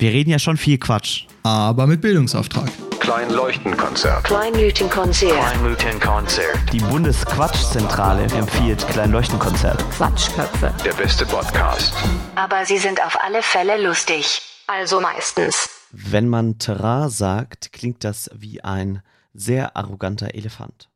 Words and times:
Wir 0.00 0.12
reden 0.12 0.30
ja 0.30 0.38
schon 0.38 0.56
viel 0.56 0.78
Quatsch. 0.78 1.26
Aber 1.42 1.86
mit 1.86 2.00
Bildungsauftrag. 2.00 2.70
Kleinleuchtenkonzert. 3.00 4.24
Kleinleuchtenkonzert. 4.24 5.34
Kleinleuchtenkonzert. 5.34 6.72
Die 6.72 6.78
Bundesquatschzentrale 6.78 8.22
empfiehlt 8.22 8.88
Kleinleuchtenkonzert. 8.88 9.78
Quatschköpfe. 9.90 10.72
Der 10.86 10.94
beste 10.94 11.26
Podcast. 11.26 11.92
Aber 12.34 12.64
sie 12.64 12.78
sind 12.78 13.04
auf 13.04 13.18
alle 13.22 13.42
Fälle 13.42 13.86
lustig. 13.86 14.40
Also 14.66 15.02
meistens. 15.02 15.68
Wenn 15.92 16.30
man 16.30 16.56
Terrain 16.56 17.10
sagt, 17.10 17.70
klingt 17.74 18.02
das 18.02 18.30
wie 18.34 18.64
ein 18.64 19.02
sehr 19.34 19.76
arroganter 19.76 20.34
Elefant. 20.34 20.88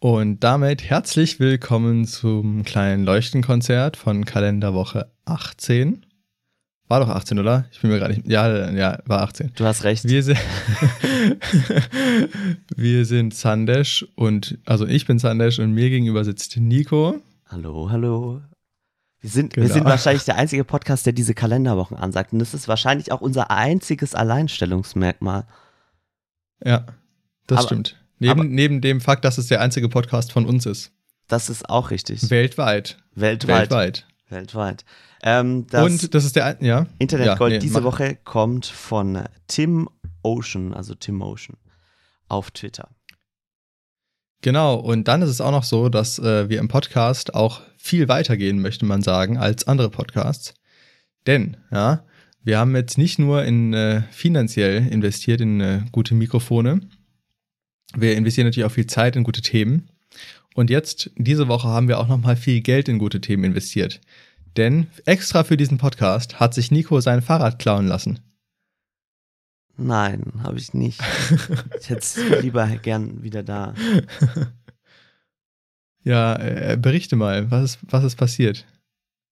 Und 0.00 0.40
damit 0.40 0.82
herzlich 0.82 1.38
willkommen 1.38 2.04
zum 2.04 2.64
kleinen 2.64 3.04
Leuchtenkonzert 3.04 3.96
von 3.96 4.24
Kalenderwoche 4.24 5.12
18. 5.24 6.04
War 6.86 7.00
doch 7.00 7.08
18, 7.08 7.38
oder? 7.38 7.64
Ich 7.72 7.80
bin 7.80 7.90
mir 7.90 7.98
gerade 7.98 8.14
nicht. 8.14 8.26
Ja, 8.30 8.70
ja, 8.70 8.98
war 9.06 9.22
18. 9.22 9.52
Du 9.56 9.64
hast 9.64 9.84
recht. 9.84 10.04
Wir 10.04 10.22
sind, 10.22 10.38
wir 12.76 13.04
sind 13.06 13.34
Sandesh 13.34 14.06
und, 14.16 14.58
also 14.66 14.86
ich 14.86 15.06
bin 15.06 15.18
Sandesh 15.18 15.58
und 15.58 15.72
mir 15.72 15.88
gegenüber 15.90 16.24
sitzt 16.24 16.56
Nico. 16.58 17.20
Hallo, 17.46 17.88
hallo. 17.90 18.42
Wir 19.20 19.30
sind, 19.30 19.56
wir 19.56 19.62
Genau. 19.62 19.74
sind 19.74 19.84
wahrscheinlich 19.86 20.24
der 20.24 20.36
einzige 20.36 20.64
Podcast, 20.64 21.06
der 21.06 21.14
diese 21.14 21.32
Kalenderwochen 21.32 21.96
ansagt. 21.96 22.34
Und 22.34 22.40
das 22.40 22.52
ist 22.52 22.68
wahrscheinlich 22.68 23.10
auch 23.12 23.22
unser 23.22 23.50
einziges 23.50 24.14
Alleinstellungsmerkmal. 24.14 25.46
Ja, 26.62 26.84
das 27.46 27.58
Aber- 27.60 27.66
stimmt. 27.66 27.96
Neben, 28.18 28.32
aber- 28.40 28.44
neben 28.44 28.80
dem 28.82 29.00
Fakt, 29.00 29.24
dass 29.24 29.38
es 29.38 29.46
der 29.46 29.60
einzige 29.62 29.88
Podcast 29.88 30.32
von 30.32 30.44
uns 30.46 30.66
ist. 30.66 30.92
Das 31.28 31.48
ist 31.48 31.68
auch 31.70 31.90
richtig. 31.90 32.28
Weltweit. 32.30 32.98
Weltweit. 33.14 33.70
Weltweit. 33.70 34.06
Weltweit. 34.28 34.84
Ähm, 35.26 35.66
das 35.68 35.84
und 35.84 36.14
das 36.14 36.24
ist 36.26 36.36
der, 36.36 36.58
ja. 36.60 36.86
Internetgold 36.98 37.52
ja, 37.52 37.58
nee, 37.58 37.62
diese 37.62 37.80
mach. 37.80 37.94
Woche 37.94 38.18
kommt 38.24 38.66
von 38.66 39.24
Tim 39.48 39.88
Ocean, 40.22 40.74
also 40.74 40.94
Tim 40.94 41.22
Ocean, 41.22 41.56
auf 42.28 42.50
Twitter. 42.50 42.90
Genau, 44.42 44.74
und 44.76 45.08
dann 45.08 45.22
ist 45.22 45.30
es 45.30 45.40
auch 45.40 45.50
noch 45.50 45.64
so, 45.64 45.88
dass 45.88 46.18
äh, 46.18 46.50
wir 46.50 46.58
im 46.58 46.68
Podcast 46.68 47.34
auch 47.34 47.62
viel 47.78 48.08
weitergehen, 48.08 48.60
möchte 48.60 48.84
man 48.84 49.00
sagen, 49.00 49.38
als 49.38 49.66
andere 49.66 49.88
Podcasts. 49.88 50.52
Denn, 51.26 51.56
ja, 51.72 52.04
wir 52.42 52.58
haben 52.58 52.76
jetzt 52.76 52.98
nicht 52.98 53.18
nur 53.18 53.44
in 53.44 53.72
äh, 53.72 54.02
finanziell 54.10 54.86
investiert 54.88 55.40
in 55.40 55.62
äh, 55.62 55.80
gute 55.90 56.14
Mikrofone, 56.14 56.82
wir 57.96 58.16
investieren 58.16 58.46
natürlich 58.46 58.66
auch 58.66 58.74
viel 58.74 58.86
Zeit 58.86 59.16
in 59.16 59.24
gute 59.24 59.40
Themen. 59.40 59.88
Und 60.54 60.70
jetzt, 60.70 61.10
diese 61.16 61.48
Woche, 61.48 61.68
haben 61.68 61.88
wir 61.88 61.98
auch 61.98 62.08
nochmal 62.08 62.36
viel 62.36 62.60
Geld 62.60 62.88
in 62.88 62.98
gute 62.98 63.20
Themen 63.20 63.44
investiert. 63.44 64.00
Denn 64.56 64.86
extra 65.04 65.42
für 65.44 65.56
diesen 65.56 65.78
Podcast 65.78 66.38
hat 66.40 66.54
sich 66.54 66.70
Nico 66.70 67.00
sein 67.00 67.22
Fahrrad 67.22 67.58
klauen 67.58 67.86
lassen. 67.86 68.20
Nein, 69.76 70.32
habe 70.42 70.58
ich 70.58 70.72
nicht. 70.74 71.00
Ich 71.80 71.90
hätte 71.90 72.00
es 72.00 72.16
lieber 72.42 72.66
gern 72.76 73.22
wieder 73.22 73.42
da. 73.42 73.74
Ja, 76.06 76.36
äh, 76.36 76.76
berichte 76.78 77.16
mal, 77.16 77.50
was 77.50 77.64
ist, 77.64 77.78
was 77.88 78.04
ist 78.04 78.16
passiert? 78.16 78.66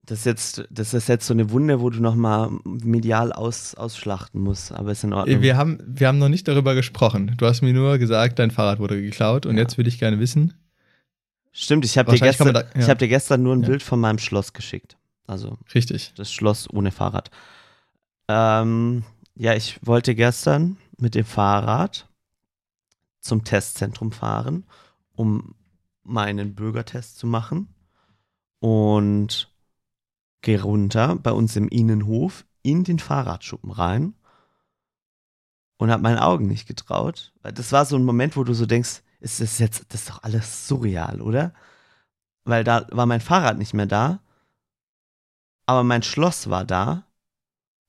Das 0.05 0.19
ist 0.19 0.25
jetzt, 0.25 0.65
das 0.71 0.93
ist 0.95 1.07
jetzt 1.07 1.25
so 1.27 1.33
eine 1.33 1.51
Wunde, 1.51 1.79
wo 1.79 1.89
du 1.91 2.01
nochmal 2.01 2.49
medial 2.65 3.31
aus, 3.31 3.75
ausschlachten 3.75 4.41
musst, 4.41 4.71
aber 4.71 4.91
ist 4.91 5.03
in 5.03 5.13
Ordnung. 5.13 5.41
Wir 5.43 5.55
haben, 5.55 5.77
wir 5.85 6.07
haben 6.07 6.17
noch 6.17 6.29
nicht 6.29 6.47
darüber 6.47 6.73
gesprochen. 6.75 7.35
Du 7.37 7.45
hast 7.45 7.61
mir 7.61 7.73
nur 7.73 7.99
gesagt, 7.99 8.39
dein 8.39 8.49
Fahrrad 8.51 8.79
wurde 8.79 8.99
geklaut 8.99 9.45
und 9.45 9.55
Ja. 9.55 9.61
jetzt 9.61 9.77
würde 9.77 9.87
ich 9.89 9.99
gerne 9.99 10.19
wissen. 10.19 10.55
Stimmt, 11.51 11.85
ich 11.85 11.97
habe 11.99 12.11
dir, 12.11 12.19
gestern- 12.19 12.53
da- 12.53 12.61
ja. 12.61 12.67
ich 12.75 12.89
hab 12.89 12.97
dir 12.97 13.07
gestern 13.07 13.43
nur 13.43 13.55
ein 13.55 13.61
Ja. 13.61 13.67
Bild 13.69 13.83
von 13.83 13.99
meinem 13.99 14.17
Schloss 14.17 14.51
geschickt. 14.53 14.97
Also 15.27 15.57
Richtig. 15.73 16.13
das 16.15 16.31
Schloss 16.31 16.69
ohne 16.69 16.91
Fahrrad. 16.91 17.31
Ähm, 18.27 19.03
ja, 19.35 19.53
ich 19.53 19.79
wollte 19.85 20.15
gestern 20.15 20.77
mit 20.97 21.15
dem 21.15 21.25
Fahrrad 21.25 22.07
zum 23.19 23.43
Testzentrum 23.43 24.11
fahren, 24.11 24.65
um 25.15 25.55
meinen 26.03 26.55
Bürgertest 26.55 27.17
zu 27.17 27.27
machen. 27.27 27.69
Und 28.59 29.49
gehe 30.41 30.61
runter 30.61 31.15
bei 31.15 31.31
uns 31.31 31.55
im 31.55 31.67
Innenhof 31.67 32.45
in 32.61 32.83
den 32.83 32.99
Fahrradschuppen 32.99 33.71
rein 33.71 34.13
und 35.77 35.91
habe 35.91 36.03
meinen 36.03 36.19
Augen 36.19 36.47
nicht 36.47 36.67
getraut. 36.67 37.33
Weil 37.41 37.53
das 37.53 37.71
war 37.71 37.85
so 37.85 37.97
ein 37.97 38.05
Moment, 38.05 38.37
wo 38.37 38.43
du 38.43 38.53
so 38.53 38.65
denkst, 38.65 39.01
ist 39.19 39.41
das 39.41 39.59
jetzt, 39.59 39.85
das 39.89 40.01
ist 40.01 40.09
doch 40.09 40.23
alles 40.23 40.67
surreal, 40.67 41.21
oder? 41.21 41.53
Weil 42.45 42.63
da 42.63 42.85
war 42.91 43.05
mein 43.05 43.21
Fahrrad 43.21 43.57
nicht 43.57 43.73
mehr 43.73 43.85
da, 43.85 44.19
aber 45.65 45.83
mein 45.83 46.03
Schloss 46.03 46.49
war 46.49 46.65
da 46.65 47.05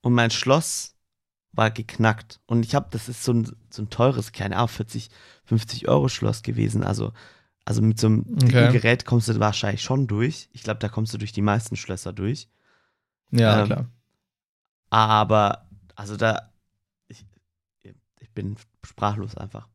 und 0.02 0.14
mein 0.14 0.30
Schloss 0.30 0.96
war 1.52 1.70
geknackt. 1.70 2.40
Und 2.46 2.64
ich 2.66 2.74
habe, 2.74 2.88
das 2.92 3.08
ist 3.08 3.24
so 3.24 3.32
ein, 3.34 3.52
so 3.70 3.82
ein 3.82 3.90
teures, 3.90 4.32
keine 4.32 4.56
Ahnung, 4.56 4.68
40, 4.68 5.10
50 5.44 5.88
Euro 5.88 6.08
Schloss 6.08 6.42
gewesen. 6.42 6.84
Also, 6.84 7.12
also 7.66 7.82
mit 7.82 8.00
so 8.00 8.08
einem 8.08 8.26
Okay. 8.44 8.68
Gerät 8.68 9.06
kommst 9.06 9.28
du 9.28 9.40
wahrscheinlich 9.40 9.82
schon 9.82 10.06
durch. 10.08 10.48
Ich 10.52 10.62
glaube, 10.64 10.80
da 10.80 10.88
kommst 10.90 11.14
du 11.14 11.18
durch 11.18 11.32
die 11.32 11.42
meisten 11.42 11.76
Schlösser 11.76 12.12
durch. 12.14 12.48
Ja, 13.30 13.62
Ähm, 13.62 13.62
klar. 13.62 13.86
Aber, 14.90 15.68
also 15.96 16.16
da, 16.16 16.50
ich, 17.08 17.26
ich 18.20 18.30
bin 18.32 18.56
sprachlos 18.84 19.36
einfach. 19.36 19.68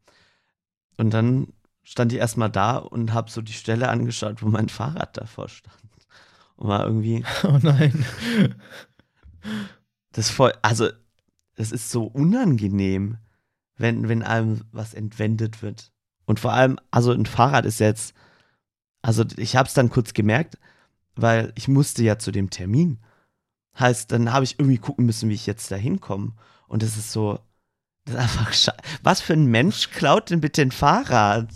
Und 0.98 1.12
dann 1.12 1.54
stand 1.84 2.14
ich 2.14 2.20
erstmal 2.20 2.50
da 2.52 2.78
und 2.78 3.14
habe 3.14 3.31
so 3.31 3.42
die 3.42 3.54
Stelle 3.54 3.90
angeschaut, 3.90 4.42
wo 4.44 4.48
mein 4.50 4.70
Fahrrad 4.70 5.18
davor 5.18 5.50
stand. 5.50 5.76
Und 6.59 6.68
war 6.68 6.86
irgendwie, 6.86 7.24
Oh 7.44 7.58
nein. 7.62 8.06
das 10.12 10.30
voll, 10.30 10.53
also, 10.62 10.90
das 11.56 11.72
ist 11.72 11.90
so 11.90 12.03
unangenehm, 12.03 13.18
wenn, 13.78 14.09
wenn 14.09 14.24
einem 14.24 14.62
was 14.74 14.94
entwendet 14.94 15.62
wird. 15.62 15.94
Und 16.25 16.42
vor 16.42 16.52
allem, 16.52 16.78
also 16.92 17.14
ein 17.14 17.25
Fahrrad 17.25 17.66
ist 17.66 17.80
jetzt, 17.80 18.14
also 19.02 19.24
ich 19.38 19.56
habe 19.56 19.68
es 19.68 19.74
dann 19.74 19.90
kurz 19.90 20.14
gemerkt, 20.14 20.58
weil 21.16 21.53
ich 21.56 21.69
musste 21.69 22.03
ja 22.03 22.19
zu 22.19 22.31
dem 22.31 22.50
Termin. 22.50 23.00
Heißt, 23.80 24.12
dann 24.12 24.34
habe 24.34 24.44
ich 24.44 24.59
irgendwie 24.59 24.80
gucken 24.80 25.06
müssen, 25.06 25.30
wie 25.30 25.36
ich 25.36 25.46
jetzt 25.46 25.72
da 25.72 25.78
hinkomme. 25.78 26.34
Und 26.68 26.84
das 26.84 26.98
ist 26.98 27.14
so, 27.14 27.40
das 28.03 28.16
ist 28.16 28.22
einfach 28.22 28.52
sche 28.53 28.74
Was 29.02 29.22
für 29.22 29.31
ein 29.31 29.46
Mensch 29.46 29.92
klaut 29.92 30.30
denn 30.30 30.42
bitte 30.42 30.62
ein 30.62 30.72
Fahrrad? 30.72 31.53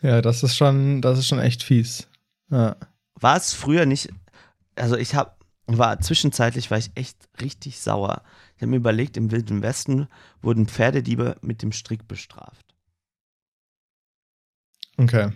Ja, 0.00 0.22
das 0.22 0.42
ist 0.42 0.56
schon, 0.56 1.02
das 1.02 1.18
ist 1.18 1.26
schon 1.28 1.38
echt 1.38 1.62
fies. 1.62 2.08
Ja. 2.48 2.76
War 3.20 3.36
es 3.36 3.52
früher 3.52 3.86
nicht, 3.86 4.10
also 4.76 4.96
ich 4.96 5.14
habe, 5.14 5.32
war 5.66 6.00
zwischenzeitlich 6.00 6.70
war 6.70 6.78
ich 6.78 6.90
echt 6.94 7.16
richtig 7.40 7.78
sauer. 7.80 8.22
Ich 8.56 8.62
habe 8.62 8.70
mir 8.70 8.76
überlegt, 8.76 9.16
im 9.16 9.30
Wilden 9.30 9.62
Westen 9.62 10.08
wurden 10.42 10.66
Pferdediebe 10.66 11.36
mit 11.42 11.62
dem 11.62 11.72
Strick 11.72 12.08
bestraft. 12.08 12.64
Okay. 14.96 15.30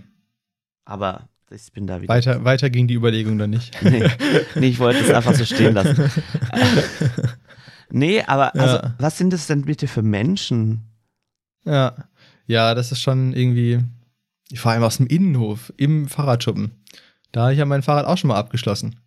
Aber 0.84 1.28
ich 1.50 1.70
bin 1.72 1.86
da 1.86 2.00
wieder. 2.00 2.12
Weiter, 2.12 2.44
weiter 2.44 2.70
ging 2.70 2.88
die 2.88 2.94
Überlegung 2.94 3.38
dann 3.38 3.50
nicht. 3.50 3.76
Nee, 3.82 4.08
nee, 4.54 4.68
ich 4.68 4.78
wollte 4.78 5.00
es 5.00 5.10
einfach 5.14 5.34
so 5.34 5.44
stehen 5.44 5.74
lassen. 5.74 6.10
Nee, 7.90 8.22
aber 8.22 8.54
also, 8.54 8.76
Ja. 8.76 8.94
was 8.98 9.18
sind 9.18 9.32
das 9.32 9.46
denn 9.46 9.62
bitte 9.64 9.86
für 9.88 10.02
Menschen? 10.02 10.82
ja. 11.64 11.94
Ja, 12.48 12.74
das 12.74 12.90
ist 12.90 13.00
schon 13.00 13.32
irgendwie, 13.34 13.78
vor 14.56 14.72
allem 14.72 14.82
aus 14.82 14.96
dem 14.96 15.06
Innenhof, 15.06 15.72
im 15.76 16.08
Fahrradschuppen. 16.08 16.72
Da 17.32 17.42
habe 17.42 17.52
ich 17.52 17.58
ja 17.58 17.64
mein 17.64 17.82
Fahrrad 17.82 18.06
auch 18.06 18.16
schon 18.18 18.28
mal 18.28 18.36
abgeschlossen. 18.36 19.00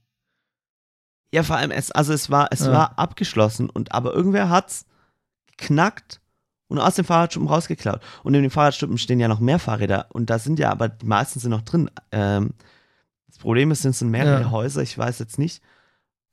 Ja, 1.33 1.43
vor 1.43 1.57
allem, 1.57 1.71
es, 1.71 1.91
also 1.91 2.13
es 2.13 2.29
war, 2.29 2.47
es 2.51 2.61
Ja. 2.61 2.71
war 2.71 2.99
abgeschlossen 2.99 3.69
und 3.69 3.91
aber 3.93 4.13
irgendwer 4.13 4.49
hat's 4.49 4.85
geknackt 5.47 6.21
und 6.67 6.79
aus 6.79 6.95
dem 6.95 7.05
Fahrradschuppen 7.05 7.47
rausgeklaut. 7.49 8.01
Und 8.23 8.33
in 8.33 8.41
den 8.41 8.51
Fahrradschuppen 8.51 8.97
stehen 8.97 9.19
ja 9.19 9.27
noch 9.27 9.39
mehr 9.39 9.59
Fahrräder 9.59 10.07
und 10.11 10.29
da 10.29 10.39
sind 10.39 10.59
ja, 10.59 10.71
aber 10.71 10.89
die 10.89 11.05
meisten 11.05 11.39
sind 11.39 11.51
noch 11.51 11.61
drin. 11.61 11.89
Ähm, 12.11 12.53
das 13.27 13.37
Problem 13.37 13.69
ist, 13.71 13.85
es 13.85 13.99
sind 13.99 14.09
mehrere 14.11 14.41
Ja. 14.41 14.51
Häuser, 14.51 14.81
ich 14.81 14.97
weiß 14.97 15.19
jetzt 15.19 15.37
nicht. 15.37 15.61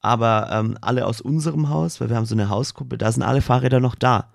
Aber 0.01 0.49
ähm, 0.51 0.79
alle 0.81 1.07
aus 1.07 1.21
unserem 1.21 1.69
Haus, 1.69 2.01
weil 2.01 2.09
wir 2.09 2.17
haben 2.17 2.27
so 2.27 2.35
eine 2.35 2.49
Hausgruppe, 2.49 2.99
da 2.99 3.13
sind 3.13 3.23
alle 3.23 3.41
Fahrräder 3.43 3.79
noch 3.81 3.95
da. 3.95 4.33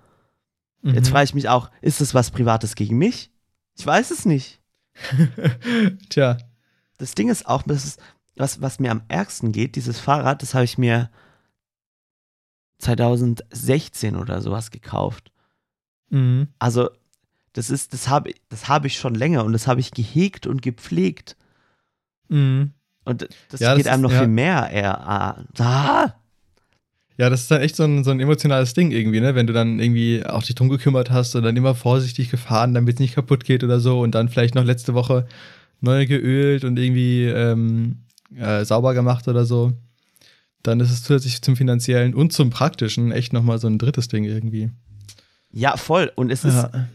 Jetzt 0.84 1.08
Mhm. 1.10 1.12
frage 1.12 1.24
ich 1.26 1.34
mich 1.34 1.50
auch, 1.50 1.72
ist 1.82 2.00
das 2.02 2.14
was 2.14 2.32
Privates 2.32 2.76
gegen 2.76 2.98
mich? 2.98 3.32
Ich 3.76 3.86
weiß 3.86 4.12
es 4.12 4.26
nicht. 4.26 4.62
Tja, 6.10 6.38
Das 6.98 7.14
Ding 7.16 7.30
ist 7.30 7.48
auch, 7.48 7.64
das 7.64 7.86
ist, 7.86 8.00
was, 8.36 8.62
was 8.62 8.80
mir 8.80 8.92
am 8.92 9.02
ärgsten 9.08 9.52
geht, 9.52 9.76
dieses 9.76 10.00
Fahrrad, 10.00 10.42
das 10.42 10.54
habe 10.54 10.66
ich 10.66 10.78
mir 10.78 11.10
2016 12.80 14.16
oder 14.16 14.42
sowas 14.42 14.72
gekauft. 14.72 15.32
mhm. 16.10 16.48
Also, 16.60 16.90
das 17.54 17.72
ist, 17.72 17.92
das 17.94 18.08
habe 18.08 18.34
das 18.50 18.68
habe 18.68 18.86
ich 18.86 19.00
schon 19.00 19.16
länger 19.16 19.44
und 19.44 19.52
das 19.54 19.66
habe 19.66 19.80
ich 19.80 19.90
gehegt 19.90 20.46
und 20.46 20.62
gepflegt. 20.62 21.36
Mhm. 22.30 22.72
Und 23.04 23.28
das 23.50 23.60
Ja, 23.62 23.70
das 23.70 23.78
geht 23.78 23.88
einem 23.88 24.04
ist- 24.06 24.10
noch 24.10 24.12
ja. 24.12 24.20
viel 24.20 24.28
mehr 24.28 24.70
eher. 24.70 25.08
Ah, 25.08 26.14
Ja, 27.18 27.32
das 27.32 27.42
ist 27.42 27.50
dann 27.52 27.62
echt 27.62 27.76
so 27.76 27.84
ein, 27.84 28.04
so 28.04 28.12
ein 28.12 28.20
emotionales 28.20 28.76
Ding 28.76 28.92
irgendwie, 28.92 29.22
ne? 29.22 29.34
Wenn 29.34 29.48
du 29.48 29.54
dann 29.54 29.80
irgendwie 29.80 30.24
auch 30.24 30.44
dich 30.44 30.54
drum 30.54 30.70
gekümmert 30.70 31.10
hast 31.10 31.34
und 31.36 31.42
dann 31.42 31.58
immer 31.58 31.74
vorsichtig 31.74 32.30
gefahren, 32.30 32.76
damit 32.76 32.96
es 32.96 33.00
nicht 33.00 33.16
kaputt 33.16 33.44
geht 33.44 33.64
oder 33.64 33.80
so 33.80 34.02
und 34.02 34.12
dann 34.14 34.30
vielleicht 34.30 34.54
noch 34.54 34.64
letzte 34.66 34.94
Woche 34.94 35.26
neu 35.82 36.06
geölt 36.06 36.64
und 36.64 36.78
irgendwie 36.78 37.26
ähm, 37.26 38.04
äh, 38.36 38.66
sauber 38.66 38.94
gemacht 38.94 39.28
oder 39.28 39.46
so. 39.46 39.74
dann 40.64 40.80
ist 40.80 40.92
es 40.92 41.04
zusätzlich 41.04 41.42
zum 41.42 41.56
finanziellen 41.56 42.14
und 42.14 42.34
zum 42.34 42.50
praktischen 42.50 43.12
echt 43.12 43.32
nochmal 43.32 43.58
so 43.60 43.68
ein 43.68 43.78
drittes 43.78 44.08
Ding 44.10 44.26
irgendwie. 44.26 44.72
Ja, 45.52 45.78
voll. 45.78 46.12
Und 46.16 46.30
es 46.30 46.44
ist, 46.44 46.56
Ja, 46.56 46.88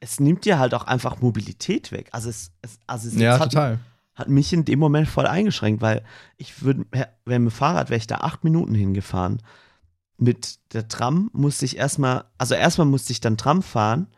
es 0.00 0.20
nimmt 0.20 0.44
dir 0.44 0.58
halt 0.58 0.74
auch 0.74 0.84
einfach 0.84 1.20
Mobilität 1.20 1.92
weg. 1.92 2.08
Also 2.12 2.30
es, 2.30 2.52
es, 2.62 2.78
also 2.86 3.08
es 3.08 3.16
ja 3.16 3.38
hat, 3.38 3.54
hat 4.14 4.28
mich 4.28 4.52
in 4.52 4.64
dem 4.64 4.78
Moment 4.78 5.08
voll 5.08 5.26
eingeschränkt, 5.26 5.82
weil 5.82 6.02
ich 6.36 6.62
würde, 6.62 6.86
wenn 6.90 7.44
mit 7.44 7.52
dem 7.52 7.56
Fahrrad 7.56 7.90
wäre 7.90 7.98
ich 7.98 8.06
da 8.06 8.16
acht 8.16 8.44
Minuten 8.44 8.74
hingefahren. 8.74 9.42
Mit 10.16 10.58
der 10.72 10.88
Tram 10.88 11.30
musste 11.32 11.64
ich 11.64 11.76
erstmal, 11.76 12.24
also 12.38 12.54
erstmal 12.54 12.86
musste 12.86 13.12
ich 13.12 13.20
dann 13.20 13.36
Tram 13.36 13.62
fahren 13.62 14.08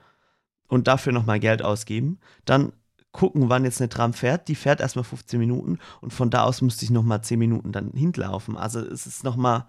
und 0.68 0.86
dafür 0.88 1.12
nochmal 1.12 1.40
Geld 1.40 1.62
ausgeben. 1.62 2.20
Dann 2.44 2.72
gucken, 3.12 3.48
wann 3.48 3.64
jetzt 3.64 3.80
eine 3.80 3.88
Tram 3.88 4.12
fährt. 4.12 4.48
Die 4.48 4.54
fährt 4.54 4.80
erstmal 4.80 5.04
15 5.04 5.38
Minuten 5.38 5.78
und 6.00 6.12
von 6.12 6.30
da 6.30 6.44
aus 6.44 6.62
musste 6.62 6.84
ich 6.84 6.90
nochmal 6.90 7.22
10 7.22 7.38
Minuten 7.38 7.72
dann 7.72 7.90
hinlaufen. 7.92 8.56
Also 8.56 8.80
es 8.80 9.06
ist 9.06 9.24
nochmal, 9.24 9.64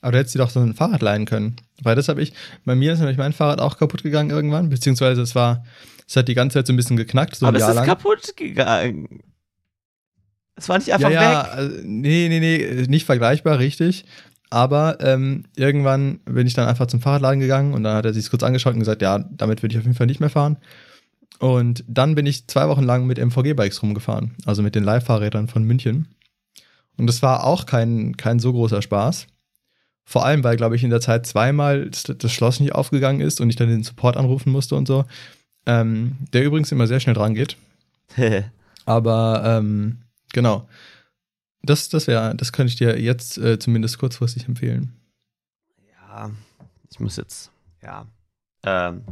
Aber 0.00 0.12
du 0.12 0.18
hättest 0.18 0.34
dir 0.34 0.40
doch 0.40 0.50
so 0.50 0.60
ein 0.60 0.74
Fahrrad 0.74 1.02
leihen 1.02 1.24
können. 1.26 1.56
Weil 1.82 1.94
das 1.96 2.08
habe 2.08 2.22
ich, 2.22 2.32
bei 2.64 2.74
mir 2.74 2.92
ist 2.92 2.98
nämlich 2.98 3.18
mein 3.18 3.32
Fahrrad 3.32 3.60
auch 3.60 3.78
kaputt 3.78 4.02
gegangen 4.02 4.30
irgendwann, 4.30 4.68
beziehungsweise 4.68 5.22
es 5.22 5.34
war, 5.34 5.64
es 6.08 6.16
hat 6.16 6.28
die 6.28 6.34
ganze 6.34 6.54
Zeit 6.54 6.66
so 6.66 6.72
ein 6.72 6.76
bisschen 6.76 6.96
geknackt, 6.96 7.36
so 7.36 7.46
ein 7.46 7.48
aber 7.48 7.58
es 7.58 7.62
Jahr 7.62 7.70
ist 7.70 7.76
lang. 7.76 7.86
kaputt 7.86 8.36
gegangen. 8.36 9.22
Es 10.56 10.68
war 10.68 10.78
nicht 10.78 10.92
einfach 10.92 11.10
ja, 11.10 11.22
ja, 11.22 11.44
weg. 11.44 11.52
also, 11.52 11.76
nee, 11.84 12.28
nee, 12.28 12.40
nee, 12.40 12.86
nicht 12.88 13.06
vergleichbar, 13.06 13.60
richtig. 13.60 14.04
Aber 14.50 14.98
ähm, 15.00 15.44
irgendwann 15.54 16.20
bin 16.24 16.46
ich 16.46 16.54
dann 16.54 16.66
einfach 16.66 16.86
zum 16.86 17.00
Fahrradladen 17.00 17.38
gegangen 17.38 17.74
und 17.74 17.84
dann 17.84 17.94
hat 17.94 18.06
er 18.06 18.14
sich 18.14 18.28
kurz 18.30 18.42
angeschaut 18.42 18.72
und 18.72 18.80
gesagt, 18.80 19.02
ja, 19.02 19.18
damit 19.18 19.62
würde 19.62 19.74
ich 19.74 19.78
auf 19.78 19.84
jeden 19.84 19.96
Fall 19.96 20.06
nicht 20.06 20.20
mehr 20.20 20.30
fahren. 20.30 20.56
Und 21.38 21.84
dann 21.86 22.14
bin 22.14 22.26
ich 22.26 22.46
zwei 22.48 22.68
Wochen 22.68 22.82
lang 22.82 23.06
mit 23.06 23.18
MVG-Bikes 23.18 23.82
rumgefahren, 23.82 24.34
also 24.44 24.62
mit 24.62 24.74
den 24.74 24.84
Leihfahrrädern 24.84 25.48
von 25.48 25.62
München. 25.62 26.08
Und 26.96 27.06
das 27.06 27.22
war 27.22 27.44
auch 27.44 27.64
kein, 27.66 28.16
kein 28.16 28.40
so 28.40 28.52
großer 28.52 28.82
Spaß. 28.82 29.28
Vor 30.04 30.24
allem, 30.24 30.42
weil, 30.42 30.56
glaube 30.56 30.74
ich, 30.74 30.82
in 30.82 30.90
der 30.90 31.00
Zeit 31.00 31.26
zweimal 31.26 31.90
das, 31.90 32.04
das 32.04 32.32
Schloss 32.32 32.60
nicht 32.60 32.74
aufgegangen 32.74 33.20
ist 33.20 33.40
und 33.40 33.50
ich 33.50 33.56
dann 33.56 33.68
den 33.68 33.84
Support 33.84 34.16
anrufen 34.16 34.50
musste 34.50 34.74
und 34.74 34.88
so. 34.88 35.04
Ähm, 35.66 36.16
der 36.32 36.44
übrigens 36.44 36.72
immer 36.72 36.86
sehr 36.86 36.98
schnell 36.98 37.14
dran 37.14 37.34
geht. 37.34 37.56
Aber 38.86 39.42
ähm, 39.44 39.98
genau. 40.32 40.66
Das, 41.62 41.88
das 41.90 42.06
wäre, 42.06 42.34
das 42.34 42.52
könnte 42.52 42.70
ich 42.70 42.76
dir 42.76 42.98
jetzt 42.98 43.36
äh, 43.36 43.58
zumindest 43.58 43.98
kurzfristig 43.98 44.48
empfehlen. 44.48 44.94
ja, 45.86 46.30
ich 46.90 46.98
muss 46.98 47.16
jetzt, 47.16 47.50
ja. 47.82 48.06
Ähm, 48.64 49.02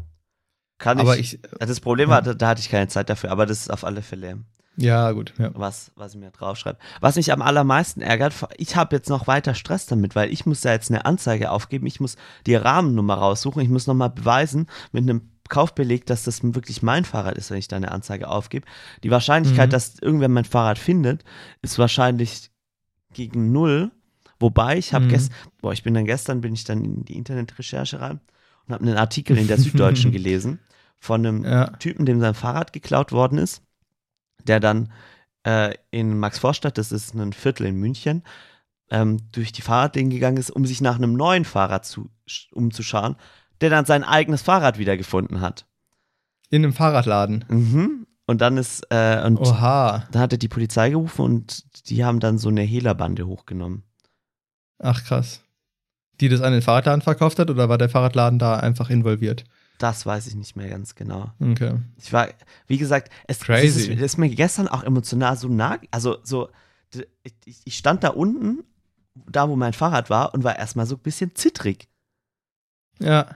kann 0.79 0.99
Aber 1.01 1.19
ich, 1.19 1.35
ich, 1.35 1.41
Das 1.59 1.81
Problem 1.81 2.09
war, 2.09 2.23
da, 2.23 2.35
da 2.35 2.49
hatte 2.49 2.61
ich 2.61 2.69
keine 2.69 2.89
Zeit 2.89 3.09
dafür, 3.11 3.31
aber 3.31 3.47
das 3.47 3.61
ist 3.61 3.71
auf 3.73 3.85
alle 3.85 4.03
Fälle 4.03 4.39
ja, 4.79 5.11
gut, 5.13 5.33
ja. 5.39 5.51
was, 5.55 5.91
was 5.97 6.13
ich 6.13 6.21
mir 6.21 6.31
draufschreibe. 6.31 6.79
Was 7.01 7.17
mich 7.17 7.33
am 7.33 7.41
allermeisten 7.41 8.03
ärgert, 8.03 8.35
ich 8.59 8.77
habe 8.77 8.95
jetzt 8.97 9.09
noch 9.09 9.27
weiter 9.27 9.55
Stress 9.55 9.87
damit, 9.87 10.15
weil 10.15 10.31
ich 10.31 10.45
muss 10.45 10.63
ja 10.65 10.73
jetzt 10.73 10.91
eine 10.91 11.07
Anzeige 11.07 11.51
aufgeben, 11.51 11.87
ich 11.87 11.99
muss 11.99 12.17
die 12.47 12.57
Rahmennummer 12.57 13.15
raussuchen, 13.15 13.63
ich 13.63 13.71
muss 13.71 13.87
nochmal 13.87 14.11
beweisen 14.11 14.67
mit 14.93 15.05
einem 15.05 15.31
Kaufbeleg, 15.49 16.05
dass 16.05 16.25
das 16.25 16.43
wirklich 16.43 16.83
mein 16.83 17.07
Fahrrad 17.07 17.39
ist, 17.39 17.51
wenn 17.51 17.57
ich 17.57 17.69
da 17.69 17.77
eine 17.77 17.91
Anzeige 17.91 18.29
aufgebe. 18.29 18.67
Die 19.03 19.11
Wahrscheinlichkeit, 19.11 19.69
Mhm. 19.69 19.73
dass 19.73 19.99
irgendwer 19.99 20.29
mein 20.29 20.45
Fahrrad 20.45 20.79
findet, 20.79 21.25
ist 21.63 21.79
wahrscheinlich 21.79 22.51
gegen 23.15 23.53
null. 23.53 23.93
Wobei 24.39 24.77
ich 24.77 24.93
habe 24.93 25.07
Mhm. 25.07 25.11
gestern, 25.11 25.35
boah, 25.63 25.73
ich 25.73 25.85
bin 25.85 25.95
dann 25.95 26.05
gestern, 26.05 26.43
bin 26.43 26.53
ich 26.53 26.65
dann 26.65 26.85
in 26.85 27.05
die 27.07 27.17
Internetrecherche 27.17 28.01
rein 28.01 28.21
und 28.67 28.75
habe 28.75 28.85
einen 28.85 28.97
Artikel 28.97 29.37
in 29.39 29.47
der 29.49 29.59
Süddeutschen 29.59 30.13
gelesen 30.13 30.61
von 30.99 31.25
einem 31.27 31.45
Ja. 31.45 31.67
Typen, 31.77 32.07
dem 32.07 32.21
sein 32.21 32.35
Fahrrad 32.35 32.73
geklaut 32.73 33.13
worden 33.13 33.39
ist, 33.39 33.63
der 34.45 34.61
dann 34.61 34.93
äh, 35.45 35.75
in 35.91 36.19
Maxvorstadt, 36.19 36.79
das 36.79 36.93
ist 36.93 37.15
ein 37.15 37.33
Viertel 37.33 37.67
in 37.67 37.77
München, 37.77 38.23
ähm, 38.91 39.19
durch 39.33 39.53
die 39.53 39.63
Fahrradläden 39.63 40.11
gegangen 40.11 40.37
ist, 40.39 40.51
um 40.51 40.65
sich 40.65 40.81
nach 40.81 40.97
einem 40.97 41.15
neuen 41.15 41.45
Fahrrad 41.45 41.85
zu, 41.85 42.09
sch- 42.29 42.53
umzuschauen, 42.53 43.17
der 43.61 43.71
dann 43.71 43.85
sein 43.85 44.05
eigenes 44.05 44.43
Fahrrad 44.43 44.79
wiedergefunden 44.79 45.41
hat. 45.41 45.67
In 46.51 46.63
einem 46.65 46.73
Fahrradladen. 46.73 47.45
Mhm. 47.49 48.07
Und 48.29 48.41
dann 48.41 48.57
ist, 48.57 48.85
äh, 48.91 49.23
und 49.25 49.39
Oha. 49.39 50.07
da 50.11 50.19
hat 50.21 50.33
er 50.33 50.39
die 50.39 50.49
Polizei 50.49 50.91
gerufen 50.91 51.23
und 51.25 51.89
die 51.91 52.05
haben 52.05 52.19
dann 52.21 52.39
so 52.39 52.49
eine 52.49 52.63
Hehlerbande 52.63 53.27
hochgenommen. 53.27 53.85
Ach 54.79 55.03
krass. 55.05 55.43
Die 56.21 56.29
das 56.29 56.41
an 56.41 56.53
den 56.53 56.63
Fahrradladen 56.63 57.03
verkauft 57.03 57.39
hat 57.39 57.51
oder 57.51 57.69
war 57.69 57.79
der 57.79 57.89
Fahrradladen 57.89 58.39
da 58.39 58.57
einfach 58.59 58.89
involviert? 58.91 59.45
Das 59.79 60.07
weiß 60.07 60.27
ich 60.29 60.35
nicht 60.35 60.57
mehr 60.57 60.69
ganz 60.71 60.95
genau. 60.95 61.33
Okay. 61.39 61.75
Ich 61.99 62.11
war, 62.13 62.29
wie 62.67 62.79
gesagt, 62.79 63.13
es, 63.27 63.41
Crazy. 63.41 63.93
ist, 63.93 64.01
ist 64.01 64.17
mir 64.17 64.31
gestern 64.31 64.69
auch 64.69 64.83
emotional 64.83 65.37
so 65.37 65.49
nah, 65.49 65.79
also 65.91 66.17
so, 66.23 66.49
ich, 67.45 67.61
ich 67.65 67.77
stand 67.77 68.03
da 68.03 68.09
unten, 68.09 68.65
da 69.31 69.49
wo 69.51 69.57
mein 69.57 69.75
Fahrrad 69.75 70.09
war 70.09 70.33
und 70.33 70.45
war 70.45 70.57
erstmal 70.57 70.87
so 70.87 70.95
ein 70.95 71.01
bisschen 71.03 71.35
zittrig, 71.35 71.89
Ja. 73.01 73.27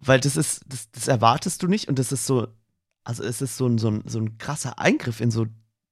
weil 0.00 0.20
das 0.20 0.36
ist, 0.36 0.62
das, 0.68 0.90
das 0.90 1.08
erwartest 1.08 1.62
du 1.62 1.68
nicht 1.68 1.88
und 1.88 1.98
das 1.98 2.12
ist 2.12 2.26
so, 2.26 2.48
also 3.04 3.22
es 3.24 3.40
ist 3.40 3.56
so 3.56 3.66
ein, 3.66 3.78
so 3.78 3.88
ein, 3.88 4.02
so 4.06 4.18
ein 4.18 4.36
krasser 4.36 4.78
Eingriff 4.78 5.20
in 5.22 5.30
so 5.30 5.46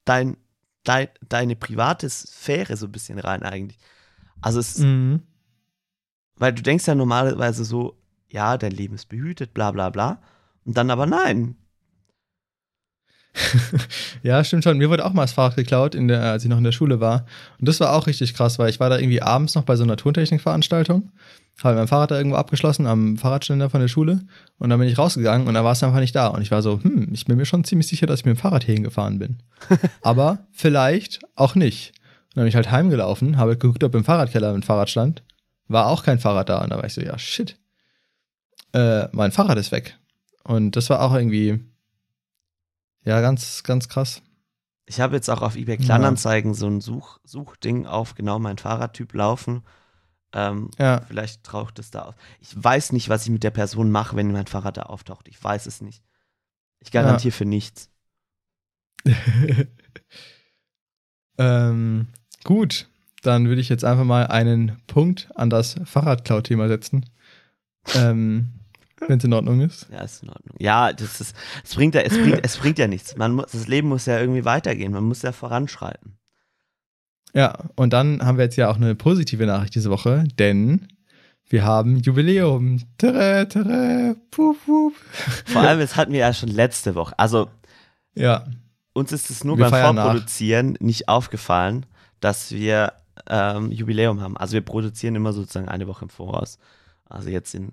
dein, 0.05 0.37
dein, 0.85 1.09
deine 1.27 1.57
private 1.57 2.09
Sphäre 2.11 2.77
so 2.77 2.87
ein 2.87 2.93
bisschen 2.93 3.19
rein 3.19 3.43
eigentlich. 3.43 3.79
Also 4.43 4.61
es, 4.61 4.79
Mhm. 4.79 5.23
Weil 6.41 6.53
du 6.53 6.63
denkst 6.63 6.87
ja 6.87 6.95
normalerweise 6.95 7.65
so, 7.65 7.97
ja, 8.29 8.59
dein 8.59 8.73
Leben 8.73 8.95
ist 8.95 9.09
behütet, 9.09 9.55
bla 9.55 9.71
bla 9.71 9.91
bla. 9.91 10.21
Und 10.65 10.77
dann 10.77 10.91
aber 10.91 11.07
nein. 11.07 11.55
Ja, 14.23 14.43
stimmt 14.43 14.65
schon. 14.65 14.79
Mir 14.79 14.91
wurde 14.91 15.05
auch 15.05 15.13
mal 15.13 15.23
das 15.23 15.33
Fahrrad 15.33 15.57
geklaut, 15.57 15.95
in 15.95 16.09
der, 16.09 16.23
als 16.23 16.43
ich 16.43 16.51
noch 16.51 16.59
in 16.59 16.65
der 16.65 16.73
Schule 16.73 17.01
war. 17.01 17.27
Und 17.59 17.69
das 17.69 17.81
war 17.81 17.95
auch 17.95 18.07
richtig 18.07 18.35
krass, 18.35 18.59
weil 18.59 18.71
ich 18.71 18.81
war 18.81 18.91
da 18.91 18.99
irgendwie 18.99 19.23
abends 19.23 19.55
noch 19.55 19.63
bei 19.63 19.77
so 19.77 19.85
einer 19.85 19.97
Tontechnikveranstaltung, 19.97 21.11
habe 21.63 21.77
mein 21.77 21.89
Fahrrad 21.89 22.11
da 22.11 22.17
irgendwo 22.17 22.37
abgeschlossen 22.37 22.87
am 22.87 23.17
Fahrradständer 23.19 23.71
von 23.71 23.81
der 23.81 23.89
Schule 23.89 24.21
und 24.59 24.71
dann 24.71 24.79
bin 24.79 24.89
ich 24.89 24.99
rausgegangen 24.99 25.47
und 25.47 25.55
da 25.55 25.65
war 25.65 25.73
es 25.73 25.83
einfach 25.83 26.01
nicht 26.01 26.15
da. 26.15 26.29
Und 26.29 26.43
ich 26.43 26.51
war 26.51 26.63
so, 26.63 26.83
hm, 26.83 27.09
ich 27.13 27.27
bin 27.27 27.37
mir 27.37 27.45
schon 27.45 27.65
ziemlich 27.65 27.87
sicher, 27.87 28.07
dass 28.07 28.21
ich 28.21 28.27
mit 28.27 28.37
dem 28.37 28.41
Fahrrad 28.41 28.65
hierhin 28.65 28.83
gefahren 28.83 29.19
bin. 29.19 29.39
Aber 30.03 30.47
vielleicht 30.53 31.21
auch 31.35 31.55
nicht. 31.55 31.93
Und 32.29 32.37
dann 32.37 32.45
bin 32.45 32.49
ich 32.49 32.57
halt 32.57 32.71
heimgelaufen, 32.71 33.37
habe 33.37 33.57
geguckt, 33.57 33.85
ob 33.85 33.95
im 33.95 34.05
Fahrradkeller 34.05 34.55
ein 34.55 34.63
Fahrrad 34.63 34.91
stand. 34.91 35.23
War 35.71 35.87
auch 35.87 36.03
kein 36.03 36.19
Fahrrad 36.19 36.49
da. 36.49 36.63
Und 36.63 36.71
da 36.71 36.79
war 36.79 36.85
ich 36.85 36.95
so, 36.95 37.01
ja, 37.01 37.17
shit. 37.17 37.57
Äh, 38.73 39.07
mein 39.13 39.31
Fahrrad 39.31 39.57
ist 39.57 39.71
weg. 39.71 39.97
Und 40.43 40.75
das 40.75 40.91
war 40.91 41.01
auch 41.01 41.15
irgendwie, 41.15 41.65
ja, 43.05 43.21
ganz, 43.21 43.63
ganz 43.63 43.89
krass. 43.89 44.21
Ich 44.87 45.01
habe 45.01 45.15
jetzt 45.15 45.31
auch 45.31 45.43
auf 45.43 45.55
eBay 45.55 45.77
Ja. 45.79 45.85
Kleinanzeigen 45.85 46.55
so 46.55 46.67
ein 46.67 46.81
Such 46.81 47.21
Suchding 47.23 47.87
auf 47.87 48.17
genau 48.17 48.41
meinen 48.41 48.59
Fahrradtyp 48.59 49.15
laufen. 49.15 49.63
Ähm, 50.33 50.71
Ja. 50.77 51.03
Vielleicht 51.03 51.45
taucht 51.45 51.79
es 51.79 51.93
da 51.93 52.03
auf. 52.03 52.17
Ich 52.41 52.51
weiß 52.57 52.91
nicht, 52.91 53.09
was 53.09 53.23
ich 53.23 53.31
mit 53.31 53.45
der 53.45 53.51
Person 53.53 53.93
mache, 53.93 54.17
wenn 54.17 54.33
mein 54.33 54.49
Fahrrad 54.49 54.77
da 54.77 54.83
auftaucht. 54.83 55.29
Ich 55.29 55.43
weiß 55.43 55.67
es 55.67 55.81
nicht. 55.81 56.03
Ich 56.81 56.91
garantiere 56.91 57.33
für 57.33 57.45
nichts. 57.45 57.91
ähm, 61.39 62.09
gut, 62.43 62.89
dann 63.23 63.49
würde 63.49 63.61
ich 63.61 63.69
jetzt 63.69 63.85
einfach 63.85 64.05
mal 64.05 64.27
einen 64.27 64.79
Punkt 64.87 65.29
an 65.35 65.51
das 65.51 65.77
Fahrradklau-Thema 65.85 66.69
setzen. 66.69 67.07
Ähm, 67.95 68.51
Wenn 69.07 69.19
es 69.19 69.25
in 69.25 69.33
Ordnung 69.33 69.61
ist. 69.61 69.89
Ja, 69.91 70.01
ist 70.01 70.23
in 70.23 70.31
Ordnung. 70.31 70.57
Ja, 70.59 70.93
das 70.93 71.21
ist, 71.21 71.35
es 71.65 71.75
bringt 71.75 71.95
ja, 71.95 72.03
es 72.03 72.17
bringt, 72.17 72.45
es 72.45 72.57
bringt 72.59 72.79
ja 72.79 72.87
nichts. 72.87 73.17
Man 73.17 73.33
muss, 73.35 73.47
das 73.53 73.67
Leben 73.67 73.89
muss 73.89 74.07
ja 74.07 74.19
irgendwie 74.19 74.45
weitergehen. 74.45 74.93
Man 74.93 75.05
muss 75.05 75.23
ja 75.23 75.33
voranschreiten. 75.33 76.17
Ja, 77.33 77.57
und 77.77 77.93
dann 77.93 78.25
haben 78.25 78.39
wir 78.39 78.45
jetzt 78.45 78.57
ja 78.57 78.69
auch 78.71 78.77
eine 78.77 78.95
positive 78.95 79.47
Nachricht 79.47 79.75
diese 79.75 79.91
Woche, 79.91 80.25
denn 80.39 80.89
wir 81.49 81.65
haben 81.65 81.97
Jubiläum. 81.97 82.83
Tere, 82.99 83.47
tere, 83.49 84.17
pup, 84.31 84.57
pup. 84.65 84.95
Vor 85.47 85.63
allem, 85.63 85.81
das 85.81 85.97
hatten 85.97 86.13
wir 86.13 86.21
ja 86.21 86.33
schon 86.33 86.49
letzte 86.49 86.95
Woche. 86.95 87.19
Also, 87.19 87.49
Ja, 88.15 88.45
uns 88.93 89.13
ist 89.13 89.31
es 89.31 89.45
nur 89.45 89.57
Wir 89.57 89.65
beim 89.65 89.71
feiern 89.71 89.95
nach. 89.97 90.05
Vorproduzieren 90.05 90.77
nicht 90.81 91.09
aufgefallen, 91.09 91.87
dass 92.21 92.51
wir 92.53 92.93
ähm, 93.29 93.71
Jubiläum 93.71 94.21
haben. 94.21 94.37
Also 94.37 94.55
wir 94.55 94.61
produzieren 94.63 95.15
immer 95.15 95.33
sozusagen 95.33 95.69
eine 95.69 95.87
Woche 95.87 96.05
im 96.05 96.09
Voraus. 96.09 96.59
Also 97.09 97.29
jetzt 97.29 97.55
in 97.55 97.73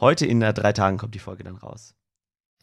heute 0.00 0.26
in 0.26 0.42
äh, 0.42 0.52
drei 0.54 0.72
Tagen 0.72 0.98
kommt 0.98 1.14
die 1.14 1.18
Folge 1.20 1.44
dann 1.44 1.56
raus. 1.56 1.94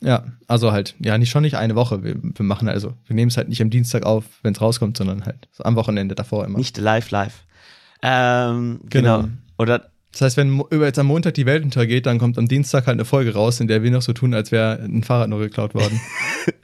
ja, 0.01 0.25
also 0.47 0.71
halt, 0.71 0.95
ja, 0.99 1.17
nicht 1.17 1.29
schon 1.29 1.43
nicht 1.43 1.55
eine 1.55 1.75
Woche. 1.75 2.03
Wir, 2.03 2.15
wir 2.21 2.45
machen 2.45 2.67
also, 2.67 2.93
wir 3.05 3.15
nehmen 3.15 3.29
es 3.29 3.37
halt 3.37 3.49
nicht 3.49 3.61
am 3.61 3.69
Dienstag 3.69 4.05
auf, 4.05 4.25
wenn 4.43 4.53
es 4.53 4.61
rauskommt, 4.61 4.97
sondern 4.97 5.25
halt 5.25 5.47
am 5.59 5.75
Wochenende 5.75 6.15
davor 6.15 6.45
immer. 6.45 6.57
Nicht 6.57 6.77
live, 6.77 7.09
live. 7.11 7.45
Ähm, 8.01 8.79
genau. 8.89 9.21
Genau. 9.21 9.33
Oder 9.57 9.89
Das 10.11 10.21
heißt, 10.21 10.37
wenn 10.37 10.63
jetzt 10.71 10.99
am 10.99 11.07
Montag 11.07 11.33
die 11.33 11.45
Welt 11.45 11.63
untergeht, 11.63 12.05
dann 12.05 12.19
kommt 12.19 12.37
am 12.37 12.47
Dienstag 12.47 12.85
halt 12.85 12.95
eine 12.95 13.05
Folge 13.05 13.33
raus, 13.33 13.59
in 13.59 13.67
der 13.67 13.81
wir 13.81 13.91
noch 13.91 14.01
so 14.03 14.13
tun, 14.13 14.33
als 14.33 14.51
wäre 14.51 14.79
ein 14.83 15.03
Fahrrad 15.03 15.29
nur 15.29 15.39
geklaut 15.39 15.73
worden. 15.73 15.99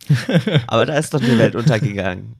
aber 0.68 0.86
da 0.86 0.98
ist 0.98 1.14
doch 1.14 1.20
die 1.20 1.38
Welt 1.38 1.56
untergegangen. 1.56 2.36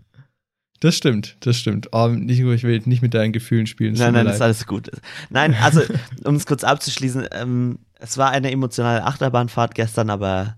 Das 0.84 0.98
stimmt, 0.98 1.38
das 1.40 1.58
stimmt. 1.58 1.88
Oh, 1.94 2.10
Nico, 2.10 2.52
ich 2.52 2.64
will 2.64 2.82
nicht 2.84 3.02
mit 3.02 3.14
deinen 3.14 3.32
Gefühlen 3.32 3.68
spielen. 3.68 3.94
Nein, 3.94 4.14
nein, 4.14 4.26
ist 4.28 4.34
leid. 4.34 4.42
alles 4.42 4.66
gut. 4.68 4.92
Nein, 5.30 5.54
also, 5.54 5.82
um 6.26 6.36
es 6.36 6.46
kurz 6.46 6.66
abzuschließen, 6.66 7.26
ähm, 7.32 7.80
es 8.00 8.18
war 8.18 8.32
eine 8.32 8.52
emotionale 8.52 9.06
Achterbahnfahrt 9.06 9.76
gestern, 9.76 10.10
aber 10.10 10.58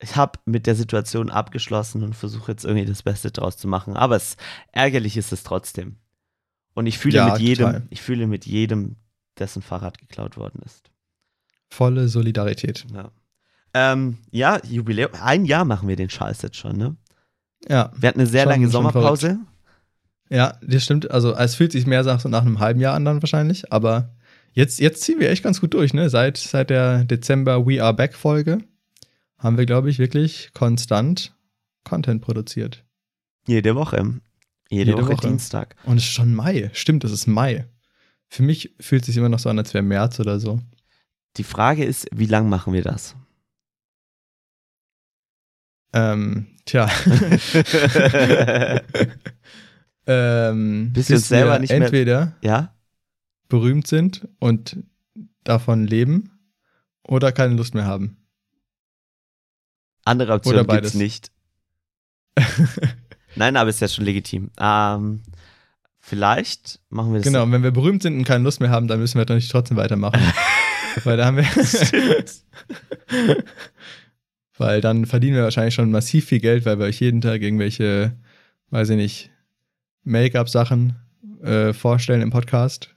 ich 0.00 0.16
habe 0.16 0.38
mit 0.44 0.66
der 0.66 0.74
Situation 0.74 1.30
abgeschlossen 1.30 2.02
und 2.02 2.14
versuche 2.14 2.52
jetzt 2.52 2.66
irgendwie 2.66 2.84
das 2.84 3.02
Beste 3.02 3.30
draus 3.30 3.56
zu 3.56 3.68
machen. 3.68 3.96
Aber 3.96 4.16
es, 4.16 4.36
ärgerlich 4.70 5.16
ist 5.16 5.32
es 5.32 5.44
trotzdem. 5.44 5.96
Und 6.74 6.84
ich 6.86 6.98
fühle 6.98 7.16
Ja, 7.16 7.32
mit 7.32 7.40
jedem, 7.40 7.66
total. 7.68 7.82
ich 7.88 8.02
fühle 8.02 8.26
mit 8.26 8.44
jedem, 8.44 8.96
dessen 9.38 9.62
Fahrrad 9.62 9.96
geklaut 9.96 10.36
worden 10.36 10.60
ist. 10.66 10.90
Volle 11.70 12.08
Solidarität. 12.08 12.84
Ja. 12.92 13.10
Ähm, 13.72 14.18
ja, 14.30 14.60
Jubiläum. 14.68 15.12
Ein 15.22 15.46
Jahr 15.46 15.64
machen 15.64 15.88
wir 15.88 15.96
den 15.96 16.10
Scheiß 16.10 16.42
jetzt 16.42 16.56
schon, 16.56 16.76
ne? 16.76 16.96
Ja, 17.68 17.92
Wir 17.96 18.08
hatten 18.08 18.20
eine 18.20 18.28
sehr 18.28 18.42
Schon- 18.44 18.50
lange 18.52 18.68
Sommerpause. 18.68 19.38
ja, 20.30 20.58
das 20.62 20.84
stimmt. 20.84 21.10
Also 21.10 21.34
es 21.34 21.54
fühlt 21.54 21.72
sich 21.72 21.86
mehr 21.86 22.02
nach, 22.02 22.24
nach 22.24 22.42
einem 22.42 22.58
halben 22.60 22.80
Jahr 22.80 22.94
an 22.94 23.04
dann 23.04 23.22
wahrscheinlich, 23.22 23.72
aber 23.72 24.14
jetzt, 24.52 24.80
jetzt 24.80 25.02
ziehen 25.02 25.20
wir 25.20 25.30
echt 25.30 25.42
ganz 25.42 25.60
gut 25.60 25.74
durch, 25.74 25.92
ne? 25.94 26.08
Seit, 26.10 26.36
seit 26.38 26.70
der 26.70 27.04
Dezember 27.04 27.66
We 27.66 27.82
Are 27.82 27.94
Back 27.94 28.14
Folge 28.14 28.58
haben 29.38 29.58
wir, 29.58 29.66
glaube 29.66 29.90
ich, 29.90 29.98
wirklich 29.98 30.50
konstant 30.54 31.34
Content 31.84 32.20
produziert. 32.22 32.84
Jede 33.46 33.74
Woche. 33.74 34.20
Jede, 34.68 34.90
Jede 34.92 35.02
Woche, 35.02 35.12
Woche. 35.14 35.28
Dienstag. 35.28 35.74
Und 35.84 35.96
es 35.96 36.04
ist 36.04 36.10
schon 36.10 36.34
Mai. 36.34 36.70
Stimmt, 36.74 37.04
es 37.04 37.10
ist 37.12 37.26
Mai. 37.26 37.66
Für 38.28 38.42
mich 38.42 38.74
fühlt 38.78 39.02
es 39.02 39.06
sich 39.06 39.16
immer 39.16 39.28
noch 39.30 39.38
so 39.40 39.48
an, 39.48 39.58
als 39.58 39.74
wäre 39.74 39.82
März 39.82 40.20
oder 40.20 40.38
so. 40.38 40.60
Die 41.36 41.42
Frage 41.42 41.84
ist, 41.84 42.06
wie 42.14 42.26
lang 42.26 42.48
machen 42.48 42.72
wir 42.72 42.82
das? 42.82 43.16
Ähm, 45.92 46.46
tja. 46.66 46.88
ähm, 50.06 50.92
Bis 50.92 51.08
wir 51.08 51.16
uns 51.16 51.28
selber 51.28 51.52
wir 51.52 51.58
nicht 51.60 51.70
mehr- 51.70 51.82
entweder 51.82 52.36
ja? 52.42 52.74
berühmt 53.48 53.86
sind 53.86 54.28
und 54.38 54.76
davon 55.44 55.86
leben 55.86 56.30
oder 57.02 57.32
keine 57.32 57.54
Lust 57.54 57.74
mehr 57.74 57.86
haben. 57.86 58.16
Andere 60.04 60.32
Optionen 60.34 60.66
gibt 60.66 60.84
es 60.84 60.94
nicht. 60.94 61.30
Nein, 63.36 63.56
aber 63.56 63.70
ist 63.70 63.80
ja 63.80 63.88
schon 63.88 64.04
legitim. 64.04 64.50
Ähm, 64.58 65.22
vielleicht 65.98 66.80
machen 66.88 67.12
wir 67.12 67.18
das. 67.18 67.26
genau, 67.26 67.42
und 67.44 67.52
wenn 67.52 67.62
wir 67.62 67.70
berühmt 67.70 68.02
sind 68.02 68.16
und 68.16 68.24
keine 68.24 68.44
Lust 68.44 68.60
mehr 68.60 68.70
haben, 68.70 68.88
dann 68.88 68.98
müssen 69.00 69.18
wir 69.18 69.24
doch 69.24 69.34
nicht 69.34 69.50
trotzdem 69.50 69.76
weitermachen. 69.76 70.20
Weil 71.04 71.16
da 71.16 71.26
haben 71.26 71.36
wir. 71.36 71.44
Weil 74.60 74.82
dann 74.82 75.06
verdienen 75.06 75.36
wir 75.36 75.42
wahrscheinlich 75.44 75.74
schon 75.74 75.90
massiv 75.90 76.26
viel 76.26 76.38
Geld, 76.38 76.66
weil 76.66 76.78
wir 76.78 76.84
euch 76.84 77.00
jeden 77.00 77.22
Tag 77.22 77.40
irgendwelche, 77.40 78.12
weiß 78.68 78.90
ich 78.90 78.96
nicht, 78.96 79.30
Make-up-Sachen 80.04 80.96
äh, 81.42 81.72
vorstellen 81.72 82.20
im 82.20 82.28
Podcast. 82.30 82.94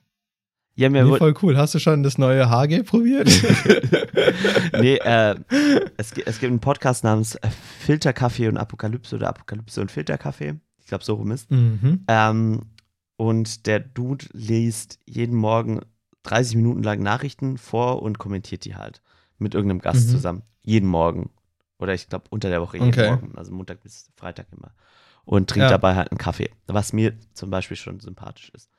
Ja, 0.76 0.90
mir 0.90 1.06
Nee, 1.06 1.18
voll 1.18 1.34
cool. 1.42 1.56
Hast 1.56 1.74
du 1.74 1.80
schon 1.80 2.04
das 2.04 2.18
neue 2.18 2.50
HG 2.50 2.84
probiert? 2.84 3.30
nee, 4.82 4.96
äh, 4.98 5.36
es, 5.98 6.12
es 6.12 6.40
gibt 6.40 6.52
einen 6.52 6.60
Podcast 6.60 7.04
namens 7.06 7.36
äh, 7.36 7.50
Filterkaffee 7.80 8.48
und 8.50 8.58
Apokalypse 8.58 9.16
oder 9.16 9.30
Apokalypse 9.30 9.80
und 9.80 9.90
Filterkaffee. 9.90 10.56
Ich 10.80 10.88
glaube, 10.88 11.04
so 11.06 11.14
rum 11.16 11.32
ist. 11.32 11.50
mhm. 11.50 12.04
Ähm, 12.08 12.62
und 13.16 13.68
der 13.68 13.80
Dude 13.80 14.26
liest 14.34 15.00
jeden 15.06 15.38
Morgen 15.38 15.80
30 16.24 16.58
Minuten 16.58 16.84
lang 16.84 17.02
Nachrichten 17.02 17.58
vor 17.58 18.02
und 18.02 18.18
kommentiert 18.18 18.66
die 18.66 18.76
halt 18.76 19.02
mit 19.38 19.54
irgendeinem 19.54 19.80
Gast 19.80 20.08
Mhm. 20.08 20.12
zusammen. 20.12 20.42
Jeden 20.64 20.90
Morgen. 20.90 21.30
Oder 21.84 21.94
ich 21.94 22.08
glaube 22.08 22.24
unter 22.30 22.48
der 22.50 22.62
Woche 22.62 22.78
jeden 22.78 22.90
Okay. 22.90 23.10
Morgen. 23.10 23.34
Also 23.38 23.52
Montag 23.52 23.82
bis 23.84 24.10
Freitag 24.16 24.48
immer. 24.58 24.72
Und 25.26 25.50
trinkt 25.50 25.64
Ja. 25.66 25.70
dabei 25.70 25.96
halt 25.96 26.12
einen 26.12 26.18
Kaffee. 26.18 26.50
Was 26.68 26.94
mir 26.94 27.14
zum 27.34 27.50
Beispiel 27.50 27.76
schon 27.76 28.00
sympathisch 28.00 28.50
ist. 28.56 28.70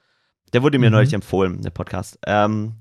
Der 0.55 0.63
wurde 0.63 0.79
mir 0.79 0.87
Mhm. 0.89 0.95
neulich 0.95 1.13
empfohlen, 1.13 1.61
der 1.61 1.69
Podcast. 1.71 2.19
Ähm, 2.27 2.77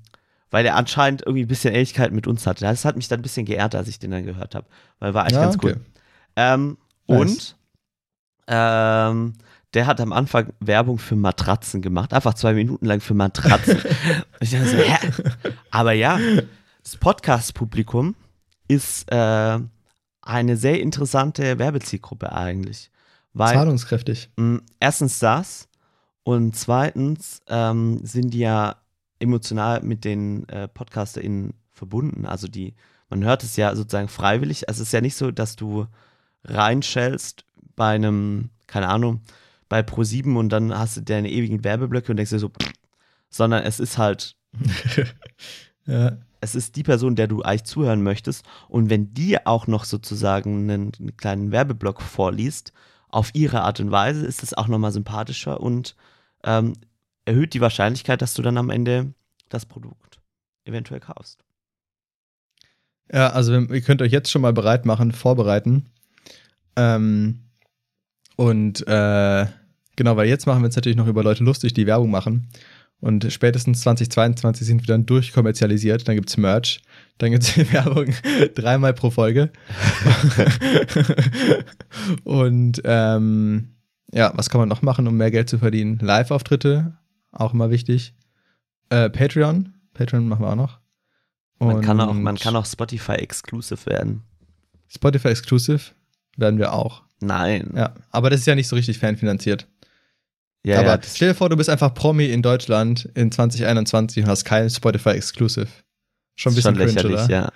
weil 0.50 0.64
er 0.64 0.76
anscheinend 0.76 1.20
irgendwie 1.22 1.42
ein 1.44 1.48
bisschen 1.48 1.74
Ähnlichkeit 1.74 2.12
mit 2.12 2.26
uns 2.26 2.46
hatte. 2.46 2.64
Das 2.64 2.84
hat 2.86 2.96
mich 2.96 3.08
dann 3.08 3.18
ein 3.18 3.22
bisschen 3.22 3.44
geehrt, 3.44 3.74
als 3.74 3.88
ich 3.88 3.98
den 3.98 4.12
dann 4.12 4.24
gehört 4.24 4.54
habe. 4.54 4.66
Weil 4.98 5.12
war 5.12 5.26
echt 5.26 5.34
Ja, 5.34 5.42
ganz 5.42 5.56
okay. 5.56 5.74
cool. 5.74 5.80
Ähm, 6.36 6.78
Nice. 7.06 7.18
Und 7.20 7.56
ähm, 8.48 9.34
der 9.74 9.86
hat 9.86 10.00
am 10.00 10.12
Anfang 10.12 10.52
Werbung 10.60 10.98
für 10.98 11.16
Matratzen 11.16 11.82
gemacht. 11.82 12.14
Einfach 12.14 12.34
zwei 12.34 12.54
Minuten 12.54 12.86
lang 12.86 13.00
für 13.00 13.14
Matratzen. 13.14 13.76
Und 13.80 14.40
ich 14.40 14.52
dachte 14.52 14.68
so, 14.68 14.76
hä? 14.78 14.96
Aber 15.70 15.92
ja, 15.92 16.18
das 16.82 16.96
Podcast-Publikum 16.96 18.14
ist 18.68 19.10
äh, 19.12 19.58
eine 20.24 20.56
sehr 20.56 20.80
interessante 20.80 21.58
Werbezielgruppe 21.58 22.32
eigentlich. 22.32 22.90
Weil 23.32 23.54
Zahlungskräftig. 23.54 24.30
mh, 24.36 24.60
erstens 24.80 25.18
das 25.18 25.68
und 26.22 26.56
zweitens 26.56 27.40
ähm, 27.48 28.00
sind 28.04 28.32
die 28.32 28.38
ja 28.40 28.76
emotional 29.18 29.82
mit 29.82 30.04
den 30.04 30.48
äh, 30.48 30.68
PodcasterInnen 30.68 31.54
verbunden. 31.72 32.26
Also 32.26 32.48
die, 32.48 32.74
man 33.08 33.24
hört 33.24 33.42
es 33.42 33.56
ja 33.56 33.74
sozusagen 33.74 34.08
freiwillig. 34.08 34.68
Also 34.68 34.82
es 34.82 34.88
ist 34.88 34.92
ja 34.92 35.00
nicht 35.00 35.16
so, 35.16 35.30
dass 35.30 35.56
du 35.56 35.86
reinschellst 36.44 37.44
bei 37.76 37.94
einem, 37.94 38.50
keine 38.66 38.88
Ahnung, 38.88 39.20
bei 39.68 39.80
Pro7 39.80 40.36
und 40.36 40.50
dann 40.50 40.76
hast 40.76 40.96
du 40.96 41.00
deine 41.00 41.30
ewigen 41.30 41.64
Werbeblöcke 41.64 42.12
und 42.12 42.16
denkst 42.16 42.30
dir 42.30 42.38
so, 42.38 42.48
pff, 42.48 42.72
sondern 43.28 43.64
es 43.64 43.80
ist 43.80 43.98
halt, 43.98 44.36
ja. 45.86 46.16
Es 46.44 46.54
ist 46.54 46.76
die 46.76 46.82
Person, 46.82 47.16
der 47.16 47.26
du 47.26 47.42
eigentlich 47.42 47.64
zuhören 47.64 48.02
möchtest. 48.02 48.44
Und 48.68 48.90
wenn 48.90 49.14
die 49.14 49.44
auch 49.46 49.66
noch 49.66 49.84
sozusagen 49.84 50.70
einen, 50.70 50.92
einen 50.98 51.16
kleinen 51.16 51.50
Werbeblock 51.50 52.02
vorliest, 52.02 52.72
auf 53.08 53.30
ihre 53.32 53.62
Art 53.62 53.78
und 53.78 53.92
Weise, 53.92 54.26
ist 54.26 54.42
es 54.42 54.54
auch 54.54 54.66
nochmal 54.66 54.90
sympathischer 54.90 55.60
und 55.60 55.94
ähm, 56.42 56.72
erhöht 57.24 57.54
die 57.54 57.60
Wahrscheinlichkeit, 57.60 58.20
dass 58.20 58.34
du 58.34 58.42
dann 58.42 58.58
am 58.58 58.70
Ende 58.70 59.14
das 59.48 59.66
Produkt 59.66 60.18
eventuell 60.64 61.00
kaufst. 61.00 61.44
Ja, 63.12 63.28
also 63.28 63.54
ihr 63.54 63.80
könnt 63.82 64.02
euch 64.02 64.10
jetzt 64.10 64.30
schon 64.30 64.42
mal 64.42 64.52
bereit 64.52 64.84
machen, 64.84 65.12
vorbereiten. 65.12 65.86
Ähm, 66.74 67.44
und 68.34 68.86
äh, 68.88 69.46
genau, 69.94 70.16
weil 70.16 70.28
jetzt 70.28 70.46
machen 70.46 70.62
wir 70.62 70.66
uns 70.66 70.76
natürlich 70.76 70.96
noch 70.96 71.06
über 71.06 71.22
Leute 71.22 71.44
lustig, 71.44 71.72
die 71.72 71.86
Werbung 71.86 72.10
machen. 72.10 72.48
Und 73.04 73.30
spätestens 73.30 73.82
2022 73.82 74.66
sind 74.66 74.80
wir 74.80 74.86
dann 74.86 75.04
durchkommerzialisiert. 75.04 76.08
Dann 76.08 76.14
gibt's 76.14 76.38
Merch, 76.38 76.80
dann 77.18 77.32
gibt's 77.32 77.54
Werbung 77.72 78.14
dreimal 78.54 78.94
pro 78.94 79.10
Folge. 79.10 79.52
und 82.24 82.80
ähm, 82.86 83.74
ja, 84.10 84.32
was 84.36 84.48
kann 84.48 84.58
man 84.58 84.70
noch 84.70 84.80
machen, 84.80 85.06
um 85.06 85.18
mehr 85.18 85.30
Geld 85.30 85.50
zu 85.50 85.58
verdienen? 85.58 85.98
Live-Auftritte, 85.98 86.96
auch 87.30 87.52
immer 87.52 87.68
wichtig. 87.68 88.14
Äh, 88.88 89.10
Patreon, 89.10 89.74
Patreon 89.92 90.26
machen 90.26 90.40
wir 90.40 90.52
auch 90.52 90.56
noch. 90.56 90.78
Man 91.58 91.82
kann 91.82 92.00
auch, 92.00 92.08
Und 92.08 92.22
man 92.22 92.38
kann 92.38 92.56
auch 92.56 92.64
Spotify 92.64 93.16
exclusive 93.16 93.84
werden. 93.84 94.22
Spotify 94.88 95.28
Exclusive 95.28 95.92
werden 96.38 96.58
wir 96.58 96.72
auch. 96.72 97.02
Nein. 97.20 97.70
Ja, 97.76 97.94
aber 98.10 98.30
das 98.30 98.40
ist 98.40 98.46
ja 98.46 98.54
nicht 98.54 98.68
so 98.68 98.76
richtig 98.76 98.98
fanfinanziert. 98.98 99.68
Ja, 100.64 100.80
aber 100.80 100.94
ja, 100.94 101.00
stell 101.02 101.28
dir 101.28 101.34
vor, 101.34 101.50
du 101.50 101.56
bist 101.56 101.68
einfach 101.68 101.92
Promi 101.92 102.26
in 102.26 102.40
Deutschland 102.40 103.10
in 103.14 103.30
2021 103.30 104.24
und 104.24 104.30
hast 104.30 104.44
kein 104.44 104.70
Spotify 104.70 105.10
Exclusive. 105.10 105.68
Schon 106.36 106.52
ein 106.52 106.56
bisschen 106.56 106.74
schon 106.74 106.86
cringe, 106.86 106.92
lächerlich, 106.92 107.24
oder? 107.24 107.30
ja. 107.30 107.52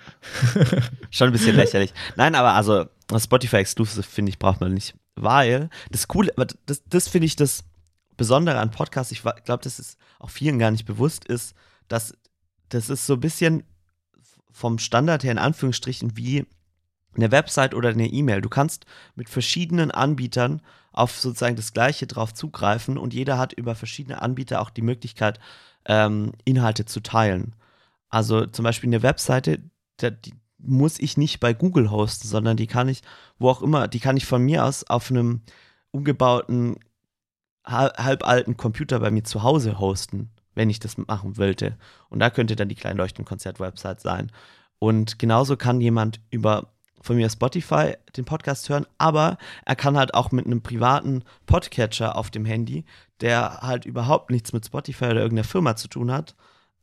schon 1.09 1.27
ein 1.27 1.33
bisschen 1.33 1.55
lächerlich. 1.55 1.93
Nein, 2.15 2.35
aber 2.35 2.53
also 2.53 2.85
Spotify 3.17 3.57
Exclusive 3.57 4.03
finde 4.03 4.29
ich 4.29 4.39
braucht 4.39 4.61
man 4.61 4.73
nicht, 4.73 4.93
weil 5.15 5.69
das 5.91 6.07
Coole, 6.07 6.31
aber 6.35 6.47
das, 6.65 6.83
das 6.87 7.07
finde 7.07 7.25
ich 7.25 7.35
das 7.35 7.63
Besondere 8.15 8.59
an 8.59 8.71
Podcasts. 8.71 9.11
Ich 9.11 9.21
glaube, 9.21 9.63
das 9.63 9.79
ist 9.79 9.97
auch 10.19 10.29
vielen 10.29 10.59
gar 10.59 10.71
nicht 10.71 10.85
bewusst 10.85 11.25
ist, 11.25 11.55
dass 11.87 12.13
das 12.69 12.89
ist 12.89 13.07
so 13.07 13.13
ein 13.13 13.19
bisschen 13.19 13.63
vom 14.51 14.77
Standard 14.77 15.23
her 15.23 15.31
in 15.31 15.37
Anführungsstrichen 15.39 16.15
wie 16.15 16.45
eine 17.15 17.31
Website 17.31 17.73
oder 17.73 17.89
eine 17.89 18.07
E-Mail. 18.07 18.41
Du 18.41 18.49
kannst 18.49 18.85
mit 19.15 19.29
verschiedenen 19.29 19.91
Anbietern 19.91 20.61
auf 20.91 21.19
sozusagen 21.19 21.55
das 21.55 21.73
Gleiche 21.73 22.07
drauf 22.07 22.33
zugreifen 22.33 22.97
und 22.97 23.13
jeder 23.13 23.37
hat 23.37 23.53
über 23.53 23.75
verschiedene 23.75 24.21
Anbieter 24.21 24.61
auch 24.61 24.69
die 24.69 24.81
Möglichkeit, 24.81 25.39
ähm, 25.85 26.33
Inhalte 26.45 26.85
zu 26.85 26.99
teilen. 26.99 27.55
Also 28.09 28.45
zum 28.45 28.63
Beispiel 28.63 28.89
eine 28.89 29.03
Webseite, 29.03 29.59
die 30.01 30.33
muss 30.57 30.99
ich 30.99 31.15
nicht 31.15 31.39
bei 31.39 31.53
Google 31.53 31.89
hosten, 31.89 32.27
sondern 32.27 32.57
die 32.57 32.67
kann 32.67 32.89
ich, 32.89 33.01
wo 33.37 33.49
auch 33.49 33.61
immer, 33.61 33.87
die 33.87 33.99
kann 33.99 34.17
ich 34.17 34.25
von 34.25 34.43
mir 34.43 34.65
aus 34.65 34.83
auf 34.83 35.09
einem 35.09 35.41
umgebauten, 35.91 36.77
hal- 37.65 37.93
halbalten 37.97 38.57
Computer 38.57 38.99
bei 38.99 39.09
mir 39.11 39.23
zu 39.23 39.43
Hause 39.43 39.79
hosten, 39.79 40.31
wenn 40.55 40.69
ich 40.69 40.79
das 40.79 40.97
machen 40.97 41.37
wollte. 41.37 41.77
Und 42.09 42.19
da 42.19 42.29
könnte 42.29 42.55
dann 42.55 42.67
die 42.67 42.75
Kleinleuchten-Konzert-Website 42.75 44.01
sein. 44.01 44.31
Und 44.79 45.19
genauso 45.19 45.55
kann 45.55 45.79
jemand 45.79 46.19
über 46.29 46.73
von 47.01 47.15
mir 47.15 47.29
Spotify 47.29 47.93
den 48.15 48.25
Podcast 48.25 48.69
hören, 48.69 48.85
aber 48.97 49.37
er 49.65 49.75
kann 49.75 49.97
halt 49.97 50.13
auch 50.13 50.31
mit 50.31 50.45
einem 50.45 50.61
privaten 50.61 51.23
Podcatcher 51.45 52.15
auf 52.15 52.29
dem 52.29 52.45
Handy, 52.45 52.85
der 53.21 53.59
halt 53.61 53.85
überhaupt 53.85 54.31
nichts 54.31 54.53
mit 54.53 54.65
Spotify 54.65 55.05
oder 55.05 55.21
irgendeiner 55.21 55.47
Firma 55.47 55.75
zu 55.75 55.87
tun 55.87 56.11
hat, 56.11 56.35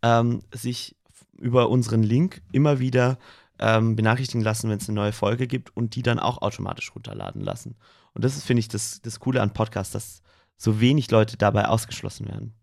ähm, 0.02 0.42
sich 0.52 0.96
über 1.38 1.68
unseren 1.68 2.02
Link 2.02 2.42
immer 2.52 2.78
wieder 2.78 3.18
ähm, 3.58 3.96
benachrichtigen 3.96 4.42
lassen, 4.42 4.68
wenn 4.70 4.78
es 4.78 4.88
eine 4.88 4.96
neue 4.96 5.12
Folge 5.12 5.46
gibt 5.46 5.76
und 5.76 5.94
die 5.94 6.02
dann 6.02 6.18
auch 6.18 6.42
automatisch 6.42 6.94
runterladen 6.94 7.42
lassen. 7.42 7.76
Und 8.14 8.24
das 8.24 8.36
ist, 8.36 8.44
finde 8.44 8.60
ich, 8.60 8.68
das, 8.68 9.00
das 9.02 9.20
Coole 9.20 9.42
an 9.42 9.52
Podcasts, 9.52 9.92
dass 9.92 10.22
so 10.56 10.80
wenig 10.80 11.10
Leute 11.10 11.36
dabei 11.36 11.66
ausgeschlossen 11.68 12.26
werden. 12.28 12.54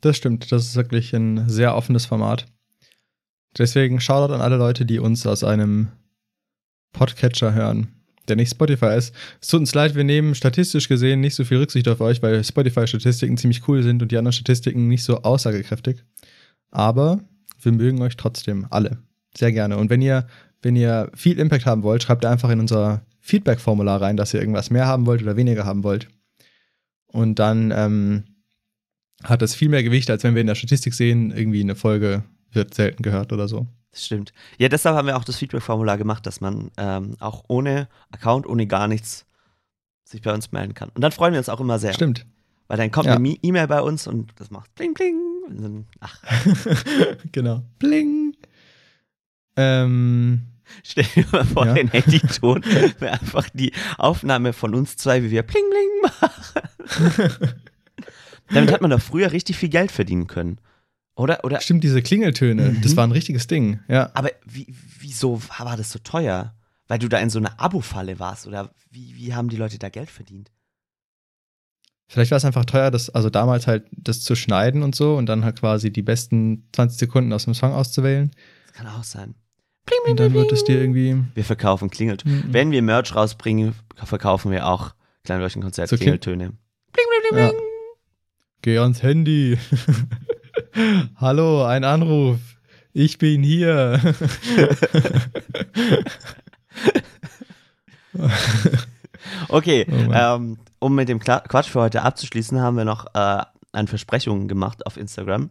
Das 0.00 0.16
stimmt, 0.16 0.52
das 0.52 0.66
ist 0.66 0.76
wirklich 0.76 1.12
ein 1.14 1.48
sehr 1.48 1.74
offenes 1.74 2.06
Format. 2.06 2.46
Deswegen 3.56 4.00
Shoutout 4.00 4.34
an 4.34 4.40
alle 4.40 4.56
Leute, 4.56 4.86
die 4.86 4.98
uns 4.98 5.26
aus 5.26 5.42
einem 5.42 5.88
Podcatcher 6.92 7.54
hören. 7.54 7.88
der 8.28 8.36
nicht 8.36 8.50
Spotify 8.50 8.96
ist. 8.96 9.14
Es 9.40 9.48
tut 9.48 9.60
uns 9.60 9.74
leid, 9.74 9.94
wir 9.94 10.04
nehmen 10.04 10.34
statistisch 10.34 10.88
gesehen 10.88 11.20
nicht 11.20 11.34
so 11.34 11.44
viel 11.44 11.58
Rücksicht 11.58 11.88
auf 11.88 12.00
euch, 12.00 12.22
weil 12.22 12.44
Spotify-Statistiken 12.44 13.38
ziemlich 13.38 13.66
cool 13.68 13.82
sind 13.82 14.02
und 14.02 14.12
die 14.12 14.18
anderen 14.18 14.34
Statistiken 14.34 14.86
nicht 14.86 15.02
so 15.02 15.22
aussagekräftig. 15.22 16.04
Aber 16.70 17.20
wir 17.62 17.72
mögen 17.72 18.02
euch 18.02 18.16
trotzdem 18.16 18.66
alle. 18.70 18.98
Sehr 19.36 19.52
gerne. 19.52 19.76
Und 19.76 19.90
wenn 19.90 20.02
ihr, 20.02 20.26
wenn 20.62 20.76
ihr 20.76 21.10
viel 21.14 21.38
Impact 21.38 21.66
haben 21.66 21.82
wollt, 21.82 22.02
schreibt 22.02 22.24
einfach 22.24 22.50
in 22.50 22.60
unser 22.60 23.02
Feedback-Formular 23.20 24.00
rein, 24.00 24.16
dass 24.16 24.34
ihr 24.34 24.40
irgendwas 24.40 24.70
mehr 24.70 24.86
haben 24.86 25.06
wollt 25.06 25.22
oder 25.22 25.36
weniger 25.36 25.64
haben 25.64 25.84
wollt. 25.84 26.08
Und 27.06 27.38
dann 27.38 27.72
ähm, 27.74 28.24
hat 29.24 29.42
es 29.42 29.54
viel 29.54 29.68
mehr 29.68 29.82
Gewicht, 29.82 30.10
als 30.10 30.22
wenn 30.24 30.34
wir 30.34 30.40
in 30.40 30.46
der 30.46 30.54
Statistik 30.54 30.94
sehen, 30.94 31.30
irgendwie 31.30 31.60
eine 31.60 31.74
Folge 31.74 32.24
wird 32.52 32.74
selten 32.74 33.02
gehört 33.02 33.32
oder 33.32 33.48
so. 33.48 33.66
Das 33.90 34.04
stimmt. 34.04 34.32
Ja, 34.58 34.68
deshalb 34.68 34.96
haben 34.96 35.06
wir 35.06 35.16
auch 35.16 35.24
das 35.24 35.36
Feedback-Formular 35.36 35.96
gemacht, 35.98 36.26
dass 36.26 36.40
man 36.40 36.70
ähm, 36.76 37.16
auch 37.20 37.44
ohne 37.48 37.88
Account, 38.10 38.46
ohne 38.46 38.66
gar 38.66 38.86
nichts 38.88 39.24
sich 40.04 40.22
bei 40.22 40.32
uns 40.32 40.52
melden 40.52 40.74
kann. 40.74 40.90
Und 40.94 41.00
dann 41.02 41.12
freuen 41.12 41.32
wir 41.32 41.38
uns 41.38 41.48
auch 41.48 41.60
immer 41.60 41.78
sehr. 41.78 41.92
Stimmt. 41.94 42.26
Weil 42.66 42.76
dann 42.76 42.90
kommt 42.90 43.06
Ja. 43.06 43.14
eine 43.14 43.28
E-Mail 43.42 43.66
bei 43.66 43.80
uns 43.80 44.06
und 44.06 44.32
das 44.36 44.50
macht 44.50 44.74
bling 44.74 44.92
bling. 44.94 45.16
Dann, 45.50 45.86
ach, 46.00 46.20
genau. 47.32 47.62
Bling. 47.78 48.36
Ähm, 49.56 50.42
stell 50.84 51.04
dir 51.14 51.24
mal 51.32 51.44
vor, 51.46 51.66
Ja. 51.66 51.74
den 51.74 51.88
Handyton 51.88 52.62
wäre 52.98 53.12
einfach 53.20 53.48
die 53.54 53.72
Aufnahme 53.96 54.52
von 54.52 54.74
uns 54.74 54.96
zwei, 54.96 55.22
wie 55.22 55.30
wir 55.30 55.42
bling 55.42 55.64
bling 55.70 56.02
machen. 56.02 57.32
Damit 58.50 58.72
hat 58.72 58.80
man 58.80 58.90
doch 58.90 59.00
früher 59.00 59.32
richtig 59.32 59.56
viel 59.56 59.68
Geld 59.68 59.90
verdienen 59.92 60.26
können. 60.26 60.58
Oder? 61.18 61.44
Oder? 61.44 61.60
stimmt, 61.60 61.84
diese 61.84 62.00
Klingeltöne, 62.00 62.70
Mhm. 62.70 62.80
das 62.82 62.96
war 62.96 63.06
ein 63.06 63.12
richtiges 63.12 63.46
Ding. 63.46 63.80
Ja. 63.88 64.10
Aber 64.14 64.30
wie, 64.46 64.66
wieso 65.00 65.42
war 65.58 65.76
das 65.76 65.90
so 65.90 65.98
teuer? 65.98 66.54
Weil 66.86 66.98
du 66.98 67.08
da 67.08 67.18
in 67.18 67.28
so 67.28 67.38
einer 67.38 67.60
Abo-Falle 67.60 68.18
warst? 68.18 68.46
Oder 68.46 68.70
wie, 68.90 69.14
wie 69.16 69.34
haben 69.34 69.48
die 69.50 69.56
Leute 69.56 69.78
da 69.78 69.88
Geld 69.90 70.10
verdient? 70.10 70.50
Vielleicht 72.10 72.30
war 72.30 72.36
es 72.38 72.44
einfach 72.46 72.64
teuer, 72.64 72.90
das, 72.90 73.10
also 73.10 73.28
damals 73.28 73.66
halt 73.66 73.84
das 73.90 74.22
zu 74.22 74.34
schneiden 74.34 74.82
und 74.82 74.94
so 74.94 75.16
und 75.16 75.26
dann 75.26 75.44
halt 75.44 75.60
quasi 75.60 75.92
die 75.92 76.00
besten 76.02 76.66
20 76.72 76.98
Sekunden 76.98 77.32
aus 77.34 77.44
dem 77.44 77.52
Song 77.52 77.72
auszuwählen. 77.72 78.30
Das 78.66 78.72
kann 78.72 78.86
auch 78.86 79.04
sein. 79.04 79.34
Bling, 79.84 79.98
bling, 80.04 80.10
Und 80.12 80.20
dann 80.20 80.32
wird 80.34 80.52
es 80.52 80.64
dir 80.64 80.80
irgendwie. 80.80 81.16
Wir 81.34 81.44
verkaufen 81.44 81.90
Klingeltöne. 81.90 82.34
Mhm. 82.46 82.52
Wenn 82.52 82.70
wir 82.70 82.80
Merch 82.80 83.14
rausbringen, 83.14 83.74
verkaufen 83.96 84.50
wir 84.50 84.66
auch 84.66 84.94
Kleinleuchtenkonzert 85.24 85.88
So 85.90 85.96
Kling- 85.96 86.18
Klingeltöne. 86.18 86.44
Bling, 86.92 87.06
bling, 87.10 87.30
bling, 87.30 87.38
Ja. 87.44 87.48
bling. 87.50 87.60
Geh 88.62 88.78
ans 88.78 89.02
Handy. 89.02 89.58
Hallo, 91.16 91.64
ein 91.64 91.84
Anruf. 91.84 92.38
Ich 92.92 93.18
bin 93.18 93.42
hier. 93.42 94.00
Okay, 99.48 99.86
Oh 99.90 100.12
ähm, 100.12 100.58
um 100.78 100.94
mit 100.94 101.08
dem 101.08 101.18
Quatsch 101.20 101.68
für 101.68 101.80
heute 101.80 102.02
abzuschließen, 102.02 102.60
haben 102.60 102.76
wir 102.76 102.84
noch 102.84 103.06
äh, 103.14 103.42
eine 103.72 103.88
Versprechung 103.88 104.48
gemacht 104.48 104.86
auf 104.86 104.96
Instagram. 104.96 105.50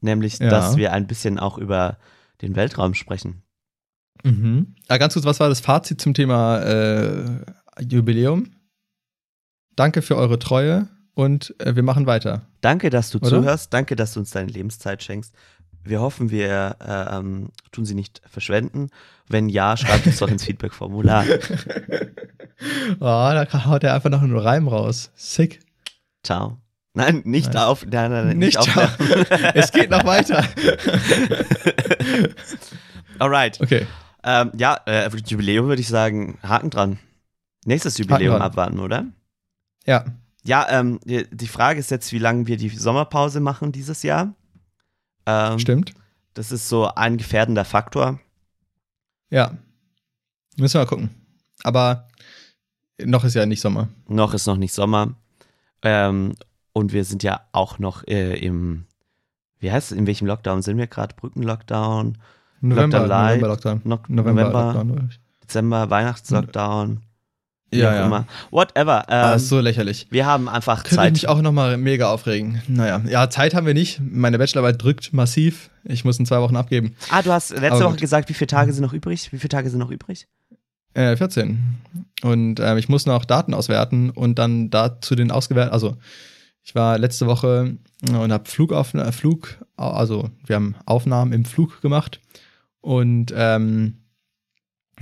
Nämlich, 0.00 0.38
Ja. 0.38 0.48
dass 0.50 0.76
wir 0.76 0.92
ein 0.92 1.06
bisschen 1.06 1.38
auch 1.38 1.58
über 1.58 1.96
den 2.42 2.54
Weltraum 2.56 2.94
sprechen. 2.94 3.42
mhm. 4.22 4.74
ah, 4.88 4.98
ganz 4.98 5.14
kurz, 5.14 5.24
was 5.26 5.40
war 5.40 5.48
das 5.48 5.60
Fazit 5.60 6.00
zum 6.00 6.14
Thema 6.14 6.58
äh, 6.60 7.24
Jubiläum? 7.80 8.50
Danke 9.74 10.02
für 10.02 10.16
eure 10.16 10.38
Treue 10.38 10.88
und 11.16 11.54
äh, 11.60 11.74
wir 11.74 11.82
machen 11.82 12.06
weiter. 12.06 12.42
Danke, 12.60 12.90
dass 12.90 13.10
du 13.10 13.16
Oder? 13.18 13.28
zuhörst. 13.28 13.72
Danke, 13.72 13.96
dass 13.96 14.12
du 14.12 14.20
uns 14.20 14.30
deine 14.30 14.52
Lebenszeit 14.52 15.02
schenkst. 15.02 15.34
Wir 15.82 16.00
hoffen, 16.00 16.30
wir 16.30 16.76
äh, 16.78 17.16
ähm, 17.16 17.48
tun 17.72 17.86
sie 17.86 17.94
nicht 17.94 18.20
verschwenden. 18.26 18.90
Wenn 19.26 19.48
ja, 19.48 19.76
schreibt 19.78 20.06
uns 20.06 20.18
doch 20.18 20.28
ins 20.28 20.44
Feedback-Formular. 20.46 21.24
Oh, 23.00 23.00
da 23.00 23.46
haut 23.66 23.84
er 23.84 23.92
einfach 23.92 24.08
noch 24.08 24.22
einen 24.22 24.34
Reim 24.34 24.66
raus. 24.66 25.10
Sick. 25.14 25.60
Ciao. 26.22 26.56
Nein, 26.94 27.20
nicht 27.26 27.52
Nice. 27.52 27.62
auf. 27.62 27.84
Nein, 27.84 28.10
nein, 28.10 28.28
nein, 28.28 28.38
Nicht 28.38 28.56
aufhören. 28.56 28.88
es 29.54 29.72
geht 29.72 29.90
noch 29.90 30.06
weiter. 30.06 30.42
Alright. 33.18 33.60
Okay. 33.60 33.86
Ähm, 34.24 34.52
ja, 34.56 34.80
äh, 34.86 35.10
Jubiläum 35.26 35.66
würde 35.66 35.82
ich 35.82 35.88
sagen, 35.88 36.38
Haken 36.42 36.70
dran. 36.70 36.98
Nächstes 37.66 37.98
Jubiläum 37.98 38.32
dran. 38.36 38.42
abwarten, 38.42 38.78
oder? 38.80 39.04
Ja. 39.84 40.06
Ja, 40.46 40.66
ähm, 40.70 41.00
die, 41.04 41.48
Frage 41.48 41.80
ist 41.80 41.90
jetzt, 41.90 42.12
wie 42.12 42.18
lange 42.18 42.46
wir 42.46 42.56
die 42.56 42.68
Sommerpause 42.68 43.40
machen 43.40 43.72
dieses 43.72 44.02
Jahr. 44.02 44.34
Ähm, 45.26 45.58
Stimmt. 45.58 45.92
Das 46.34 46.52
ist 46.52 46.68
so 46.68 46.86
ein 46.94 47.16
gefährdender 47.16 47.64
Faktor. 47.64 48.20
Ja. 49.30 49.56
Müssen 50.56 50.74
wir 50.74 50.82
mal 50.82 50.86
gucken. 50.86 51.10
Aber 51.64 52.06
noch 53.02 53.24
ist 53.24 53.34
ja 53.34 53.44
nicht 53.44 53.60
Sommer. 53.60 53.88
Noch 54.06 54.34
ist 54.34 54.46
noch 54.46 54.56
nicht 54.56 54.72
Sommer. 54.72 55.14
Ähm, 55.82 56.34
und 56.72 56.92
wir 56.92 57.04
sind 57.04 57.22
ja 57.22 57.40
auch 57.52 57.78
noch 57.78 58.06
äh, 58.06 58.38
im, 58.38 58.86
wie 59.58 59.72
heißt 59.72 59.92
es, 59.92 59.98
in 59.98 60.06
welchem 60.06 60.26
Lockdown 60.26 60.62
sind 60.62 60.78
wir 60.78 60.86
gerade? 60.86 61.14
Brückenlockdown, 61.16 62.18
November, 62.60 62.98
Lockdown 62.98 63.08
Light. 63.08 63.40
November 63.40 63.48
Lockdown. 63.48 63.80
no 63.84 64.00
November, 64.08 64.42
November, 64.42 64.64
Lockdown. 64.64 64.90
oder? 64.92 65.08
Dezember, 65.42 65.90
Weihnachtslockdown. 65.90 67.02
Ja, 67.72 67.94
ja. 67.94 68.06
Immer. 68.06 68.26
Whatever. 68.50 69.04
Ähm, 69.08 69.24
Ah, 69.24 69.34
ist 69.34 69.48
so 69.48 69.58
lächerlich. 69.60 70.06
wir 70.10 70.24
haben 70.24 70.48
einfach 70.48 70.84
Könnte 70.84 70.90
ich 70.94 70.96
Zeit. 70.96 71.12
mich 71.14 71.28
auch 71.28 71.42
nochmal 71.42 71.76
mega 71.76 72.10
aufregen. 72.10 72.62
Naja, 72.68 73.02
ja, 73.08 73.28
Zeit 73.28 73.54
haben 73.54 73.66
wir 73.66 73.74
nicht. 73.74 74.00
Meine 74.00 74.38
Bachelorarbeit 74.38 74.82
drückt 74.82 75.12
massiv. 75.12 75.70
Ich 75.84 76.04
muss 76.04 76.18
in 76.18 76.26
zwei 76.26 76.40
Wochen 76.40 76.56
abgeben. 76.56 76.94
Ah, 77.10 77.22
du 77.22 77.32
hast 77.32 77.50
letzte 77.50 77.72
Aber 77.72 77.84
Woche 77.86 77.96
gesagt, 77.96 78.28
wie 78.28 78.34
viele 78.34 78.46
Tage 78.48 78.72
sind 78.72 78.82
noch 78.82 78.92
übrig? 78.92 79.32
Wie 79.32 79.38
viele 79.38 79.48
Tage 79.48 79.68
sind 79.68 79.80
noch 79.80 79.90
übrig? 79.90 80.26
Äh, 80.94 81.16
14. 81.16 81.58
Und 82.22 82.60
ähm, 82.60 82.78
ich 82.78 82.88
muss 82.88 83.04
noch 83.04 83.24
Daten 83.24 83.52
auswerten 83.52 84.10
und 84.10 84.38
dann 84.38 84.70
dazu 84.70 85.14
den 85.14 85.30
ausgewertet. 85.30 85.72
Also, 85.72 85.96
ich 86.62 86.74
war 86.74 86.98
letzte 86.98 87.26
Woche 87.26 87.76
äh, 88.08 88.12
und 88.16 88.32
habe 88.32 88.48
Flugaufnahmen, 88.48 89.12
Flug, 89.12 89.58
also 89.76 90.30
wir 90.46 90.56
haben 90.56 90.74
Aufnahmen 90.86 91.32
im 91.32 91.44
Flug 91.44 91.82
gemacht. 91.82 92.20
Und 92.80 93.32
ähm, 93.36 93.98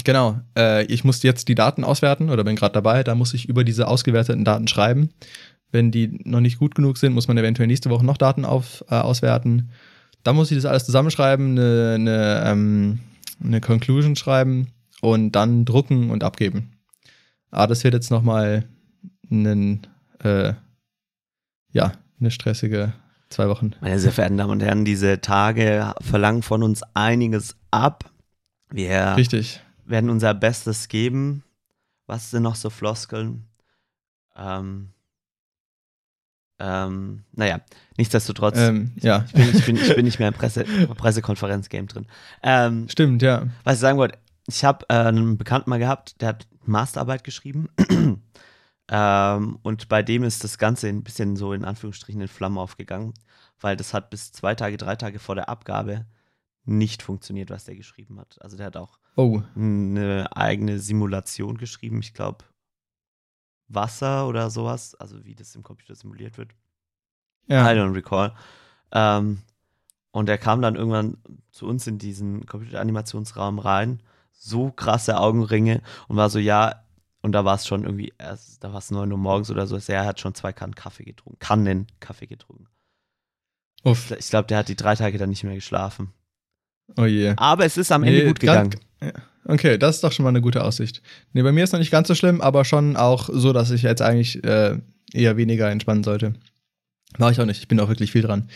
genau, 0.03 0.41
äh, 0.57 0.85
ich 0.87 1.05
musste 1.05 1.27
jetzt 1.27 1.49
die 1.49 1.55
Daten 1.55 1.85
auswerten 1.85 2.31
oder 2.31 2.45
bin 2.45 2.57
gerade 2.57 2.73
dabei. 2.73 3.05
Da 3.05 3.15
muss 3.15 3.35
ich 3.35 3.49
über 3.49 3.65
diese 3.65 3.87
ausgewerteten 3.87 4.45
Daten 4.45 4.67
schreiben. 4.67 5.11
Wenn 5.71 5.91
die 5.91 6.21
noch 6.25 6.41
nicht 6.41 6.59
gut 6.59 6.75
genug 6.75 6.99
sind, 6.99 7.13
muss 7.13 7.29
man 7.29 7.39
eventuell 7.39 7.69
nächste 7.69 7.91
Woche 7.91 8.05
noch 8.05 8.17
Daten 8.17 8.45
auf, 8.45 8.85
äh, 8.89 8.95
auswerten. 8.95 9.71
Dann 10.23 10.37
muss 10.37 10.51
ich 10.51 10.57
das 10.57 10.67
alles 10.67 10.87
zusammenschreiben, 10.87 11.59
eine, 11.59 11.93
eine, 11.95 12.43
ähm, 12.47 13.01
eine 13.43 13.61
Conclusion 13.61 14.17
schreiben 14.17 14.69
und 15.01 15.33
dann 15.33 15.65
drucken 15.65 16.11
und 16.11 16.25
abgeben. 16.25 16.73
Aber 17.51 17.69
das 17.69 17.85
wird 17.85 17.95
jetzt 17.95 18.11
nochmal 18.11 18.65
einen, 19.31 19.87
äh, 20.23 20.55
ja, 21.73 21.93
eine 22.19 22.31
stressige 22.31 22.95
zwei 23.29 23.49
Wochen. 23.49 23.73
Meine 23.81 23.99
sehr 23.99 24.13
verehrten 24.13 24.39
Damen 24.39 24.51
und 24.51 24.63
Herren, 24.63 24.85
diese 24.85 25.21
Tage 25.21 25.93
verlangen 26.01 26.43
von 26.43 26.63
uns 26.63 26.83
einiges 26.95 27.57
ab. 27.71 28.11
Wir 28.71 29.15
Richtig. 29.17 29.61
Werden 29.87 30.11
unser 30.11 30.35
Bestes 30.35 30.89
geben. 30.89 31.45
Was 32.07 32.31
sind 32.31 32.43
noch 32.43 32.57
so 32.57 32.71
Floskeln? 32.71 33.47
Ähm, 34.37 34.91
ähm, 36.59 37.25
naja, 37.33 37.61
nichtsdestotrotz, 37.97 38.57
Ähm, 38.59 38.93
ja, 39.01 39.25
ich, 39.27 39.33
bin, 39.33 39.49
ich, 39.55 39.67
bin, 39.67 39.77
ich 39.77 39.95
bin 39.95 40.05
nicht 40.05 40.19
mehr 40.19 40.29
im 40.29 40.35
Presse, 40.39 40.65
Pressekonferenz-Game 40.65 41.89
drin. 41.89 42.07
Ähm, 42.43 42.89
stimmt, 42.89 43.23
ja. 43.23 43.47
was 43.65 43.75
ich 43.75 43.81
sagen 43.81 43.99
wollte, 43.99 44.19
ich 44.47 44.65
habe 44.65 44.87
äh, 44.89 44.95
einen 44.95 45.37
Bekannten 45.37 45.71
mal 45.71 45.79
gehabt, 45.79 46.21
der 46.21 46.29
hat 46.29 46.47
Masterarbeit 46.65 47.25
geschrieben. 47.25 47.69
ähm, 48.89 49.59
und 49.63 49.89
bei 49.89 50.03
dem 50.03 50.23
ist 50.23 50.45
das 50.45 50.59
Ganze 50.59 50.89
ein 50.89 51.03
bisschen 51.03 51.37
so 51.37 51.53
in 51.53 51.65
Anführungsstrichen 51.65 52.21
in 52.21 52.29
Flammen 52.29 52.59
aufgegangen, 52.59 53.15
weil 53.61 53.77
das 53.77 53.93
hat 53.93 54.11
bis 54.11 54.33
zwei 54.33 54.55
Tage, 54.55 54.77
drei 54.77 54.97
Tage 54.97 55.19
vor 55.19 55.35
der 55.35 55.49
Abgabe 55.49 56.07
nicht 56.65 57.03
funktioniert, 57.03 57.51
was 57.51 57.65
der 57.65 57.77
geschrieben 57.77 58.19
hat. 58.19 58.41
Also 58.41 58.57
der 58.57 58.67
hat 58.67 58.77
auch 58.77 58.99
Oh, 59.17 59.43
eine 59.55 60.29
eigene 60.35 60.79
Simulation 60.81 61.57
geschrieben, 61.59 62.01
ich 62.01 62.15
glaube 62.15 62.45
Wasser 63.69 64.29
oder 64.29 64.51
sowas, 64.51 64.95
also 64.95 65.25
wie 65.25 65.35
das 65.35 65.55
im 65.55 65.63
Computer 65.63 65.95
simuliert 65.95 66.37
wird. 66.39 66.55
ja. 67.47 67.71
I 67.71 67.75
don't 67.77 67.95
recall. 67.95 68.35
Ähm, 68.93 69.43
und 70.11 70.29
er 70.29 70.39
kam 70.39 70.63
dann 70.63 70.77
irgendwann 70.77 71.19
zu 71.51 71.67
uns 71.67 71.87
in 71.87 71.99
diesen 71.99 72.47
Computeranimationsraum 72.47 73.59
rein, 73.59 74.03
so 74.33 74.71
krasse 74.71 75.19
Augenringe 75.19 75.83
und 76.09 76.17
war 76.17 76.31
so, 76.31 76.39
ja, 76.39 76.85
und 77.23 77.33
da 77.33 77.45
war 77.45 77.55
es 77.57 77.67
schon 77.67 77.85
irgendwie, 77.85 78.13
erst, 78.19 78.63
da 78.63 78.73
war 78.73 78.79
es 78.79 78.91
9 78.91 79.11
Uhr 79.11 79.19
morgens 79.19 79.51
oder 79.51 79.67
so, 79.67 79.77
er 79.77 80.05
hat 80.05 80.21
schon 80.21 80.35
zwei 80.35 80.53
Kannen 80.53 80.75
Kaffee 80.75 81.05
getrunken, 81.05 81.39
Kannen 81.39 81.87
Kaffee 82.01 82.27
getrunken. 82.27 82.69
Uff. 83.83 84.11
Ich 84.13 84.31
glaube, 84.31 84.47
der 84.47 84.59
hat 84.59 84.69
die 84.69 84.77
drei 84.77 84.95
Tage 84.95 85.19
dann 85.19 85.31
nicht 85.31 85.45
mehr 85.45 85.55
geschlafen. 85.55 86.13
Oh 86.97 87.05
je. 87.07 87.35
Aber 87.37 87.65
es 87.65 87.77
ist 87.77 87.91
am 87.93 88.03
Ende 88.05 88.21
Nee, 88.21 88.27
gut 88.27 88.41
gegangen. 88.41 88.71
dank- 89.01 89.15
Okay, 89.47 89.77
das 89.77 89.97
ist 89.97 90.05
doch 90.05 90.13
schon 90.13 90.23
mal 90.23 90.31
eine 90.31 90.41
gute 90.41 90.65
Aussicht. 90.65 91.03
Nee, 91.35 91.43
bei 91.43 91.53
mir 91.53 91.65
ist 91.65 91.73
noch 91.73 91.79
nicht 91.79 91.91
ganz 91.91 92.09
so 92.09 92.15
schlimm, 92.15 92.41
aber 92.41 92.65
schon 92.65 92.97
auch 92.97 93.29
so, 93.31 93.53
dass 93.53 93.71
ich 93.71 93.83
jetzt 93.83 94.01
eigentlich 94.01 94.43
äh, 94.43 94.79
eher 95.13 95.37
weniger 95.37 95.71
entspannen 95.71 96.03
sollte. 96.03 96.33
Mache 97.19 97.33
ich 97.33 97.41
auch 97.41 97.45
nicht, 97.45 97.61
ich 97.61 97.69
bin 97.69 97.79
auch 97.81 97.89
wirklich 97.89 98.11
viel 98.11 98.23
dran. 98.23 98.49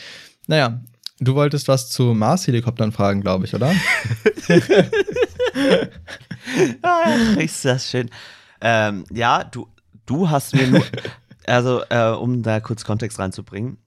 Naja, 0.47 0.81
du 1.21 1.35
wolltest 1.35 1.69
was 1.69 1.91
zu 1.91 2.15
Mars-Helikoptern 2.15 2.93
fragen, 2.93 3.21
glaube 3.21 3.45
ich, 3.45 3.55
oder? 3.55 3.75
Ach, 6.83 7.37
ist 7.37 7.65
das 7.65 7.91
schön. 7.91 8.11
Ähm, 8.61 9.05
ja, 9.13 9.45
du, 9.45 9.69
du 10.07 10.31
hast 10.31 10.55
mir 10.55 10.67
nur, 10.69 10.85
also 11.47 11.83
äh, 11.91 12.11
um 12.11 12.43
da 12.43 12.61
kurz 12.61 12.85
Kontext 12.85 13.19
reinzubringen, 13.19 13.79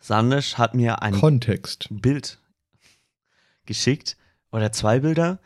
Sandisch 0.00 0.56
hat 0.58 0.74
mir 0.74 1.00
ein 1.02 1.14
Kontext. 1.14 1.86
Bild 1.90 2.38
geschickt 3.66 4.16
oder 4.50 4.72
zwei 4.72 5.00
Bilder 5.00 5.40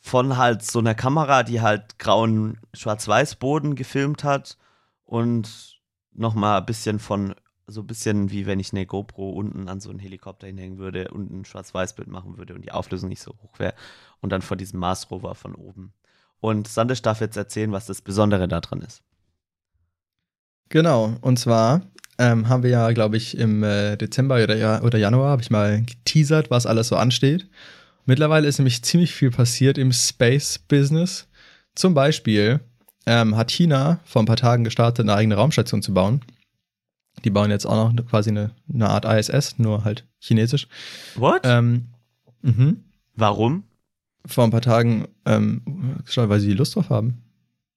von 0.00 0.36
halt 0.36 0.62
so 0.62 0.78
einer 0.78 0.94
Kamera, 0.94 1.42
die 1.42 1.60
halt 1.60 1.98
grauen 1.98 2.58
Schwarz-Weiß-Boden 2.72 3.74
gefilmt 3.74 4.24
hat 4.24 4.56
und 5.04 5.80
nochmal 6.12 6.60
ein 6.60 6.66
bisschen 6.66 6.98
von, 6.98 7.34
so 7.66 7.82
ein 7.82 7.86
bisschen 7.86 8.30
wie 8.30 8.46
wenn 8.46 8.60
ich 8.60 8.72
eine 8.72 8.86
GoPro 8.86 9.30
unten 9.30 9.68
an 9.68 9.80
so 9.80 9.90
einen 9.90 9.98
Helikopter 9.98 10.46
hinhängen 10.46 10.78
würde 10.78 11.08
und 11.08 11.30
ein 11.30 11.44
Schwarz-Weiß-Bild 11.44 12.08
machen 12.08 12.38
würde 12.38 12.54
und 12.54 12.64
die 12.64 12.72
Auflösung 12.72 13.08
nicht 13.08 13.22
so 13.22 13.32
hoch 13.42 13.58
wäre 13.58 13.74
und 14.20 14.30
dann 14.30 14.42
von 14.42 14.58
diesem 14.58 14.80
Mars 14.80 15.10
Rover 15.10 15.34
von 15.34 15.54
oben. 15.54 15.92
Und 16.40 16.68
Sandisch 16.68 17.02
darf 17.02 17.20
jetzt 17.20 17.36
erzählen, 17.36 17.72
was 17.72 17.86
das 17.86 18.00
Besondere 18.00 18.48
daran 18.48 18.80
ist. 18.80 19.02
Genau, 20.68 21.16
und 21.20 21.38
zwar 21.38 21.82
ähm, 22.18 22.48
haben 22.48 22.62
wir 22.62 22.70
ja, 22.70 22.90
glaube 22.92 23.16
ich, 23.16 23.38
im 23.38 23.62
äh, 23.62 23.96
Dezember 23.96 24.42
oder, 24.42 24.56
ja, 24.56 24.82
oder 24.82 24.98
Januar, 24.98 25.30
habe 25.30 25.42
ich 25.42 25.50
mal 25.50 25.82
geteasert, 25.82 26.50
was 26.50 26.66
alles 26.66 26.88
so 26.88 26.96
ansteht. 26.96 27.48
Mittlerweile 28.06 28.48
ist 28.48 28.58
nämlich 28.58 28.82
ziemlich 28.82 29.14
viel 29.14 29.30
passiert 29.30 29.78
im 29.78 29.92
Space-Business. 29.92 31.28
Zum 31.74 31.94
Beispiel 31.94 32.60
ähm, 33.06 33.36
hat 33.36 33.50
China 33.50 34.00
vor 34.04 34.22
ein 34.22 34.26
paar 34.26 34.36
Tagen 34.36 34.64
gestartet, 34.64 35.04
eine 35.04 35.14
eigene 35.14 35.36
Raumstation 35.36 35.82
zu 35.82 35.94
bauen. 35.94 36.22
Die 37.24 37.30
bauen 37.30 37.50
jetzt 37.50 37.66
auch 37.66 37.92
noch 37.92 38.06
quasi 38.06 38.30
eine, 38.30 38.50
eine 38.72 38.88
Art 38.88 39.04
ISS, 39.04 39.58
nur 39.58 39.84
halt 39.84 40.06
chinesisch. 40.20 40.68
What? 41.14 41.42
Ähm, 41.44 41.88
mhm. 42.42 42.84
Warum? 43.14 43.64
Vor 44.26 44.44
ein 44.44 44.50
paar 44.50 44.60
Tagen, 44.60 45.08
ähm, 45.24 45.62
weil 46.14 46.40
sie 46.40 46.52
Lust 46.52 46.76
drauf 46.76 46.90
haben. 46.90 47.22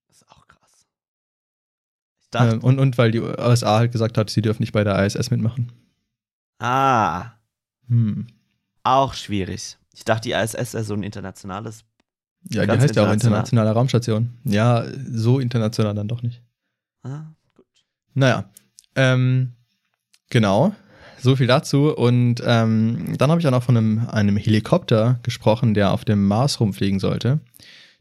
Das 0.08 0.17
ist 0.17 0.30
auch 0.30 0.47
krass. 0.47 0.86
Ich 2.21 2.21
dachte, 2.32 2.56
Ähm, 2.56 2.63
und, 2.63 2.80
und 2.80 2.98
weil 2.98 3.12
die 3.12 3.20
USA 3.20 3.78
halt 3.78 3.91
gesagt 3.91 4.17
hat, 4.17 4.30
sie 4.30 4.41
dürfen 4.41 4.62
nicht 4.63 4.74
bei 4.74 4.84
der 4.84 5.06
ISS 5.06 5.30
mitmachen. 5.32 5.72
ah, 6.60 7.32
Hm. 7.88 8.28
auch 8.84 9.13
schwierig. 9.13 9.78
Ich 9.94 10.06
dachte, 10.06 10.30
die 10.30 10.32
ISS 10.34 10.74
wäre 10.74 10.84
so 10.84 10.94
ein 10.94 11.04
internationales. 11.04 11.84
Ja, 12.50 12.65
die 12.65 12.72
heißt 12.72 12.96
ja 12.96 13.04
auch 13.04 13.12
international. 13.12 13.13
internationale 13.13 13.72
Raumstation. 13.72 14.30
Ja, 14.46 14.86
so 15.12 15.39
international 15.39 15.94
dann 15.94 16.08
doch 16.08 16.24
nicht. 16.24 16.41
Ah, 17.04 17.26
gut. 17.54 17.65
Naja, 18.13 18.46
ähm, 18.96 19.52
genau. 20.30 20.74
So 21.20 21.36
viel 21.36 21.46
dazu. 21.48 21.96
Und 21.96 22.41
ähm, 22.46 23.15
dann 23.17 23.30
habe 23.30 23.39
ich 23.41 23.46
auch 23.48 23.52
noch 23.52 23.62
von 23.63 23.78
einem, 23.78 24.08
einem 24.10 24.38
Helikopter 24.38 25.20
gesprochen, 25.24 25.74
der 25.76 25.91
auf 25.91 26.04
dem 26.06 26.26
Mars 26.26 26.60
rumfliegen 26.60 27.00
sollte. 27.00 27.41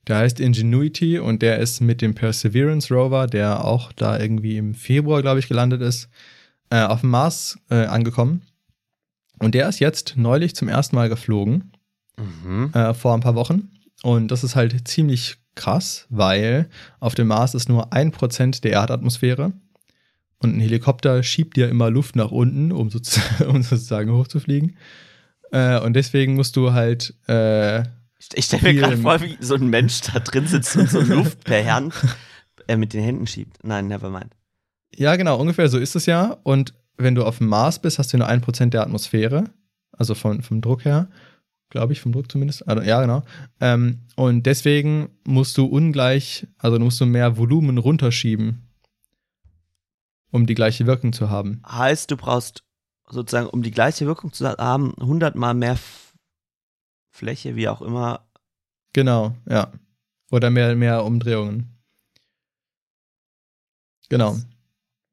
Der 0.07 0.17
heißt 0.17 0.41
Ingenuity 0.41 1.19
und 1.19 1.43
der 1.43 1.59
ist 1.59 1.81
mit 1.81 2.01
dem 2.01 2.15
Perseverance 2.15 2.93
Rover, 2.93 3.27
der 3.27 3.65
auch 3.65 3.93
da 3.93 4.19
irgendwie 4.19 4.57
im 4.57 4.75
Februar, 4.75 5.23
glaube 5.23 5.41
ich, 5.41 5.49
gelandet 5.49 5.83
ist, 5.83 6.09
äh, 6.71 6.83
auf 6.83 7.01
dem 7.01 7.11
Mars 7.11 7.59
äh, 7.71 7.85
angekommen. 7.85 8.43
Und 9.39 9.55
der 9.55 9.69
ist 9.69 9.79
jetzt 9.79 10.15
neulich 10.17 10.55
zum 10.55 10.69
ersten 10.69 10.97
Mal 10.97 11.09
geflogen 11.09 11.73
Mhm. 12.45 12.71
äh, 12.75 12.93
vor 12.95 13.15
ein 13.15 13.21
paar 13.21 13.35
Wochen. 13.35 13.71
Und 14.03 14.31
das 14.31 14.45
ist 14.45 14.57
halt 14.57 14.87
ziemlich 14.89 15.37
krass, 15.55 16.07
weil 16.11 16.69
auf 17.01 17.15
dem 17.15 17.29
Mars 17.29 17.55
ist 17.55 17.69
nur 17.69 17.93
ein 17.93 18.13
Prozent 18.13 18.65
der 18.65 18.73
Erdatmosphäre. 18.73 19.53
Und 20.39 20.57
ein 20.57 20.61
Helikopter 20.61 21.23
schiebt 21.23 21.57
dir 21.57 21.69
immer 21.69 21.91
Luft 21.91 22.17
nach 22.17 22.31
unten, 22.31 22.73
um, 22.73 22.91
sozusagen, 22.91 23.47
um 23.51 23.63
sozusagen 23.63 24.13
hochzufliegen. 24.13 24.77
Äh, 25.53 25.81
und 25.81 25.95
deswegen 25.95 26.35
musst 26.35 26.57
du 26.57 26.73
halt, 26.73 27.15
äh, 27.27 27.83
Ich, 28.35 28.45
stelle 28.45 28.63
mir 28.63 28.75
gerade 28.75 28.99
vor, 28.99 29.21
wie 29.23 29.37
so 29.41 29.55
ein 29.55 29.69
Mensch 29.69 30.03
da 30.03 30.21
drin 30.21 30.47
sitzt 30.47 30.77
und 30.77 30.91
so 30.91 31.01
Luft 31.15 31.45
per 31.45 31.65
Hand 31.73 31.95
äh, 32.69 32.77
mit 32.77 32.93
den 32.93 33.03
Händen 33.03 33.27
schiebt. 33.27 33.65
Nein, 33.65 33.89
never 33.89 34.11
mind. 34.11 34.37
ja 34.95 35.17
genau, 35.17 35.41
ungefähr 35.41 35.69
so 35.69 35.79
ist 35.79 35.97
es 35.97 36.07
ja. 36.07 36.37
Und 36.43 36.75
wenn 36.99 37.15
du 37.15 37.25
auf 37.25 37.39
dem 37.39 37.49
Mars 37.49 37.81
bist, 37.81 37.99
hast 37.99 38.13
du 38.13 38.19
nur 38.19 38.27
ein 38.27 38.43
Prozent 38.43 38.75
der 38.75 38.83
Atmosphäre. 38.83 39.45
Also 39.93 40.15
von, 40.15 40.43
vom 40.43 40.61
Druck 40.61 40.85
her. 40.85 41.09
Glaube 41.71 41.93
ich, 41.93 42.01
vom 42.01 42.13
Druck 42.13 42.31
zumindest. 42.31 42.69
Also, 42.69 42.83
ja, 42.83 43.01
genau. 43.01 43.23
Ähm, 43.61 44.01
und 44.17 44.45
deswegen 44.45 45.11
musst 45.25 45.57
du 45.57 45.67
ungleich, 45.67 46.47
also 46.59 46.79
musst 46.79 47.01
du 47.01 47.07
mehr 47.07 47.39
Volumen 47.39 47.79
runterschieben, 47.79 48.69
um 50.31 50.47
die 50.47 50.55
gleiche 50.55 50.87
Wirkung 50.87 51.13
zu 51.13 51.31
haben. 51.31 51.63
Heißt, 51.67 52.11
du 52.11 52.17
brauchst 52.17 52.65
sozusagen, 53.09 53.49
um 53.49 53.63
die 53.63 53.71
gleiche 53.71 54.07
Wirkung 54.07 54.33
zu 54.33 54.49
haben, 54.49 54.95
100 54.99 55.37
mal 55.37 55.55
mehr 55.55 55.79
Fläche, 57.11 57.57
wie 57.57 57.69
auch 57.69 57.83
immer. 57.83 58.27
Genau, 58.93 59.35
ja. 59.49 59.73
Oder 60.31 60.51
mehr, 60.51 60.75
mehr 60.77 61.05
Umdrehungen. 61.05 61.77
Genau. 64.09 64.37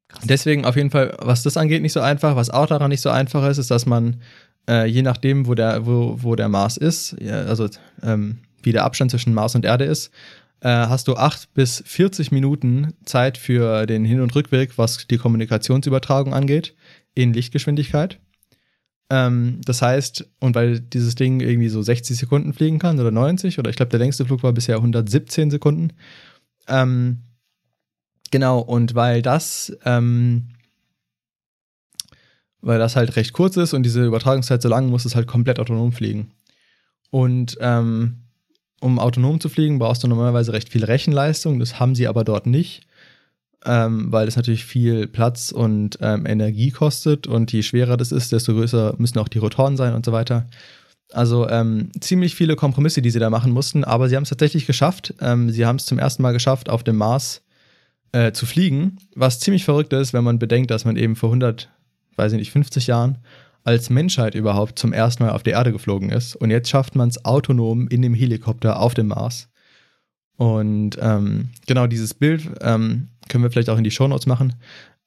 Krass. 0.08 0.24
Deswegen 0.24 0.64
auf 0.64 0.76
jeden 0.76 0.90
Fall, 0.90 1.16
was 1.20 1.42
das 1.42 1.56
angeht, 1.56 1.82
nicht 1.82 1.92
so 1.92 2.00
einfach. 2.00 2.34
Was 2.34 2.50
auch 2.50 2.66
daran 2.66 2.88
nicht 2.88 3.00
so 3.02 3.10
einfach 3.10 3.46
ist, 3.48 3.58
ist, 3.58 3.70
dass 3.70 3.84
man 3.84 4.22
äh, 4.68 4.86
je 4.86 5.02
nachdem, 5.02 5.46
wo 5.46 5.54
der, 5.54 5.86
wo, 5.86 6.16
wo 6.22 6.34
der 6.34 6.48
Mars 6.48 6.76
ist, 6.76 7.16
ja, 7.20 7.42
also 7.42 7.68
ähm, 8.02 8.38
wie 8.62 8.72
der 8.72 8.84
Abstand 8.84 9.10
zwischen 9.10 9.34
Mars 9.34 9.54
und 9.54 9.64
Erde 9.64 9.84
ist, 9.84 10.10
äh, 10.60 10.68
hast 10.68 11.08
du 11.08 11.16
8 11.16 11.54
bis 11.54 11.82
40 11.86 12.32
Minuten 12.32 12.94
Zeit 13.04 13.38
für 13.38 13.86
den 13.86 14.04
Hin- 14.04 14.20
und 14.20 14.34
Rückweg, 14.34 14.76
was 14.76 15.06
die 15.06 15.18
Kommunikationsübertragung 15.18 16.34
angeht, 16.34 16.74
in 17.14 17.32
Lichtgeschwindigkeit. 17.32 18.18
Ähm, 19.10 19.60
das 19.64 19.80
heißt, 19.80 20.28
und 20.40 20.54
weil 20.54 20.80
dieses 20.80 21.14
Ding 21.14 21.40
irgendwie 21.40 21.68
so 21.68 21.82
60 21.82 22.16
Sekunden 22.16 22.52
fliegen 22.52 22.78
kann 22.78 23.00
oder 23.00 23.10
90, 23.10 23.58
oder 23.58 23.70
ich 23.70 23.76
glaube, 23.76 23.90
der 23.90 24.00
längste 24.00 24.26
Flug 24.26 24.42
war 24.42 24.52
bisher 24.52 24.76
117 24.76 25.50
Sekunden. 25.50 25.92
Ähm, 26.66 27.22
genau, 28.30 28.60
und 28.60 28.94
weil 28.94 29.22
das, 29.22 29.76
ähm, 29.84 30.48
weil 32.60 32.78
das 32.78 32.96
halt 32.96 33.16
recht 33.16 33.32
kurz 33.32 33.56
ist 33.56 33.72
und 33.72 33.84
diese 33.84 34.04
Übertragungszeit 34.04 34.60
so 34.60 34.68
lang, 34.68 34.88
muss 34.88 35.04
es 35.04 35.14
halt 35.14 35.26
komplett 35.26 35.58
autonom 35.58 35.92
fliegen. 35.92 36.32
Und 37.10 37.56
ähm, 37.60 38.24
um 38.80 38.98
autonom 38.98 39.40
zu 39.40 39.48
fliegen, 39.48 39.78
brauchst 39.78 40.02
du 40.02 40.08
normalerweise 40.08 40.52
recht 40.52 40.68
viel 40.68 40.84
Rechenleistung. 40.84 41.58
Das 41.58 41.80
haben 41.80 41.94
sie 41.94 42.06
aber 42.06 42.24
dort 42.24 42.46
nicht, 42.46 42.86
ähm, 43.64 44.12
weil 44.12 44.28
es 44.28 44.36
natürlich 44.36 44.64
viel 44.64 45.06
Platz 45.06 45.50
und 45.50 45.98
ähm, 46.00 46.26
Energie 46.26 46.70
kostet. 46.70 47.26
Und 47.26 47.52
je 47.52 47.62
schwerer 47.62 47.96
das 47.96 48.12
ist, 48.12 48.32
desto 48.32 48.54
größer 48.54 48.94
müssen 48.98 49.18
auch 49.18 49.28
die 49.28 49.38
Rotoren 49.38 49.76
sein 49.76 49.94
und 49.94 50.04
so 50.04 50.12
weiter. 50.12 50.46
Also 51.12 51.48
ähm, 51.48 51.90
ziemlich 52.00 52.34
viele 52.34 52.54
Kompromisse, 52.54 53.00
die 53.00 53.10
sie 53.10 53.18
da 53.18 53.30
machen 53.30 53.52
mussten, 53.52 53.82
aber 53.82 54.08
sie 54.08 54.16
haben 54.16 54.24
es 54.24 54.28
tatsächlich 54.28 54.66
geschafft. 54.66 55.14
Ähm, 55.20 55.50
sie 55.50 55.64
haben 55.64 55.76
es 55.76 55.86
zum 55.86 55.98
ersten 55.98 56.22
Mal 56.22 56.32
geschafft, 56.32 56.68
auf 56.68 56.84
dem 56.84 56.96
Mars 56.96 57.42
äh, 58.12 58.32
zu 58.32 58.46
fliegen, 58.46 58.98
was 59.14 59.40
ziemlich 59.40 59.64
verrückt 59.64 59.92
ist, 59.92 60.12
wenn 60.12 60.24
man 60.24 60.38
bedenkt, 60.38 60.70
dass 60.70 60.84
man 60.84 60.96
eben 60.96 61.16
vor 61.16 61.30
100, 61.30 61.70
weiß 62.16 62.32
ich 62.32 62.38
nicht, 62.38 62.52
50 62.52 62.86
Jahren 62.86 63.18
als 63.64 63.90
Menschheit 63.90 64.34
überhaupt 64.34 64.78
zum 64.78 64.92
ersten 64.92 65.24
Mal 65.24 65.32
auf 65.32 65.42
der 65.42 65.54
Erde 65.54 65.72
geflogen 65.72 66.10
ist. 66.10 66.36
Und 66.36 66.50
jetzt 66.50 66.68
schafft 66.68 66.94
man 66.94 67.08
es 67.08 67.24
autonom 67.24 67.88
in 67.88 68.02
dem 68.02 68.14
Helikopter 68.14 68.80
auf 68.80 68.94
dem 68.94 69.08
Mars. 69.08 69.48
Und 70.36 70.96
ähm, 71.00 71.50
genau 71.66 71.86
dieses 71.86 72.14
Bild 72.14 72.48
ähm, 72.60 73.08
können 73.28 73.44
wir 73.44 73.50
vielleicht 73.50 73.70
auch 73.70 73.78
in 73.78 73.84
die 73.84 73.90
Shownotes 73.90 74.26
machen. 74.26 74.54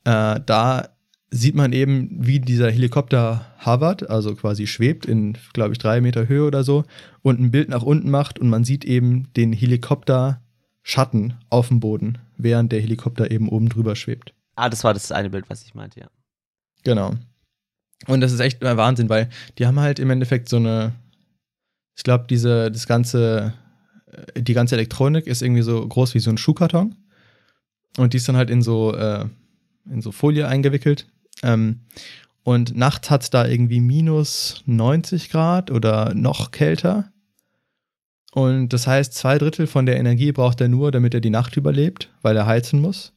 Äh, 0.04 0.40
da 0.46 0.90
sieht 1.32 1.56
man 1.56 1.72
eben, 1.72 2.10
wie 2.12 2.40
dieser 2.40 2.70
Helikopter 2.70 3.46
hovert, 3.66 4.10
also 4.10 4.36
quasi 4.36 4.68
schwebt 4.68 5.06
in, 5.06 5.38
glaube 5.54 5.72
ich, 5.72 5.80
drei 5.80 6.02
Meter 6.02 6.28
Höhe 6.28 6.46
oder 6.46 6.64
so 6.64 6.84
und 7.22 7.40
ein 7.40 7.52
Bild 7.52 7.70
nach 7.70 7.84
unten 7.84 8.10
macht 8.10 8.38
und 8.38 8.50
man 8.50 8.66
sieht 8.66 8.84
eben 8.84 9.32
den 9.34 9.54
Helikopter 9.54 10.42
Schatten 10.84 11.36
auf 11.50 11.70
dem 11.70 11.80
Boden, 11.80 12.18
während 12.38 12.72
der 12.72 12.82
Helikopter 12.82 13.32
eben 13.32 13.50
oben 13.50 13.70
drüber 13.70 13.96
schwebt. 13.96 14.34
Ah, 14.56 14.70
das 14.70 14.84
war 14.84 14.94
das 14.94 15.12
eine 15.12 15.30
Bild, 15.30 15.50
was 15.50 15.64
ich 15.64 15.74
meinte, 15.74 16.02
ja. 16.02 16.08
Genau. 16.84 17.14
Und 18.08 18.22
das 18.22 18.32
ist 18.32 18.40
echt 18.40 18.62
Wahnsinn, 18.62 19.10
weil 19.10 19.30
die 19.58 19.68
haben 19.68 19.80
halt 19.80 20.00
im 20.00 20.10
Endeffekt 20.10 20.50
so 20.50 20.58
eine, 20.58 20.94
ich 21.96 22.04
glaube, 22.04 22.26
diese, 22.30 22.72
das 22.72 22.88
ganze, 22.88 23.54
äh, 24.08 24.42
die 24.42 24.54
ganze 24.54 24.76
Elektronik 24.76 25.28
ist 25.28 25.42
irgendwie 25.42 25.62
so 25.62 25.88
groß 25.88 26.16
wie 26.16 26.20
so 26.20 26.32
ein 26.32 26.38
Schuhkarton. 26.38 26.96
Und 27.98 28.14
die 28.14 28.18
ist 28.18 28.28
dann 28.28 28.38
halt 28.38 28.50
in 28.50 28.62
so, 28.62 28.96
äh, 28.96 29.26
in 29.90 30.02
so 30.02 30.12
Folie 30.12 30.48
eingewickelt. 30.48 31.08
Ähm, 31.44 31.82
und 32.44 32.76
nachts 32.76 33.10
hat 33.10 33.24
es 33.24 33.30
da 33.30 33.46
irgendwie 33.46 33.82
minus 33.82 34.64
90 34.66 35.30
Grad 35.30 35.70
oder 35.72 36.14
noch 36.16 36.52
kälter. 36.52 37.12
Und 38.34 38.70
das 38.70 38.88
heißt, 38.88 39.14
zwei 39.14 39.38
Drittel 39.38 39.68
von 39.68 39.86
der 39.86 39.98
Energie 39.98 40.32
braucht 40.32 40.62
er 40.62 40.70
nur, 40.70 40.92
damit 40.92 41.14
er 41.14 41.22
die 41.22 41.30
Nacht 41.30 41.58
überlebt, 41.58 42.10
weil 42.22 42.38
er 42.38 42.46
heizen 42.46 42.80
muss. 42.80 43.14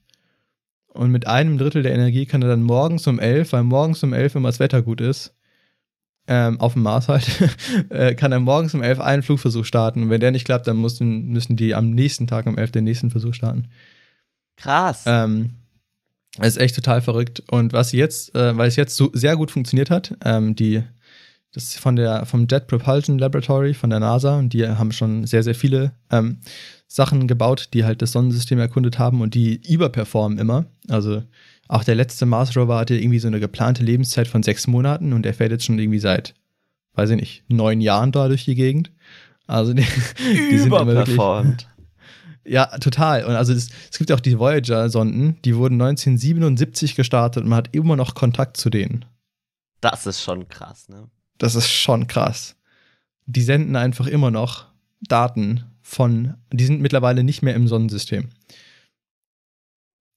Und 0.88 1.10
mit 1.10 1.26
einem 1.26 1.58
Drittel 1.58 1.82
der 1.82 1.94
Energie 1.94 2.26
kann 2.26 2.42
er 2.42 2.48
dann 2.48 2.62
morgens 2.62 3.06
um 3.06 3.18
elf, 3.18 3.52
weil 3.52 3.62
morgens 3.62 4.02
um 4.02 4.12
elf 4.12 4.34
immer 4.34 4.48
das 4.48 4.60
Wetter 4.60 4.82
gut 4.82 5.00
ist, 5.00 5.34
ähm, 6.26 6.60
auf 6.60 6.74
dem 6.74 6.82
Mars 6.82 7.08
halt, 7.08 7.26
äh, 7.90 8.14
kann 8.14 8.32
er 8.32 8.40
morgens 8.40 8.74
um 8.74 8.82
elf 8.82 9.00
einen 9.00 9.22
Flugversuch 9.22 9.64
starten. 9.64 10.04
Und 10.04 10.10
wenn 10.10 10.20
der 10.20 10.30
nicht 10.30 10.44
klappt, 10.44 10.66
dann 10.66 10.80
müssen, 10.80 11.28
müssen 11.28 11.56
die 11.56 11.74
am 11.74 11.90
nächsten 11.90 12.26
Tag 12.26 12.46
um 12.46 12.58
elf 12.58 12.70
den 12.70 12.84
nächsten 12.84 13.10
Versuch 13.10 13.34
starten. 13.34 13.68
Krass. 14.56 15.04
Ähm, 15.06 15.50
das 16.38 16.48
ist 16.48 16.58
echt 16.58 16.74
total 16.74 17.00
verrückt. 17.00 17.42
Und 17.50 17.72
was 17.72 17.92
jetzt, 17.92 18.34
äh, 18.34 18.56
weil 18.56 18.68
es 18.68 18.76
jetzt 18.76 18.96
so 18.96 19.10
sehr 19.12 19.36
gut 19.36 19.50
funktioniert 19.50 19.90
hat, 19.90 20.14
ähm, 20.24 20.54
die, 20.56 20.82
Das 21.52 21.64
ist 21.64 21.78
von 21.78 21.94
der, 21.94 22.26
vom 22.26 22.46
Jet 22.50 22.66
Propulsion 22.66 23.18
Laboratory 23.18 23.74
von 23.74 23.90
der 23.90 24.00
NASA 24.00 24.38
und 24.38 24.52
die 24.52 24.66
haben 24.66 24.90
schon 24.90 25.24
sehr, 25.26 25.44
sehr 25.44 25.54
viele 25.54 25.92
ähm, 26.10 26.38
Sachen 26.88 27.28
gebaut, 27.28 27.68
die 27.72 27.84
halt 27.84 28.02
das 28.02 28.10
Sonnensystem 28.12 28.58
erkundet 28.58 28.98
haben 28.98 29.20
und 29.20 29.34
die 29.34 29.60
überperformen 29.72 30.38
immer. 30.38 30.66
Also 30.88 31.22
auch 31.68 31.84
der 31.84 31.94
letzte 31.94 32.26
Mars 32.26 32.56
Rover 32.56 32.78
hatte 32.78 32.96
irgendwie 32.96 33.20
so 33.20 33.28
eine 33.28 33.38
geplante 33.40 33.84
Lebenszeit 33.84 34.26
von 34.26 34.42
sechs 34.42 34.66
Monaten 34.66 35.12
und 35.12 35.22
der 35.22 35.34
fährt 35.34 35.52
jetzt 35.52 35.64
schon 35.64 35.78
irgendwie 35.78 36.00
seit, 36.00 36.34
weiß 36.94 37.10
ich 37.10 37.20
nicht, 37.20 37.44
neun 37.48 37.80
Jahren 37.80 38.10
da 38.10 38.26
durch 38.26 38.44
die 38.44 38.56
Gegend. 38.56 38.90
Also 39.46 39.74
die, 39.74 39.86
die 40.50 40.58
sind 40.58 40.66
immer 40.68 40.86
wirklich, 40.86 41.14
Überperformt. 41.14 41.68
Ja, 42.44 42.66
total. 42.78 43.24
Und 43.24 43.34
also 43.34 43.52
es, 43.52 43.70
es 43.90 43.98
gibt 43.98 44.10
ja 44.10 44.16
auch 44.16 44.20
die 44.20 44.38
Voyager-Sonden, 44.38 45.40
die 45.42 45.56
wurden 45.56 45.80
1977 45.80 46.94
gestartet 46.94 47.42
und 47.42 47.48
man 47.48 47.58
hat 47.58 47.74
immer 47.74 47.96
noch 47.96 48.14
Kontakt 48.14 48.56
zu 48.56 48.70
denen. 48.70 49.04
Das 49.80 50.06
ist 50.06 50.22
schon 50.22 50.48
krass, 50.48 50.88
ne? 50.88 51.08
Das 51.38 51.54
ist 51.54 51.68
schon 51.68 52.06
krass. 52.06 52.56
Die 53.26 53.42
senden 53.42 53.76
einfach 53.76 54.06
immer 54.06 54.30
noch 54.30 54.66
Daten 55.00 55.64
von, 55.82 56.34
die 56.52 56.64
sind 56.64 56.80
mittlerweile 56.80 57.24
nicht 57.24 57.42
mehr 57.42 57.54
im 57.54 57.68
Sonnensystem. 57.68 58.30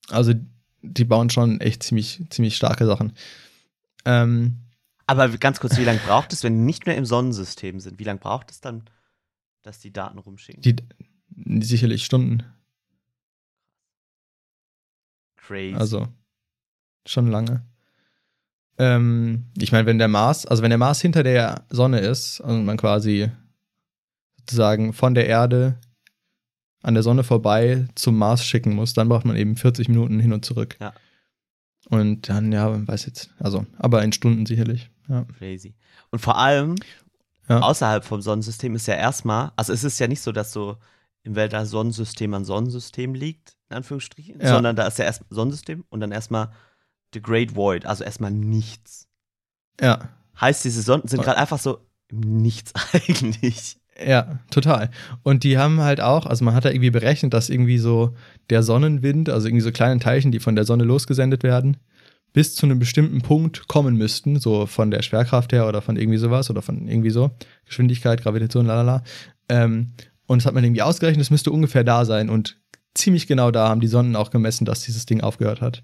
Also 0.09 0.33
die 0.81 1.05
bauen 1.05 1.29
schon 1.29 1.59
echt 1.59 1.83
ziemlich, 1.83 2.23
ziemlich 2.29 2.55
starke 2.55 2.85
Sachen. 2.85 3.13
Ähm, 4.05 4.57
Aber 5.05 5.27
ganz 5.37 5.59
kurz, 5.59 5.77
wie 5.77 5.83
lange 5.83 5.99
braucht 5.99 6.31
es, 6.33 6.43
wenn 6.43 6.53
die 6.53 6.63
nicht 6.63 6.85
mehr 6.85 6.95
im 6.95 7.05
Sonnensystem 7.05 7.79
sind? 7.79 7.99
Wie 7.99 8.05
lange 8.05 8.19
braucht 8.19 8.51
es 8.51 8.61
dann, 8.61 8.83
dass 9.63 9.79
die 9.79 9.91
Daten 9.91 10.17
rumschicken? 10.19 10.61
die, 10.61 10.75
sicherlich 11.45 12.03
Stunden. 12.05 12.43
Crazy. 15.35 15.75
Also 15.75 16.07
schon 17.05 17.27
lange. 17.27 17.63
Ähm, 18.77 19.45
ich 19.57 19.71
meine, 19.71 19.85
wenn 19.85 19.97
der 19.97 20.07
Mars, 20.07 20.45
also 20.45 20.61
wenn 20.61 20.69
der 20.69 20.77
Mars 20.77 21.01
hinter 21.01 21.23
der 21.23 21.65
Sonne 21.69 21.99
ist 21.99 22.39
und 22.41 22.65
man 22.65 22.77
quasi 22.77 23.31
sozusagen 24.39 24.93
von 24.93 25.15
der 25.15 25.27
Erde 25.27 25.79
an 26.83 26.93
der 26.93 27.03
Sonne 27.03 27.23
vorbei 27.23 27.87
zum 27.95 28.17
Mars 28.17 28.45
schicken 28.45 28.75
muss, 28.75 28.93
dann 28.93 29.09
braucht 29.09 29.25
man 29.25 29.35
eben 29.35 29.55
40 29.55 29.89
Minuten 29.89 30.19
hin 30.19 30.31
und 30.33 30.45
zurück. 30.45 30.77
Ja. 30.79 30.93
Und 31.89 32.29
dann, 32.29 32.51
ja, 32.51 32.69
man 32.69 32.87
weiß 32.87 33.05
jetzt, 33.05 33.33
also, 33.39 33.65
aber 33.77 34.03
in 34.03 34.11
Stunden 34.11 34.45
sicherlich. 34.45 34.89
Ja. 35.07 35.25
Crazy. 35.37 35.73
Und 36.11 36.19
vor 36.19 36.37
allem, 36.37 36.75
Ja. 37.49 37.61
außerhalb 37.61 38.03
vom 38.03 38.21
Sonnensystem 38.21 38.75
ist 38.75 38.87
ja 38.87 38.95
erstmal, 38.95 39.51
also 39.55 39.71
es 39.73 39.83
ist 39.85 39.97
ja 39.99 40.07
nicht 40.07 40.21
so, 40.21 40.31
dass 40.33 40.51
so 40.51 40.77
im 41.27 41.35
Weltall 41.35 41.65
Sonnensystem 41.65 42.33
an 42.33 42.45
Sonnensystem 42.45 43.13
liegt, 43.13 43.55
in 43.69 43.75
Anführungsstrichen, 43.77 44.39
Ja. 44.41 44.49
sondern 44.53 44.75
da 44.75 44.87
ist 44.87 44.97
ja 44.97 45.05
erst 45.05 45.23
Sonnensystem 45.29 45.83
und 45.89 45.99
dann 45.99 46.11
erstmal 46.11 46.49
The 47.13 47.21
Great 47.21 47.55
Void, 47.55 47.85
also 47.85 48.03
erstmal 48.03 48.31
nichts. 48.31 49.07
ja. 49.81 50.09
Heißt, 50.39 50.63
diese 50.65 50.83
Sonden 50.83 51.07
sind 51.07 51.23
gerade 51.23 51.39
einfach 51.39 51.57
so 51.57 51.79
nichts 52.11 52.71
eigentlich. 52.93 53.77
Ja, 53.99 54.37
total. 54.51 54.91
Und 55.23 55.43
die 55.43 55.57
haben 55.57 55.81
halt 55.81 55.99
auch, 55.99 56.27
also 56.27 56.45
man 56.45 56.53
hat 56.53 56.63
da 56.63 56.69
irgendwie 56.69 56.91
berechnet, 56.91 57.33
dass 57.33 57.49
irgendwie 57.49 57.79
so 57.79 58.13
der 58.51 58.61
Sonnenwind, 58.61 59.29
also 59.29 59.47
irgendwie 59.47 59.63
so 59.63 59.71
kleine 59.71 59.99
Teilchen, 59.99 60.31
die 60.31 60.39
von 60.39 60.55
der 60.55 60.63
Sonne 60.65 60.83
losgesendet 60.83 61.41
werden, 61.41 61.77
bis 62.33 62.53
zu 62.55 62.67
einem 62.67 62.77
bestimmten 62.77 63.21
Punkt 63.23 63.67
kommen 63.67 63.95
müssten, 63.97 64.39
so 64.39 64.67
von 64.67 64.91
der 64.91 65.01
Schwerkraft 65.01 65.51
her 65.53 65.67
oder 65.67 65.81
von 65.81 65.95
irgendwie 65.97 66.19
sowas 66.19 66.51
oder 66.51 66.61
von 66.61 66.87
irgendwie 66.87 67.09
so, 67.09 67.31
Geschwindigkeit, 67.65 68.21
Gravitation, 68.21 68.67
lalala. 68.67 69.01
Ähm, 69.49 69.93
und 70.27 70.41
das 70.41 70.45
hat 70.45 70.53
man 70.53 70.63
irgendwie 70.63 70.81
ausgerechnet, 70.81 71.21
es 71.21 71.31
müsste 71.31 71.51
ungefähr 71.51 71.83
da 71.83 72.05
sein 72.05 72.29
und 72.29 72.59
ziemlich 72.93 73.27
genau 73.27 73.51
da 73.51 73.69
haben 73.69 73.81
die 73.81 73.87
Sonnen 73.87 74.15
auch 74.15 74.29
gemessen, 74.29 74.65
dass 74.65 74.83
dieses 74.83 75.05
Ding 75.05 75.21
aufgehört 75.21 75.61
hat. 75.61 75.83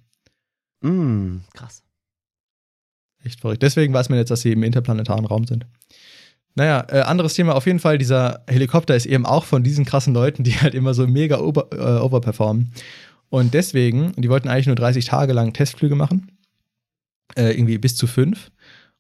Mm, 0.82 1.38
krass. 1.54 1.84
Echt 3.24 3.40
verrückt. 3.40 3.64
Deswegen 3.64 3.94
weiß 3.94 4.10
man 4.10 4.20
jetzt, 4.20 4.32
dass 4.32 4.42
sie 4.42 4.52
im 4.52 4.64
interplanetaren 4.64 5.26
Raum 5.26 5.46
sind. 5.46 5.66
Naja, 6.56 6.86
äh, 6.90 7.02
anderes 7.02 7.34
Thema 7.34 7.56
auf 7.56 7.66
jeden 7.66 7.80
Fall, 7.80 7.98
dieser 7.98 8.44
Helikopter 8.48 8.96
ist 8.96 9.06
eben 9.06 9.26
auch 9.26 9.46
von 9.46 9.64
diesen 9.64 9.86
krassen 9.86 10.14
Leuten, 10.14 10.44
die 10.44 10.60
halt 10.60 10.76
immer 10.76 10.94
so 10.94 11.08
mega 11.08 11.40
over, 11.40 11.70
äh, 11.72 12.02
overperformen. 12.02 12.74
Und 13.30 13.54
deswegen, 13.54 14.14
die 14.18 14.30
wollten 14.30 14.50
eigentlich 14.50 14.68
nur 14.68 14.76
30 14.76 15.06
Tage 15.06 15.34
lang 15.34 15.54
Testflüge 15.54 15.96
machen. 15.96 16.38
Äh, 17.36 17.54
irgendwie 17.54 17.80
bis 17.80 17.96
zu 17.96 18.06
fünf. 18.06 18.52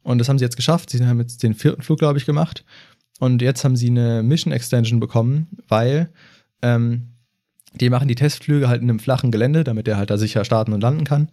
Und 0.01 0.17
das 0.17 0.29
haben 0.29 0.39
sie 0.39 0.45
jetzt 0.45 0.55
geschafft. 0.55 0.89
Sie 0.89 1.05
haben 1.05 1.19
jetzt 1.19 1.43
den 1.43 1.53
vierten 1.53 1.83
Flug, 1.83 1.99
glaube 1.99 2.17
ich, 2.17 2.25
gemacht. 2.25 2.65
Und 3.19 3.41
jetzt 3.41 3.63
haben 3.63 3.75
sie 3.75 3.89
eine 3.89 4.23
Mission 4.23 4.53
Extension 4.53 4.99
bekommen, 4.99 5.47
weil 5.67 6.09
ähm, 6.61 7.13
die 7.73 7.89
machen 7.89 8.07
die 8.07 8.15
Testflüge 8.15 8.67
halt 8.67 8.81
in 8.81 8.89
einem 8.89 8.99
flachen 8.99 9.31
Gelände, 9.31 9.63
damit 9.63 9.87
er 9.87 9.97
halt 9.97 10.09
da 10.09 10.17
sicher 10.17 10.45
starten 10.45 10.73
und 10.73 10.81
landen 10.81 11.03
kann. 11.03 11.29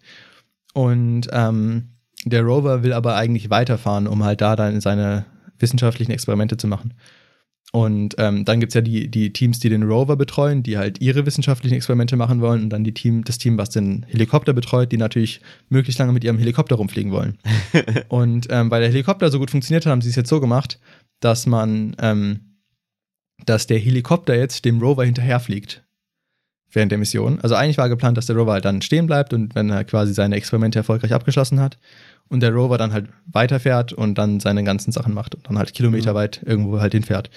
Und 0.73 1.29
ähm, 1.33 1.91
der 2.25 2.43
Rover 2.43 2.83
will 2.83 2.93
aber 2.93 3.17
eigentlich 3.17 3.51
weiterfahren, 3.51 4.07
um 4.07 4.25
halt 4.25 4.41
da 4.41 4.57
dann 4.57 4.81
seine 4.81 5.27
wissenschaftlichen 5.59 6.13
Experimente 6.13 6.57
zu 6.57 6.67
machen. 6.67 6.95
Und 7.73 8.17
ähm, 8.19 8.45
dann 8.45 8.59
gibt 8.59 8.71
es 8.71 8.75
ja 8.75 8.81
die, 8.81 9.09
die 9.09 9.33
Teams, 9.33 9.61
die 9.61 9.69
den 9.69 9.85
Rover 9.85 10.17
betreuen, 10.17 10.63
die 10.63 10.77
halt 10.77 11.01
ihre 11.01 11.25
wissenschaftlichen 11.25 11.77
Experimente 11.77 12.17
machen 12.17 12.41
wollen. 12.41 12.65
Und 12.65 12.71
dann 12.71 12.83
die 12.83 12.95
Team, 12.95 13.23
das 13.23 13.39
Team, 13.39 13.59
was 13.59 13.71
den 13.71 14.05
Helikopter 14.09 14.53
betreut, 14.53 14.91
die 14.91 14.97
natürlich 14.97 15.41
möglichst 15.69 15.99
lange 16.01 16.13
mit 16.13 16.25
ihrem 16.25 16.39
Helikopter 16.39 16.77
rumfliegen 16.77 17.13
wollen. 17.13 17.39
und 18.09 18.49
ähm, 18.51 18.71
weil 18.71 18.81
der 18.81 18.91
Helikopter 18.91 19.31
so 19.31 19.39
gut 19.39 19.51
funktioniert 19.51 19.87
hat, 19.87 19.93
haben 19.93 20.03
sie 20.03 20.11
es 20.11 20.17
jetzt 20.17 20.29
so 20.29 20.41
gemacht, 20.41 20.81
dass 21.21 21.47
man, 21.47 21.95
ähm, 22.01 22.57
dass 23.47 23.69
der 23.69 23.79
Helikopter 23.79 24.37
jetzt 24.37 24.65
dem 24.65 24.81
Rover 24.81 25.05
hinterherfliegt 25.05 25.85
während 26.73 26.93
der 26.93 26.99
Mission. 26.99 27.41
Also 27.41 27.55
eigentlich 27.55 27.79
war 27.79 27.89
geplant, 27.89 28.17
dass 28.17 28.27
der 28.27 28.37
Rover 28.37 28.53
halt 28.53 28.65
dann 28.65 28.83
stehen 28.83 29.07
bleibt 29.07 29.33
und 29.33 29.55
wenn 29.55 29.71
er 29.71 29.85
quasi 29.85 30.15
seine 30.15 30.37
Experimente 30.37 30.79
erfolgreich 30.79 31.13
abgeschlossen 31.13 31.61
hat 31.61 31.79
und 32.29 32.41
der 32.41 32.53
Rover 32.53 32.79
dann 32.79 32.93
halt 32.93 33.09
weiterfährt 33.27 33.93
und 33.93 34.17
dann 34.17 34.41
seine 34.41 34.65
ganzen 34.65 34.93
Sachen 34.93 35.15
macht 35.15 35.35
und 35.35 35.49
dann 35.49 35.59
halt 35.59 35.75
kilometerweit 35.75 36.43
irgendwo 36.45 36.81
halt 36.81 36.93
hinfährt. 36.93 37.31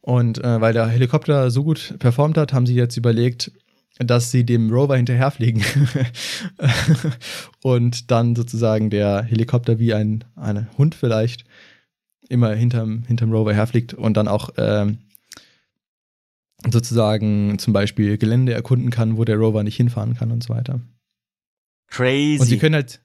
Und 0.00 0.42
äh, 0.42 0.60
weil 0.60 0.72
der 0.72 0.86
Helikopter 0.86 1.50
so 1.50 1.64
gut 1.64 1.94
performt 1.98 2.38
hat, 2.38 2.52
haben 2.52 2.66
sie 2.66 2.74
jetzt 2.74 2.96
überlegt, 2.96 3.50
dass 3.98 4.30
sie 4.30 4.44
dem 4.44 4.70
Rover 4.70 4.96
hinterherfliegen 4.96 5.64
und 7.62 8.10
dann 8.10 8.36
sozusagen 8.36 8.90
der 8.90 9.22
Helikopter 9.22 9.78
wie 9.78 9.92
ein, 9.92 10.24
ein 10.36 10.68
Hund 10.78 10.94
vielleicht 10.94 11.44
immer 12.28 12.54
hinterm, 12.54 13.02
hinterm 13.06 13.32
Rover 13.32 13.54
herfliegt 13.54 13.94
und 13.94 14.16
dann 14.16 14.28
auch 14.28 14.50
ähm, 14.56 14.98
sozusagen 16.70 17.58
zum 17.58 17.72
Beispiel 17.72 18.18
Gelände 18.18 18.52
erkunden 18.52 18.90
kann, 18.90 19.16
wo 19.16 19.24
der 19.24 19.36
Rover 19.36 19.62
nicht 19.62 19.76
hinfahren 19.76 20.14
kann 20.14 20.32
und 20.32 20.42
so 20.42 20.54
weiter. 20.54 20.80
Crazy. 21.88 22.40
Und 22.40 22.46
sie 22.46 22.58
können 22.58 22.74
halt, 22.74 23.00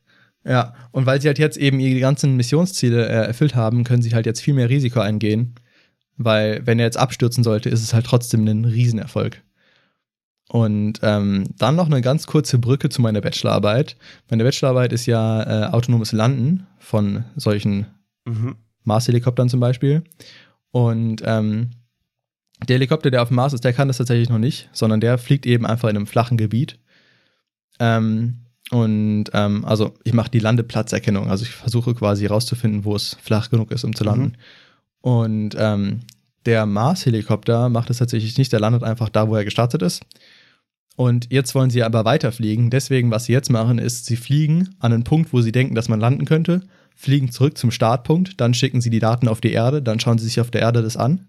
ja, 0.46 0.74
und 0.92 1.06
weil 1.06 1.22
sie 1.22 1.28
halt 1.28 1.40
jetzt 1.40 1.58
eben 1.58 1.80
ihre 1.80 2.00
ganzen 2.00 2.36
Missionsziele 2.36 3.08
äh, 3.08 3.28
erfüllt 3.28 3.56
haben, 3.56 3.84
können 3.84 4.02
sie 4.02 4.14
halt 4.14 4.26
jetzt 4.26 4.42
viel 4.42 4.54
mehr 4.54 4.70
Risiko 4.70 5.00
eingehen, 5.00 5.56
weil 6.18 6.66
wenn 6.66 6.80
er 6.80 6.86
jetzt 6.86 6.98
abstürzen 6.98 7.44
sollte, 7.44 7.70
ist 7.70 7.84
es 7.84 7.94
halt 7.94 8.06
trotzdem 8.06 8.46
ein 8.46 8.66
Riesenerfolg. 8.66 9.42
Und 10.50 11.00
ähm, 11.02 11.46
dann 11.58 11.76
noch 11.76 11.88
eine 11.88 12.02
ganz 12.02 12.28
kurze 12.28 12.60
Brücke 12.60 12.90
zu 12.90 13.02
meiner 13.02 13.22
Bachelorarbeit. 13.22 13.96
Meine 14.30 14.44
Bachelorarbeit 14.44 14.94
ist 14.94 15.06
ja 15.06 15.44
äh, 15.44 15.72
autonomes 15.72 16.12
Landen 16.12 16.68
von 16.80 17.24
solchen 17.36 17.88
mhm. 18.26 18.56
Mars-Helikoptern 18.84 19.50
zum 19.50 19.60
Beispiel. 19.60 20.04
Und 20.72 21.24
ähm, 21.26 21.72
der 22.68 22.76
Helikopter, 22.76 23.12
der 23.12 23.22
auf 23.22 23.30
dem 23.30 23.36
Mars 23.36 23.54
ist, 23.54 23.64
der 23.64 23.74
kann 23.74 23.88
das 23.88 23.98
tatsächlich 23.98 24.30
noch 24.30 24.40
nicht, 24.40 24.70
sondern 24.74 25.02
der 25.02 25.18
fliegt 25.18 25.46
eben 25.46 25.66
einfach 25.66 25.90
in 25.90 25.96
einem 25.96 26.08
flachen 26.08 26.38
Gebiet. 26.38 26.80
Ähm, 27.80 28.40
und 28.72 29.26
ähm, 29.34 29.66
also 29.66 29.94
ich 30.04 30.14
mache 30.14 30.32
die 30.32 30.40
Landeplatzerkennung, 30.40 31.30
also 31.30 31.44
ich 31.44 31.52
versuche 31.52 31.94
quasi 31.94 32.24
herauszufinden, 32.24 32.86
wo 32.86 32.96
es 32.96 33.18
flach 33.22 33.50
genug 33.50 33.72
ist, 33.72 33.84
um 33.84 33.96
zu 33.96 34.04
landen. 34.04 34.38
Und 35.02 35.56
ähm, 35.58 36.02
der 36.46 36.66
Mars-Helikopter 36.66 37.70
macht 37.70 37.90
es 37.90 37.98
tatsächlich 37.98 38.38
nicht, 38.38 38.52
der 38.52 38.60
landet 38.60 38.84
einfach 38.84 39.10
da, 39.10 39.28
wo 39.28 39.36
er 39.36 39.46
gestartet 39.46 39.82
ist. 39.82 40.04
Und 40.96 41.32
jetzt 41.32 41.56
wollen 41.56 41.70
sie 41.70 41.84
aber 41.84 42.06
weiterfliegen. 42.06 42.70
Deswegen, 42.70 43.12
was 43.12 43.26
sie 43.26 43.34
jetzt 43.34 43.50
machen, 43.50 43.80
ist, 43.80 44.06
sie 44.06 44.16
fliegen 44.16 44.76
an 44.80 44.94
einen 44.94 45.04
Punkt, 45.04 45.34
wo 45.34 45.42
sie 45.42 45.52
denken, 45.52 45.76
dass 45.76 45.90
man 45.90 46.00
landen 46.00 46.26
könnte, 46.26 46.62
fliegen 46.96 47.32
zurück 47.32 47.58
zum 47.58 47.72
Startpunkt, 47.72 48.40
dann 48.40 48.54
schicken 48.54 48.82
sie 48.82 48.92
die 48.92 49.00
Daten 49.00 49.28
auf 49.28 49.42
die 49.42 49.52
Erde, 49.52 49.82
dann 49.82 50.00
schauen 50.00 50.20
sie 50.20 50.26
sich 50.26 50.40
auf 50.40 50.52
der 50.52 50.62
Erde 50.62 50.84
das 50.84 50.98
an, 50.98 51.28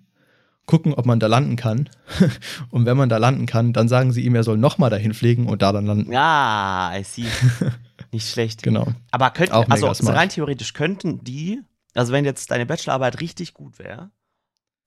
gucken, 0.67 0.95
ob 0.95 1.07
man 1.07 1.21
da 1.21 1.27
landen 1.27 1.57
kann. 1.57 1.89
und 2.71 2.87
wenn 2.87 2.97
man 2.97 3.09
da 3.09 3.17
landen 3.19 3.47
kann, 3.47 3.73
dann 3.73 3.89
sagen 3.89 4.13
sie 4.13 4.25
ihm, 4.25 4.35
er 4.35 4.45
soll 4.45 4.57
nochmal 4.57 4.91
dahin 4.91 5.15
fliegen 5.15 5.47
und 5.47 5.63
da 5.63 5.73
dann 5.73 5.87
landen. 5.87 6.13
Ja, 6.13 6.93
I 6.97 7.05
see. 7.05 7.27
Nicht 8.13 8.29
schlecht. 8.31 8.63
Genau. 8.63 8.87
Aber 9.11 9.31
könnten, 9.31 9.55
Auch 9.55 9.69
also 9.69 9.93
smart. 9.95 10.17
rein 10.17 10.29
theoretisch 10.29 10.73
könnten 10.73 11.23
die, 11.25 11.61
also 11.95 12.13
wenn 12.13 12.25
jetzt 12.25 12.51
deine 12.51 12.67
Bachelorarbeit 12.67 13.21
richtig 13.21 13.55
gut 13.55 13.79
wäre 13.79 14.11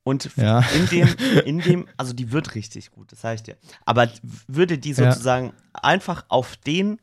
und 0.03 0.29
Ja. 0.37 0.61
in 0.73 0.85
dem, 0.87 1.15
in 1.45 1.61
dem, 1.61 1.87
also 1.97 2.13
die 2.13 2.31
wird 2.31 2.55
richtig 2.55 2.91
gut, 2.91 3.11
das 3.11 3.21
sage 3.21 3.35
ich 3.35 3.43
dir. 3.43 3.57
Aber 3.85 4.07
würde 4.47 4.77
die 4.77 4.91
Ja. 4.91 5.11
sozusagen 5.11 5.53
einfach 5.73 6.25
auf 6.29 6.55
den 6.55 6.99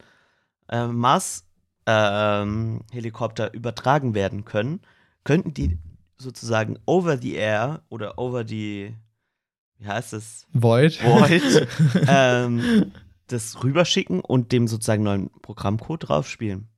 äh, 0.69 0.87
Mars-Helikopter 0.87 3.53
übertragen 3.53 4.15
werden 4.15 4.45
können, 4.45 4.81
könnten 5.25 5.55
die 5.55 5.79
sozusagen 6.19 6.79
over 6.87 7.19
the 7.19 7.35
air 7.35 7.83
oder 7.89 8.19
over 8.19 8.47
the, 8.47 8.95
wie 9.79 9.87
heißt 9.87 10.13
es, 10.15 10.47
Void. 10.53 11.03
Void, 11.03 11.69
ähm, 12.09 12.93
das 13.27 13.63
rüberschicken 13.65 14.21
und 14.21 14.53
dem 14.53 14.69
sozusagen 14.69 15.03
neuen 15.03 15.31
Programmcode 15.43 16.09
drauf 16.09 16.29
spielen. 16.29 16.69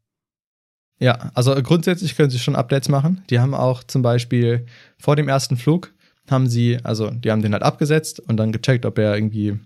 Ja, 0.98 1.30
also 1.34 1.54
grundsätzlich 1.62 2.16
können 2.16 2.30
sie 2.30 2.38
schon 2.38 2.56
Updates 2.56 2.88
machen. 2.88 3.22
Die 3.28 3.38
haben 3.38 3.54
auch 3.54 3.84
zum 3.84 4.00
Beispiel 4.02 4.64
vor 4.98 5.14
dem 5.16 5.28
ersten 5.28 5.56
Flug 5.56 5.92
haben 6.30 6.48
sie, 6.48 6.78
also 6.82 7.10
die 7.10 7.30
haben 7.30 7.42
den 7.42 7.52
halt 7.52 7.62
abgesetzt 7.62 8.18
und 8.20 8.36
dann 8.38 8.50
gecheckt, 8.50 8.86
ob 8.86 8.98
er 8.98 9.14
irgendwie 9.14 9.60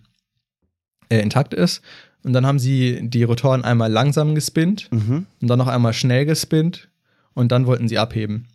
äh, 1.09 1.21
intakt 1.21 1.55
ist. 1.55 1.83
Und 2.23 2.33
dann 2.35 2.45
haben 2.45 2.59
sie 2.59 3.09
die 3.09 3.23
Rotoren 3.23 3.65
einmal 3.65 3.91
langsam 3.91 4.35
gespinnt 4.35 4.89
Mhm. 4.93 5.27
und 5.41 5.49
dann 5.49 5.59
noch 5.59 5.69
einmal 5.69 5.93
schnell 5.95 6.27
gespinnt 6.27 6.91
und 7.33 7.51
dann 7.53 7.67
wollten 7.67 7.89
sie 7.89 7.97
abheben. 7.99 8.49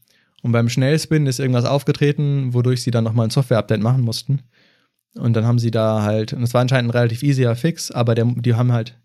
Und 0.45 0.51
beim 0.51 0.69
Schnellspinnen 0.69 1.25
ist 1.27 1.39
irgendwas 1.39 1.65
aufgetreten, 1.65 2.53
wodurch 2.53 2.83
sie 2.83 2.91
dann 2.91 3.03
nochmal 3.03 3.25
ein 3.25 3.31
Software-Update 3.31 3.81
machen 3.81 4.01
mussten. 4.03 4.43
Und 5.15 5.33
dann 5.33 5.43
haben 5.43 5.57
sie 5.57 5.71
da 5.71 6.03
halt, 6.03 6.33
und 6.33 6.43
es 6.43 6.53
war 6.53 6.61
anscheinend 6.61 6.89
ein 6.91 6.95
relativ 6.95 7.23
easier 7.23 7.55
Fix, 7.55 7.89
aber 7.89 8.13
der, 8.13 8.25
die 8.25 8.53
haben 8.53 8.71
halt 8.71 8.95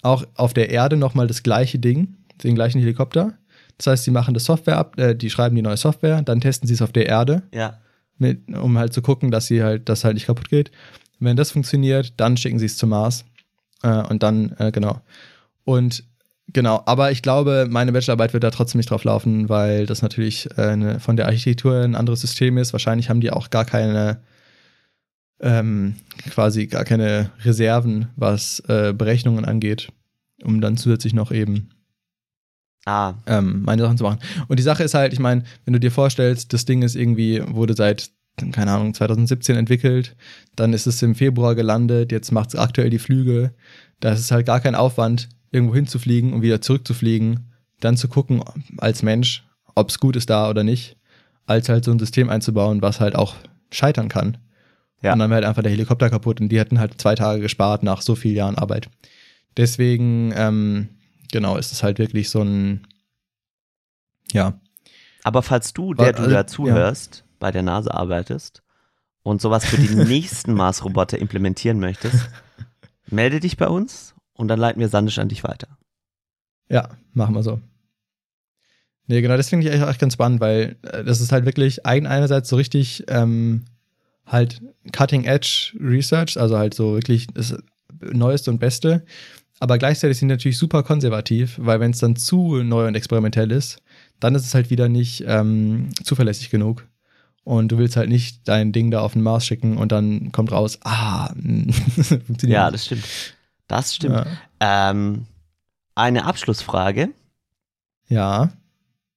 auch 0.00 0.24
auf 0.34 0.54
der 0.54 0.70
Erde 0.70 0.96
nochmal 0.96 1.26
das 1.26 1.42
gleiche 1.42 1.78
Ding, 1.78 2.16
den 2.42 2.54
gleichen 2.54 2.78
Helikopter. 2.80 3.34
Das 3.76 3.88
heißt, 3.88 4.04
sie 4.04 4.10
machen 4.10 4.32
das 4.32 4.44
Software 4.44 4.78
ab, 4.78 4.98
äh, 4.98 5.14
die 5.14 5.28
schreiben 5.28 5.56
die 5.56 5.60
neue 5.60 5.76
Software, 5.76 6.22
dann 6.22 6.40
testen 6.40 6.66
sie 6.66 6.72
es 6.72 6.80
auf 6.80 6.92
der 6.92 7.04
Erde, 7.04 7.42
Ja. 7.52 7.76
mit, 8.16 8.48
um 8.56 8.78
halt 8.78 8.94
zu 8.94 9.02
gucken, 9.02 9.30
dass 9.30 9.46
sie 9.46 9.62
halt, 9.62 9.90
dass 9.90 10.04
halt 10.04 10.14
nicht 10.14 10.24
kaputt 10.24 10.48
geht. 10.48 10.70
Wenn 11.18 11.36
das 11.36 11.50
funktioniert, 11.50 12.14
dann 12.16 12.38
schicken 12.38 12.58
sie 12.58 12.64
es 12.64 12.78
zum 12.78 12.88
Mars. 12.88 13.26
Äh, 13.82 14.06
und 14.06 14.22
dann, 14.22 14.54
äh, 14.58 14.72
genau. 14.72 15.02
Und 15.64 16.04
genau, 16.52 16.82
aber 16.86 17.10
ich 17.10 17.22
glaube, 17.22 17.66
meine 17.68 17.92
Bachelorarbeit 17.92 18.32
wird 18.32 18.44
da 18.44 18.50
trotzdem 18.50 18.78
nicht 18.78 18.90
drauf 18.90 19.04
laufen, 19.04 19.48
weil 19.48 19.86
das 19.86 20.02
natürlich 20.02 20.48
äh, 20.56 20.62
eine, 20.62 21.00
von 21.00 21.16
der 21.16 21.26
Architektur 21.26 21.82
ein 21.82 21.94
anderes 21.94 22.20
System 22.20 22.58
ist. 22.58 22.72
Wahrscheinlich 22.72 23.10
haben 23.10 23.20
die 23.20 23.30
auch 23.30 23.50
gar 23.50 23.64
keine, 23.64 24.20
ähm, 25.40 25.96
quasi 26.30 26.66
gar 26.66 26.84
keine 26.84 27.30
Reserven, 27.44 28.08
was 28.16 28.60
äh, 28.68 28.92
Berechnungen 28.92 29.44
angeht, 29.44 29.88
um 30.42 30.60
dann 30.60 30.76
zusätzlich 30.76 31.14
noch 31.14 31.30
eben 31.32 31.70
Ah, 32.88 33.16
ähm, 33.26 33.64
meine 33.64 33.82
Sachen 33.82 33.98
zu 33.98 34.04
machen. 34.04 34.20
Und 34.46 34.58
die 34.58 34.62
Sache 34.62 34.82
ist 34.82 34.94
halt, 34.94 35.12
ich 35.12 35.18
meine, 35.18 35.42
wenn 35.66 35.74
du 35.74 35.80
dir 35.80 35.90
vorstellst, 35.90 36.54
das 36.54 36.64
Ding 36.64 36.80
ist 36.80 36.96
irgendwie, 36.96 37.42
wurde 37.46 37.74
seit, 37.74 38.10
keine 38.52 38.70
Ahnung, 38.70 38.94
2017 38.94 39.56
entwickelt, 39.56 40.16
dann 40.56 40.72
ist 40.72 40.86
es 40.86 41.02
im 41.02 41.14
Februar 41.14 41.54
gelandet, 41.54 42.12
jetzt 42.12 42.32
macht 42.32 42.54
es 42.54 42.58
aktuell 42.58 42.88
die 42.88 42.98
Flüge. 42.98 43.52
Da 44.00 44.12
ist 44.12 44.20
es 44.20 44.30
halt 44.30 44.46
gar 44.46 44.60
kein 44.60 44.74
Aufwand, 44.74 45.28
irgendwo 45.50 45.74
hinzufliegen 45.74 46.32
und 46.32 46.42
wieder 46.42 46.60
zurückzufliegen, 46.60 47.52
dann 47.80 47.96
zu 47.96 48.08
gucken 48.08 48.42
als 48.78 49.02
Mensch, 49.02 49.46
ob 49.74 49.90
es 49.90 49.98
gut 49.98 50.16
ist 50.16 50.30
da 50.30 50.50
oder 50.50 50.64
nicht, 50.64 50.96
als 51.46 51.68
halt 51.68 51.84
so 51.84 51.90
ein 51.90 51.98
System 51.98 52.28
einzubauen, 52.28 52.82
was 52.82 53.00
halt 53.00 53.14
auch 53.14 53.36
scheitern 53.70 54.08
kann. 54.08 54.38
Ja. 55.02 55.12
Und 55.12 55.20
dann 55.20 55.30
wäre 55.30 55.36
halt 55.36 55.46
einfach 55.46 55.62
der 55.62 55.70
Helikopter 55.70 56.10
kaputt 56.10 56.40
und 56.40 56.48
die 56.48 56.58
hätten 56.58 56.80
halt 56.80 57.00
zwei 57.00 57.14
Tage 57.14 57.40
gespart 57.40 57.82
nach 57.82 58.02
so 58.02 58.14
vielen 58.14 58.36
Jahren 58.36 58.58
Arbeit. 58.58 58.90
Deswegen, 59.56 60.32
ähm, 60.36 60.88
genau, 61.30 61.56
ist 61.56 61.72
es 61.72 61.82
halt 61.82 61.98
wirklich 61.98 62.30
so 62.30 62.42
ein, 62.42 62.86
ja, 64.32 64.60
aber 65.28 65.42
falls 65.42 65.72
du, 65.72 65.94
der 65.94 66.12
du 66.12 66.22
also, 66.22 66.34
da 66.34 66.46
zuhörst, 66.46 67.24
bei 67.38 67.50
der 67.50 67.62
NASA 67.62 67.90
arbeitest 67.90 68.62
und 69.22 69.40
sowas 69.40 69.64
für 69.64 69.76
die 69.76 69.94
nächsten 69.94 70.54
Mars-Roboter 70.54 71.18
implementieren 71.18 71.80
möchtest, 71.80 72.28
melde 73.06 73.40
dich 73.40 73.56
bei 73.56 73.68
uns 73.68 74.14
und 74.38 74.48
dann 74.48 74.58
leiten 74.58 74.80
wir 74.80 74.88
Sandisch 74.88 75.18
an 75.18 75.28
dich 75.28 75.44
weiter. 75.44 75.68
Ja, 76.70 76.88
machen 77.12 77.34
wir 77.34 77.42
so. 77.42 77.60
Nee, 79.06 79.20
genau, 79.20 79.36
das 79.36 79.48
finde 79.48 79.66
ich 79.66 79.74
echt, 79.74 79.86
echt 79.86 80.00
ganz 80.00 80.14
spannend, 80.14 80.40
weil 80.40 80.76
äh, 80.82 81.02
das 81.04 81.20
ist 81.20 81.32
halt 81.32 81.44
wirklich 81.44 81.84
eigen 81.84 82.06
einerseits 82.06 82.48
so 82.48 82.56
richtig 82.56 83.04
ähm, 83.08 83.64
halt 84.26 84.62
Cutting 84.92 85.24
Edge 85.24 85.72
Research, 85.80 86.38
also 86.38 86.56
halt 86.56 86.74
so 86.74 86.94
wirklich 86.94 87.26
das 87.26 87.56
Neueste 88.00 88.50
und 88.50 88.58
Beste. 88.58 89.04
Aber 89.60 89.78
gleichzeitig 89.78 90.18
sind 90.18 90.28
die 90.28 90.34
natürlich 90.34 90.58
super 90.58 90.82
konservativ, 90.82 91.58
weil 91.60 91.80
wenn 91.80 91.90
es 91.90 91.98
dann 91.98 92.16
zu 92.16 92.62
neu 92.62 92.86
und 92.86 92.94
experimentell 92.94 93.50
ist, 93.50 93.82
dann 94.20 94.34
ist 94.34 94.46
es 94.46 94.54
halt 94.54 94.70
wieder 94.70 94.88
nicht 94.88 95.24
ähm, 95.26 95.88
zuverlässig 96.04 96.50
genug. 96.50 96.86
Und 97.44 97.72
du 97.72 97.78
willst 97.78 97.96
halt 97.96 98.10
nicht 98.10 98.46
dein 98.46 98.72
Ding 98.72 98.90
da 98.90 99.00
auf 99.00 99.14
den 99.14 99.22
Mars 99.22 99.46
schicken 99.46 99.78
und 99.78 99.90
dann 99.90 100.32
kommt 100.32 100.52
raus, 100.52 100.78
ah, 100.84 101.28
funktioniert 102.26 102.56
Ja, 102.56 102.70
das 102.70 102.84
stimmt. 102.84 103.04
Das 103.68 103.94
stimmt. 103.94 104.26
Ja. 104.60 104.90
Ähm, 104.90 105.26
eine 105.94 106.24
Abschlussfrage. 106.24 107.10
ja. 108.08 108.50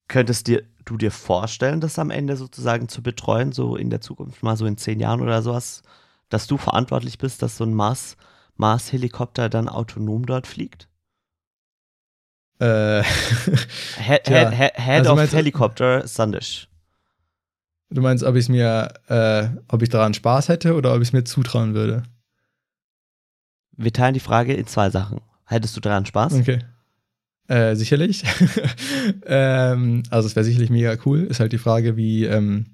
Könntest 0.07 0.47
dir, 0.47 0.63
du 0.83 0.97
dir 0.97 1.09
vorstellen, 1.09 1.79
das 1.79 1.97
am 1.97 2.09
Ende 2.09 2.35
sozusagen 2.35 2.89
zu 2.89 3.01
betreuen, 3.01 3.53
so 3.53 3.77
in 3.77 3.89
der 3.89 4.01
Zukunft, 4.01 4.43
mal 4.43 4.57
so 4.57 4.65
in 4.65 4.75
zehn 4.75 4.99
Jahren 4.99 5.21
oder 5.21 5.41
sowas, 5.41 5.83
dass 6.27 6.47
du 6.47 6.57
verantwortlich 6.57 7.17
bist, 7.17 7.41
dass 7.41 7.55
so 7.55 7.63
ein 7.63 7.73
Mars, 7.73 8.17
Mars-Helikopter 8.57 9.47
dann 9.47 9.69
autonom 9.69 10.25
dort 10.25 10.47
fliegt? 10.47 10.89
Äh, 12.59 13.03
Head, 13.97 14.27
head, 14.27 14.51
head, 14.51 14.73
head 14.75 14.99
also 14.99 15.11
of 15.11 15.15
meinst 15.15 15.33
Helicopter, 15.33 16.05
Sandish. 16.05 16.67
Du 17.89 18.01
meinst, 18.01 18.23
ob 18.23 18.35
ich 18.35 18.49
mir, 18.49 18.93
äh, 19.07 19.47
ob 19.67 19.81
ich 19.81 19.89
daran 19.89 20.13
Spaß 20.13 20.49
hätte 20.49 20.75
oder 20.75 20.93
ob 20.93 21.01
ich 21.01 21.09
es 21.09 21.13
mir 21.13 21.23
zutrauen 21.23 21.73
würde? 21.73 22.03
Wir 23.83 23.93
teilen 23.93 24.13
die 24.13 24.19
Frage 24.19 24.53
in 24.53 24.67
zwei 24.67 24.89
Sachen. 24.89 25.19
Hättest 25.45 25.75
du 25.75 25.81
daran 25.81 26.05
Spaß? 26.05 26.33
Okay. 26.33 26.59
Äh, 27.47 27.75
sicherlich. 27.75 28.23
ähm, 29.25 30.03
also 30.09 30.27
es 30.27 30.35
wäre 30.35 30.43
sicherlich 30.45 30.69
mega 30.69 30.95
cool. 31.05 31.21
Ist 31.23 31.39
halt 31.39 31.51
die 31.51 31.57
Frage, 31.57 31.97
wie, 31.97 32.25
ähm, 32.25 32.65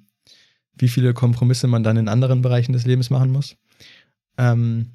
wie 0.77 0.87
viele 0.87 1.13
Kompromisse 1.13 1.67
man 1.67 1.83
dann 1.83 1.97
in 1.97 2.07
anderen 2.07 2.41
Bereichen 2.41 2.73
des 2.73 2.85
Lebens 2.85 3.09
machen 3.09 3.31
muss. 3.31 3.55
Ähm, 4.37 4.91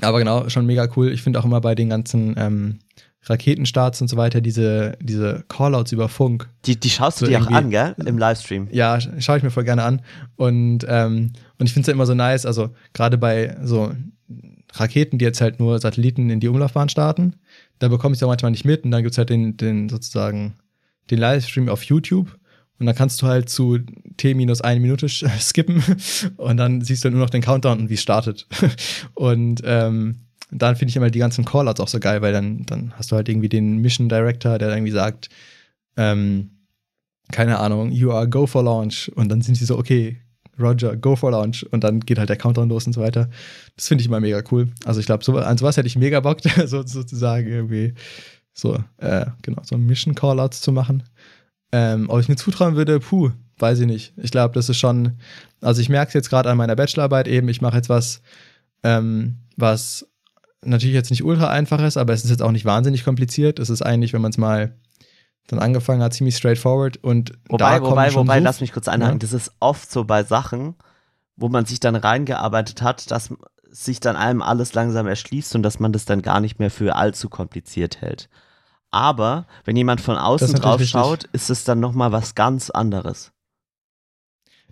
aber 0.00 0.18
genau, 0.18 0.48
schon 0.48 0.66
mega 0.66 0.88
cool. 0.96 1.10
Ich 1.10 1.22
finde 1.22 1.40
auch 1.40 1.44
immer 1.44 1.60
bei 1.60 1.74
den 1.74 1.88
ganzen 1.90 2.34
ähm, 2.38 2.78
Raketenstarts 3.24 4.00
und 4.00 4.08
so 4.08 4.16
weiter 4.16 4.40
diese, 4.40 4.96
diese 5.00 5.44
Callouts 5.48 5.92
über 5.92 6.08
Funk. 6.08 6.48
Die, 6.64 6.78
die 6.78 6.90
schaust 6.90 7.20
du 7.20 7.26
So 7.26 7.30
dir 7.30 7.42
auch 7.42 7.50
an, 7.50 7.70
gell? 7.70 7.94
Im 8.04 8.18
Livestream. 8.18 8.68
Ja, 8.70 8.96
sch- 8.96 9.20
schaue 9.20 9.38
ich 9.38 9.42
mir 9.42 9.50
voll 9.50 9.64
gerne 9.64 9.82
an. 9.82 10.02
Und, 10.36 10.86
ähm, 10.88 11.32
und 11.58 11.66
ich 11.66 11.72
finde 11.72 11.82
es 11.82 11.86
ja 11.88 11.92
immer 11.92 12.06
so 12.06 12.14
nice, 12.14 12.46
also 12.46 12.70
gerade 12.92 13.18
bei 13.18 13.56
so 13.62 13.92
Raketen, 14.80 15.18
die 15.18 15.24
jetzt 15.24 15.40
halt 15.40 15.60
nur 15.60 15.78
Satelliten 15.78 16.30
in 16.30 16.40
die 16.40 16.48
Umlaufbahn 16.48 16.88
starten, 16.88 17.36
da 17.78 17.88
bekomme 17.88 18.14
ich 18.14 18.18
es 18.18 18.22
auch 18.22 18.28
manchmal 18.28 18.50
nicht 18.50 18.64
mit 18.64 18.84
und 18.84 18.90
dann 18.90 19.02
gibt 19.02 19.12
es 19.12 19.18
halt 19.18 19.30
den, 19.30 19.56
den 19.56 19.88
sozusagen 19.88 20.54
den 21.10 21.18
Livestream 21.18 21.68
auf 21.68 21.82
YouTube. 21.84 22.38
Und 22.78 22.84
dann 22.84 22.94
kannst 22.94 23.22
du 23.22 23.26
halt 23.26 23.48
zu 23.48 23.78
T 24.18 24.34
minus 24.34 24.60
eine 24.60 24.80
Minute 24.80 25.08
skippen 25.40 25.82
und 26.36 26.58
dann 26.58 26.82
siehst 26.82 27.04
du 27.04 27.10
nur 27.10 27.20
noch 27.20 27.30
den 27.30 27.42
Countdown 27.42 27.80
und 27.80 27.90
wie 27.90 27.94
es 27.94 28.02
startet. 28.02 28.46
Und 29.14 29.62
ähm, 29.64 30.26
dann 30.50 30.76
finde 30.76 30.90
ich 30.90 30.96
immer 30.96 31.10
die 31.10 31.18
ganzen 31.18 31.44
Callouts 31.44 31.80
auch 31.80 31.88
so 31.88 31.98
geil, 31.98 32.22
weil 32.22 32.32
dann, 32.32 32.64
dann 32.66 32.92
hast 32.96 33.10
du 33.10 33.16
halt 33.16 33.28
irgendwie 33.28 33.48
den 33.48 33.78
Mission 33.78 34.08
Director, 34.08 34.58
der 34.58 34.68
dann 34.68 34.78
irgendwie 34.78 34.92
sagt, 34.92 35.28
ähm, 35.96 36.50
keine 37.32 37.58
Ahnung, 37.58 37.90
you 37.90 38.12
are 38.12 38.28
go 38.28 38.46
for 38.46 38.62
launch. 38.62 39.10
Und 39.16 39.30
dann 39.30 39.40
sind 39.40 39.56
sie 39.56 39.64
so, 39.64 39.78
okay, 39.78 40.20
Roger, 40.58 40.96
go 40.96 41.16
for 41.16 41.30
launch 41.30 41.66
und 41.70 41.84
dann 41.84 42.00
geht 42.00 42.18
halt 42.18 42.28
der 42.28 42.36
Countdown 42.36 42.68
los 42.68 42.86
und 42.86 42.92
so 42.92 43.00
weiter. 43.00 43.28
Das 43.76 43.88
finde 43.88 44.02
ich 44.02 44.08
immer 44.08 44.20
mega 44.20 44.42
cool. 44.50 44.68
Also 44.84 45.00
ich 45.00 45.06
glaube, 45.06 45.24
so, 45.24 45.36
an 45.36 45.58
sowas 45.58 45.76
hätte 45.76 45.86
ich 45.86 45.96
mega 45.96 46.20
Bock, 46.20 46.40
so, 46.66 46.86
sozusagen 46.86 47.46
irgendwie 47.46 47.94
so, 48.52 48.82
äh, 48.98 49.26
genau, 49.42 49.62
so 49.64 49.76
Mission 49.76 50.14
Callouts 50.14 50.60
zu 50.60 50.72
machen. 50.72 51.02
Ähm, 51.72 52.08
ob 52.08 52.20
ich 52.20 52.28
mir 52.28 52.36
zutrauen 52.36 52.76
würde, 52.76 53.00
puh, 53.00 53.30
weiß 53.58 53.80
ich 53.80 53.86
nicht. 53.86 54.14
Ich 54.16 54.30
glaube, 54.30 54.54
das 54.54 54.68
ist 54.68 54.78
schon, 54.78 55.18
also 55.60 55.80
ich 55.80 55.88
merke 55.88 56.08
es 56.08 56.14
jetzt 56.14 56.30
gerade 56.30 56.50
an 56.50 56.56
meiner 56.56 56.76
Bachelorarbeit 56.76 57.28
eben, 57.28 57.48
ich 57.48 57.60
mache 57.60 57.76
jetzt 57.76 57.88
was, 57.88 58.22
ähm, 58.82 59.36
was 59.56 60.06
natürlich 60.62 60.94
jetzt 60.94 61.10
nicht 61.10 61.24
ultra 61.24 61.48
einfach 61.48 61.82
ist, 61.82 61.96
aber 61.96 62.12
es 62.12 62.24
ist 62.24 62.30
jetzt 62.30 62.42
auch 62.42 62.50
nicht 62.50 62.64
wahnsinnig 62.64 63.04
kompliziert. 63.04 63.58
Es 63.58 63.70
ist 63.70 63.82
eigentlich, 63.82 64.12
wenn 64.12 64.22
man 64.22 64.30
es 64.30 64.38
mal 64.38 64.74
dann 65.46 65.58
angefangen 65.58 66.02
hat, 66.02 66.14
ziemlich 66.14 66.36
straightforward 66.36 66.96
und 67.02 67.32
Wobei, 67.48 67.78
da 67.78 67.82
wobei, 67.82 68.14
wobei, 68.14 68.38
lass 68.40 68.60
mich 68.60 68.72
kurz 68.72 68.88
einhaken. 68.88 69.16
Ja. 69.16 69.18
Das 69.18 69.32
ist 69.32 69.52
oft 69.60 69.90
so 69.90 70.04
bei 70.04 70.24
Sachen, 70.24 70.74
wo 71.36 71.48
man 71.48 71.66
sich 71.66 71.80
dann 71.80 71.96
reingearbeitet 71.96 72.82
hat, 72.82 73.10
dass 73.10 73.32
sich 73.70 74.00
dann 74.00 74.16
einem 74.16 74.42
alles 74.42 74.74
langsam 74.74 75.06
erschließt 75.06 75.54
und 75.54 75.62
dass 75.62 75.78
man 75.78 75.92
das 75.92 76.04
dann 76.04 76.22
gar 76.22 76.40
nicht 76.40 76.58
mehr 76.58 76.70
für 76.70 76.96
allzu 76.96 77.28
kompliziert 77.28 78.00
hält. 78.00 78.28
Aber 78.90 79.46
wenn 79.64 79.76
jemand 79.76 80.00
von 80.00 80.16
außen 80.16 80.54
drauf 80.54 80.80
richtig. 80.80 80.90
schaut, 80.90 81.24
ist 81.32 81.50
es 81.50 81.64
dann 81.64 81.80
nochmal 81.80 82.12
was 82.12 82.34
ganz 82.34 82.70
anderes. 82.70 83.32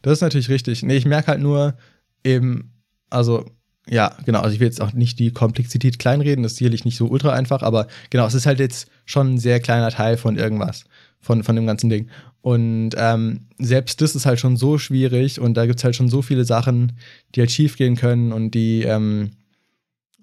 Das 0.01 0.15
ist 0.15 0.21
natürlich 0.23 0.49
richtig. 0.49 0.83
Nee, 0.83 0.97
ich 0.97 1.07
merke 1.07 1.29
halt 1.29 1.41
nur 1.41 1.75
eben, 2.23 2.73
also, 3.11 3.45
ja, 3.89 4.17
genau, 4.25 4.41
also 4.41 4.55
ich 4.55 4.61
will 4.61 4.67
jetzt 4.67 4.81
auch 4.81 4.93
nicht 4.93 5.19
die 5.19 5.31
Komplexität 5.31 5.99
kleinreden, 5.99 6.43
das 6.43 6.53
ist 6.53 6.59
sicherlich 6.59 6.85
nicht 6.85 6.97
so 6.97 7.07
ultra 7.07 7.33
einfach, 7.33 7.63
aber 7.63 7.87
genau, 8.11 8.27
es 8.27 8.35
ist 8.35 8.47
halt 8.47 8.59
jetzt 8.59 8.89
schon 9.05 9.35
ein 9.35 9.39
sehr 9.39 9.61
kleiner 9.61 9.91
Teil 9.91 10.17
von 10.17 10.37
irgendwas, 10.37 10.85
von, 11.21 11.43
von 11.43 11.55
dem 11.55 11.67
ganzen 11.67 11.91
Ding. 11.91 12.09
Und 12.41 12.91
ähm, 12.97 13.41
selbst 13.59 14.01
das 14.01 14.15
ist 14.15 14.27
halt 14.27 14.41
schon 14.41 14.57
so 14.57 14.79
schwierig 14.79 15.41
und 15.41 15.55
da 15.55 15.67
gibt 15.67 15.81
es 15.81 15.85
halt 15.85 15.97
schon 15.97 16.09
so 16.09 16.23
viele 16.23 16.45
Sachen, 16.45 16.93
die 17.35 17.41
halt 17.41 17.51
schief 17.51 17.77
gehen 17.77 17.97
können 17.97 18.33
und 18.33 18.53
die, 18.53 18.83
ähm, 18.83 19.33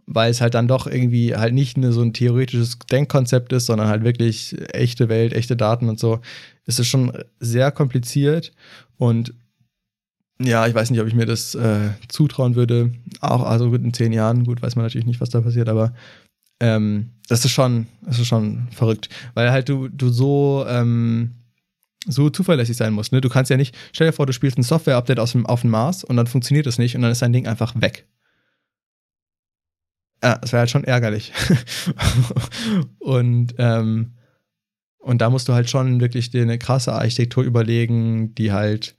weil 0.08 0.32
es 0.32 0.42
halt 0.42 0.56
dann 0.56 0.68
doch 0.68 0.88
irgendwie 0.88 1.36
halt 1.36 1.54
nicht 1.54 1.78
nur 1.78 1.92
so 1.92 2.02
ein 2.02 2.14
theoretisches 2.14 2.80
Denkkonzept 2.92 3.54
ist, 3.54 3.68
sondern 3.68 3.88
halt 3.88 4.04
wirklich 4.04 4.56
echte 4.74 5.08
Welt, 5.08 5.34
echte 5.34 5.56
Daten 5.56 5.88
und 5.88 6.00
so, 6.00 6.20
ist 6.66 6.80
es 6.80 6.88
schon 6.88 7.12
sehr 7.40 7.72
kompliziert 7.72 8.52
und 8.98 9.34
ja, 10.44 10.68
ich 10.68 10.74
weiß 10.74 10.92
nicht, 10.92 11.02
ob 11.02 11.08
ich 11.08 11.16
mir 11.16 11.26
das 11.26 11.56
äh, 11.56 11.90
zutrauen 12.08 12.56
würde. 12.56 12.92
Auch, 13.20 13.44
also 13.44 13.70
gut, 13.70 13.82
in 13.82 13.94
zehn 13.94 14.14
Jahren, 14.14 14.46
gut, 14.46 14.62
weiß 14.62 14.76
man 14.76 14.86
natürlich 14.86 15.08
nicht, 15.08 15.22
was 15.22 15.30
da 15.30 15.42
passiert, 15.42 15.70
aber 15.70 15.94
ähm, 16.60 17.10
das 17.28 17.44
ist 17.44 17.52
schon, 17.52 17.88
das 18.02 18.20
ist 18.20 18.28
schon 18.28 18.68
verrückt, 18.72 19.10
weil 19.34 19.52
halt 19.52 19.68
du, 19.68 19.88
du 19.88 20.10
so, 20.10 20.66
ähm, 20.68 21.32
so 22.08 22.30
zuverlässig 22.30 22.78
sein 22.78 22.94
musst. 22.94 23.12
Ne? 23.12 23.22
Du 23.22 23.30
kannst 23.30 23.50
ja 23.50 23.58
nicht, 23.58 23.76
stell 23.94 24.08
dir 24.08 24.14
vor, 24.14 24.26
du 24.26 24.34
spielst 24.34 24.58
ein 24.58 24.64
Software-Update 24.64 25.20
aus 25.20 25.34
dem, 25.34 25.46
auf 25.46 25.62
dem 25.62 25.72
Mars 25.72 26.04
und 26.04 26.18
dann 26.18 26.28
funktioniert 26.28 26.68
es 26.68 26.78
nicht 26.78 26.96
und 26.96 27.02
dann 27.02 27.12
ist 27.12 27.22
dein 27.22 27.34
Ding 27.34 27.48
einfach 27.48 27.74
weg. 27.80 28.08
Ja, 30.24 30.38
das 30.38 30.52
wäre 30.52 30.62
halt 30.62 30.70
schon 30.70 30.84
ärgerlich. 30.84 31.34
und, 33.00 33.56
ähm, 33.58 34.14
und 35.00 35.20
da 35.20 35.32
musst 35.32 35.50
du 35.50 35.54
halt 35.54 35.70
schon 35.70 36.00
wirklich 36.00 36.30
dir 36.30 36.44
eine 36.44 36.60
krasse 36.60 36.94
Architektur 36.94 37.44
überlegen, 37.44 38.36
die 38.36 38.52
halt 38.52 38.96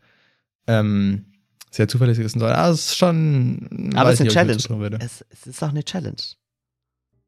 ähm, 0.66 1.26
sehr 1.72 1.88
zuverlässig 1.88 2.24
ist 2.26 2.34
und 2.34 2.40
so. 2.40 2.46
Also 2.46 2.74
es 2.74 2.86
ist 2.86 2.96
schon. 2.98 3.90
Aber 3.96 4.10
es 4.12 4.20
ist 4.20 4.20
eine 4.20 4.28
nicht, 4.28 4.34
trauen 4.36 4.58
Challenge. 4.58 4.80
würde. 4.80 4.98
Es, 5.00 5.24
es 5.30 5.46
ist 5.46 5.62
auch 5.62 5.70
eine 5.70 5.82
Challenge. 5.82 6.16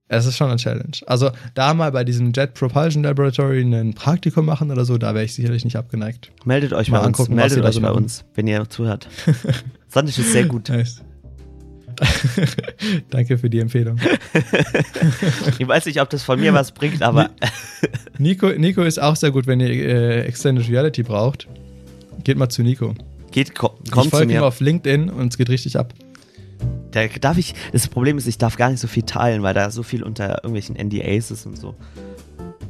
Es 0.07 0.27
ist 0.27 0.37
schon 0.37 0.49
eine 0.49 0.59
Challenge. 0.59 0.97
Also 1.07 1.31
da 1.55 1.73
mal 1.73 1.91
bei 1.91 2.05
diesem 2.05 2.33
Jet 2.33 2.53
Propulsion 2.53 3.03
Laboratory 3.05 3.63
ein 3.63 3.95
Praktikum 3.95 4.45
machen 4.45 4.71
oder 4.71 4.85
so, 4.85 4.99
da 4.99 5.15
wäre 5.15 5.25
ich 5.25 5.35
sicherlich 5.35 5.65
nicht 5.65 5.77
abgeneigt. 5.77 6.31
Meldet 6.45 6.75
euch 6.75 6.91
Mal 6.91 6.99
bei 7.01 7.07
uns. 7.07 7.19
angucken, 7.19 7.37
was 7.39 7.43
Meldet 7.53 7.65
da 7.65 7.69
euch 7.71 7.75
bei 7.77 7.81
machen. 7.89 7.97
uns, 8.05 8.25
wenn 8.35 8.47
ihr 8.47 8.69
zuhört. 8.69 9.09
Sandisch 9.89 10.19
ist 10.19 10.33
sehr 10.33 10.45
gut. 10.45 10.69
Nice. 10.69 11.01
Danke 13.11 13.39
für 13.39 13.49
die 13.49 13.61
Empfehlung. 13.61 13.99
Ich 15.59 15.67
weiß 15.67 15.87
nicht, 15.87 16.01
ob 16.01 16.11
das 16.11 16.23
von 16.23 16.39
mir 16.41 16.53
was 16.53 16.73
bringt, 16.73 17.03
aber 17.03 17.31
Nico, 18.19 18.49
Nico 18.51 18.83
ist 18.83 19.01
auch 19.01 19.17
sehr 19.17 19.31
gut, 19.31 19.47
wenn 19.47 19.61
ihr 19.61 19.69
äh, 19.71 20.21
Extended 20.23 20.69
Reality 20.69 21.03
braucht. 21.03 21.47
Geht 22.25 22.37
mal 22.37 22.49
zu 22.49 22.63
Nico. 22.63 22.95
Geht, 23.35 23.55
ko 23.55 23.77
ich 23.85 23.91
kommt 23.91 24.05
zu 24.05 24.11
folge 24.11 24.33
ihm 24.33 24.43
auf 24.43 24.61
LinkedIn 24.61 25.11
und 25.11 25.33
es 25.33 25.37
geht 25.37 25.51
richtig 25.51 25.77
ab. 25.77 25.93
Da 26.93 27.07
darf 27.21 27.37
ich, 27.37 27.55
das 27.73 27.89
Problem 27.89 28.17
ist, 28.17 28.29
ich 28.29 28.39
darf 28.39 28.57
gar 28.57 28.71
nicht 28.71 28.79
so 28.79 28.87
viel 28.87 29.03
teilen, 29.03 29.43
weil 29.43 29.55
da 29.55 29.71
so 29.71 29.83
viel 29.83 30.05
unter 30.05 30.45
irgendwelchen 30.45 30.77
NDAs 30.77 31.33
ist 31.33 31.45
und 31.45 31.59
so. 31.59 31.75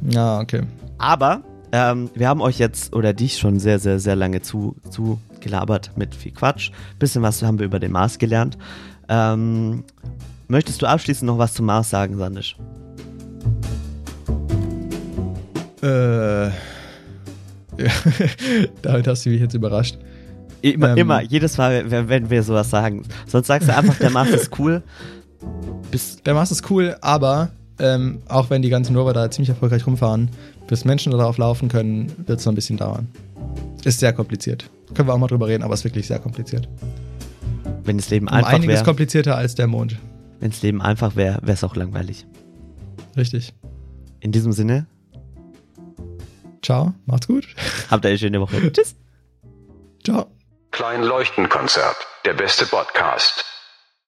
Ja, 0.09 0.39
okay. 0.39 0.63
Aber 0.97 1.43
ähm, 1.71 2.09
wir 2.15 2.27
haben 2.27 2.41
euch 2.41 2.57
jetzt 2.57 2.95
oder 2.95 3.13
dich 3.13 3.37
schon 3.37 3.59
sehr, 3.59 3.77
sehr, 3.77 3.99
sehr 3.99 4.15
lange 4.15 4.41
zu, 4.41 4.75
zu 4.89 5.21
gelabert 5.39 5.91
mit 5.95 6.15
viel 6.15 6.31
Quatsch. 6.31 6.71
Bisschen 6.97 7.21
was 7.21 7.43
haben 7.43 7.59
wir 7.59 7.65
über 7.67 7.79
den 7.79 7.91
Mars 7.91 8.17
gelernt. 8.17 8.57
Ähm, 9.07 9.83
möchtest 10.47 10.81
du 10.81 10.87
abschließend 10.87 11.27
noch 11.27 11.37
was 11.37 11.53
zum 11.53 11.67
Mars 11.67 11.91
sagen, 11.91 12.17
Sandisch? 12.17 12.57
Äh, 15.83 16.47
ja, 16.47 17.91
damit 18.81 19.07
hast 19.07 19.27
du 19.27 19.29
mich 19.29 19.41
jetzt 19.41 19.53
überrascht. 19.53 19.99
Immer, 20.73 20.91
Ähm. 20.91 20.97
immer, 20.97 21.21
jedes 21.21 21.57
Mal, 21.57 21.89
wenn, 21.91 22.09
wenn 22.09 22.29
wir 22.29 22.41
sowas 22.43 22.69
sagen. 22.69 23.03
Sonst 23.27 23.47
sagst 23.47 23.67
du 23.69 23.75
einfach, 23.75 23.95
der 23.97 24.09
Mars 24.09 24.29
ist 24.29 24.57
cool. 24.59 24.81
Bis, 25.91 26.17
Der 26.23 26.33
Mars 26.33 26.51
ist 26.51 26.69
cool, 26.71 26.95
aber 27.01 27.51
ähm, 27.77 28.21
auch 28.27 28.49
wenn 28.49 28.61
die 28.61 28.69
ganzen 28.69 28.95
Rover 28.95 29.13
da 29.13 29.29
ziemlich 29.29 29.49
erfolgreich 29.49 29.85
rumfahren, 29.85 30.29
bis 30.67 30.83
Menschen 30.85 31.11
darauf 31.11 31.37
laufen 31.37 31.67
können, 31.69 32.11
wird 32.25 32.39
es 32.39 32.45
noch 32.45 32.53
ein 32.53 32.55
bisschen 32.55 32.77
dauern. 32.77 33.07
Ist 33.83 33.99
sehr 33.99 34.13
kompliziert. 34.13 34.69
Können 34.95 35.07
wir 35.07 35.13
auch 35.13 35.19
mal 35.19 35.27
drüber 35.27 35.47
reden, 35.47 35.61
aber 35.63 35.73
ist 35.75 35.83
wirklich 35.83 36.07
sehr 36.07 36.19
kompliziert. 36.19 36.67
wenn 37.83 37.97
das 37.97 38.09
Leben 38.09 38.27
Um 38.27 38.33
einfach 38.33 38.53
einiges 38.53 38.75
wäre, 38.75 38.83
komplizierter 38.85 39.35
als 39.37 39.53
der 39.55 39.67
Mond. 39.67 39.97
wenn 40.39 40.49
das 40.49 40.61
Leben 40.63 40.81
einfach 40.81 41.15
wäre, 41.15 41.39
wäre 41.43 41.53
es 41.53 41.63
auch 41.63 41.75
langweilig. 41.75 42.25
Richtig. 43.15 43.53
In 44.21 44.31
diesem 44.31 44.51
Sinne, 44.53 44.87
Ciao, 46.63 46.93
macht's 47.05 47.27
gut. 47.27 47.45
habt 47.91 48.03
eine 48.05 48.17
schöne 48.17 48.41
Woche. 48.41 48.71
Tschüss. 48.73 48.95
Ciao. 50.03 50.25
Klein 50.75 51.03
Leuchtenkonzert. 51.03 51.95
Der 52.25 52.33
beste 52.33 52.65
Podcast. 52.65 53.54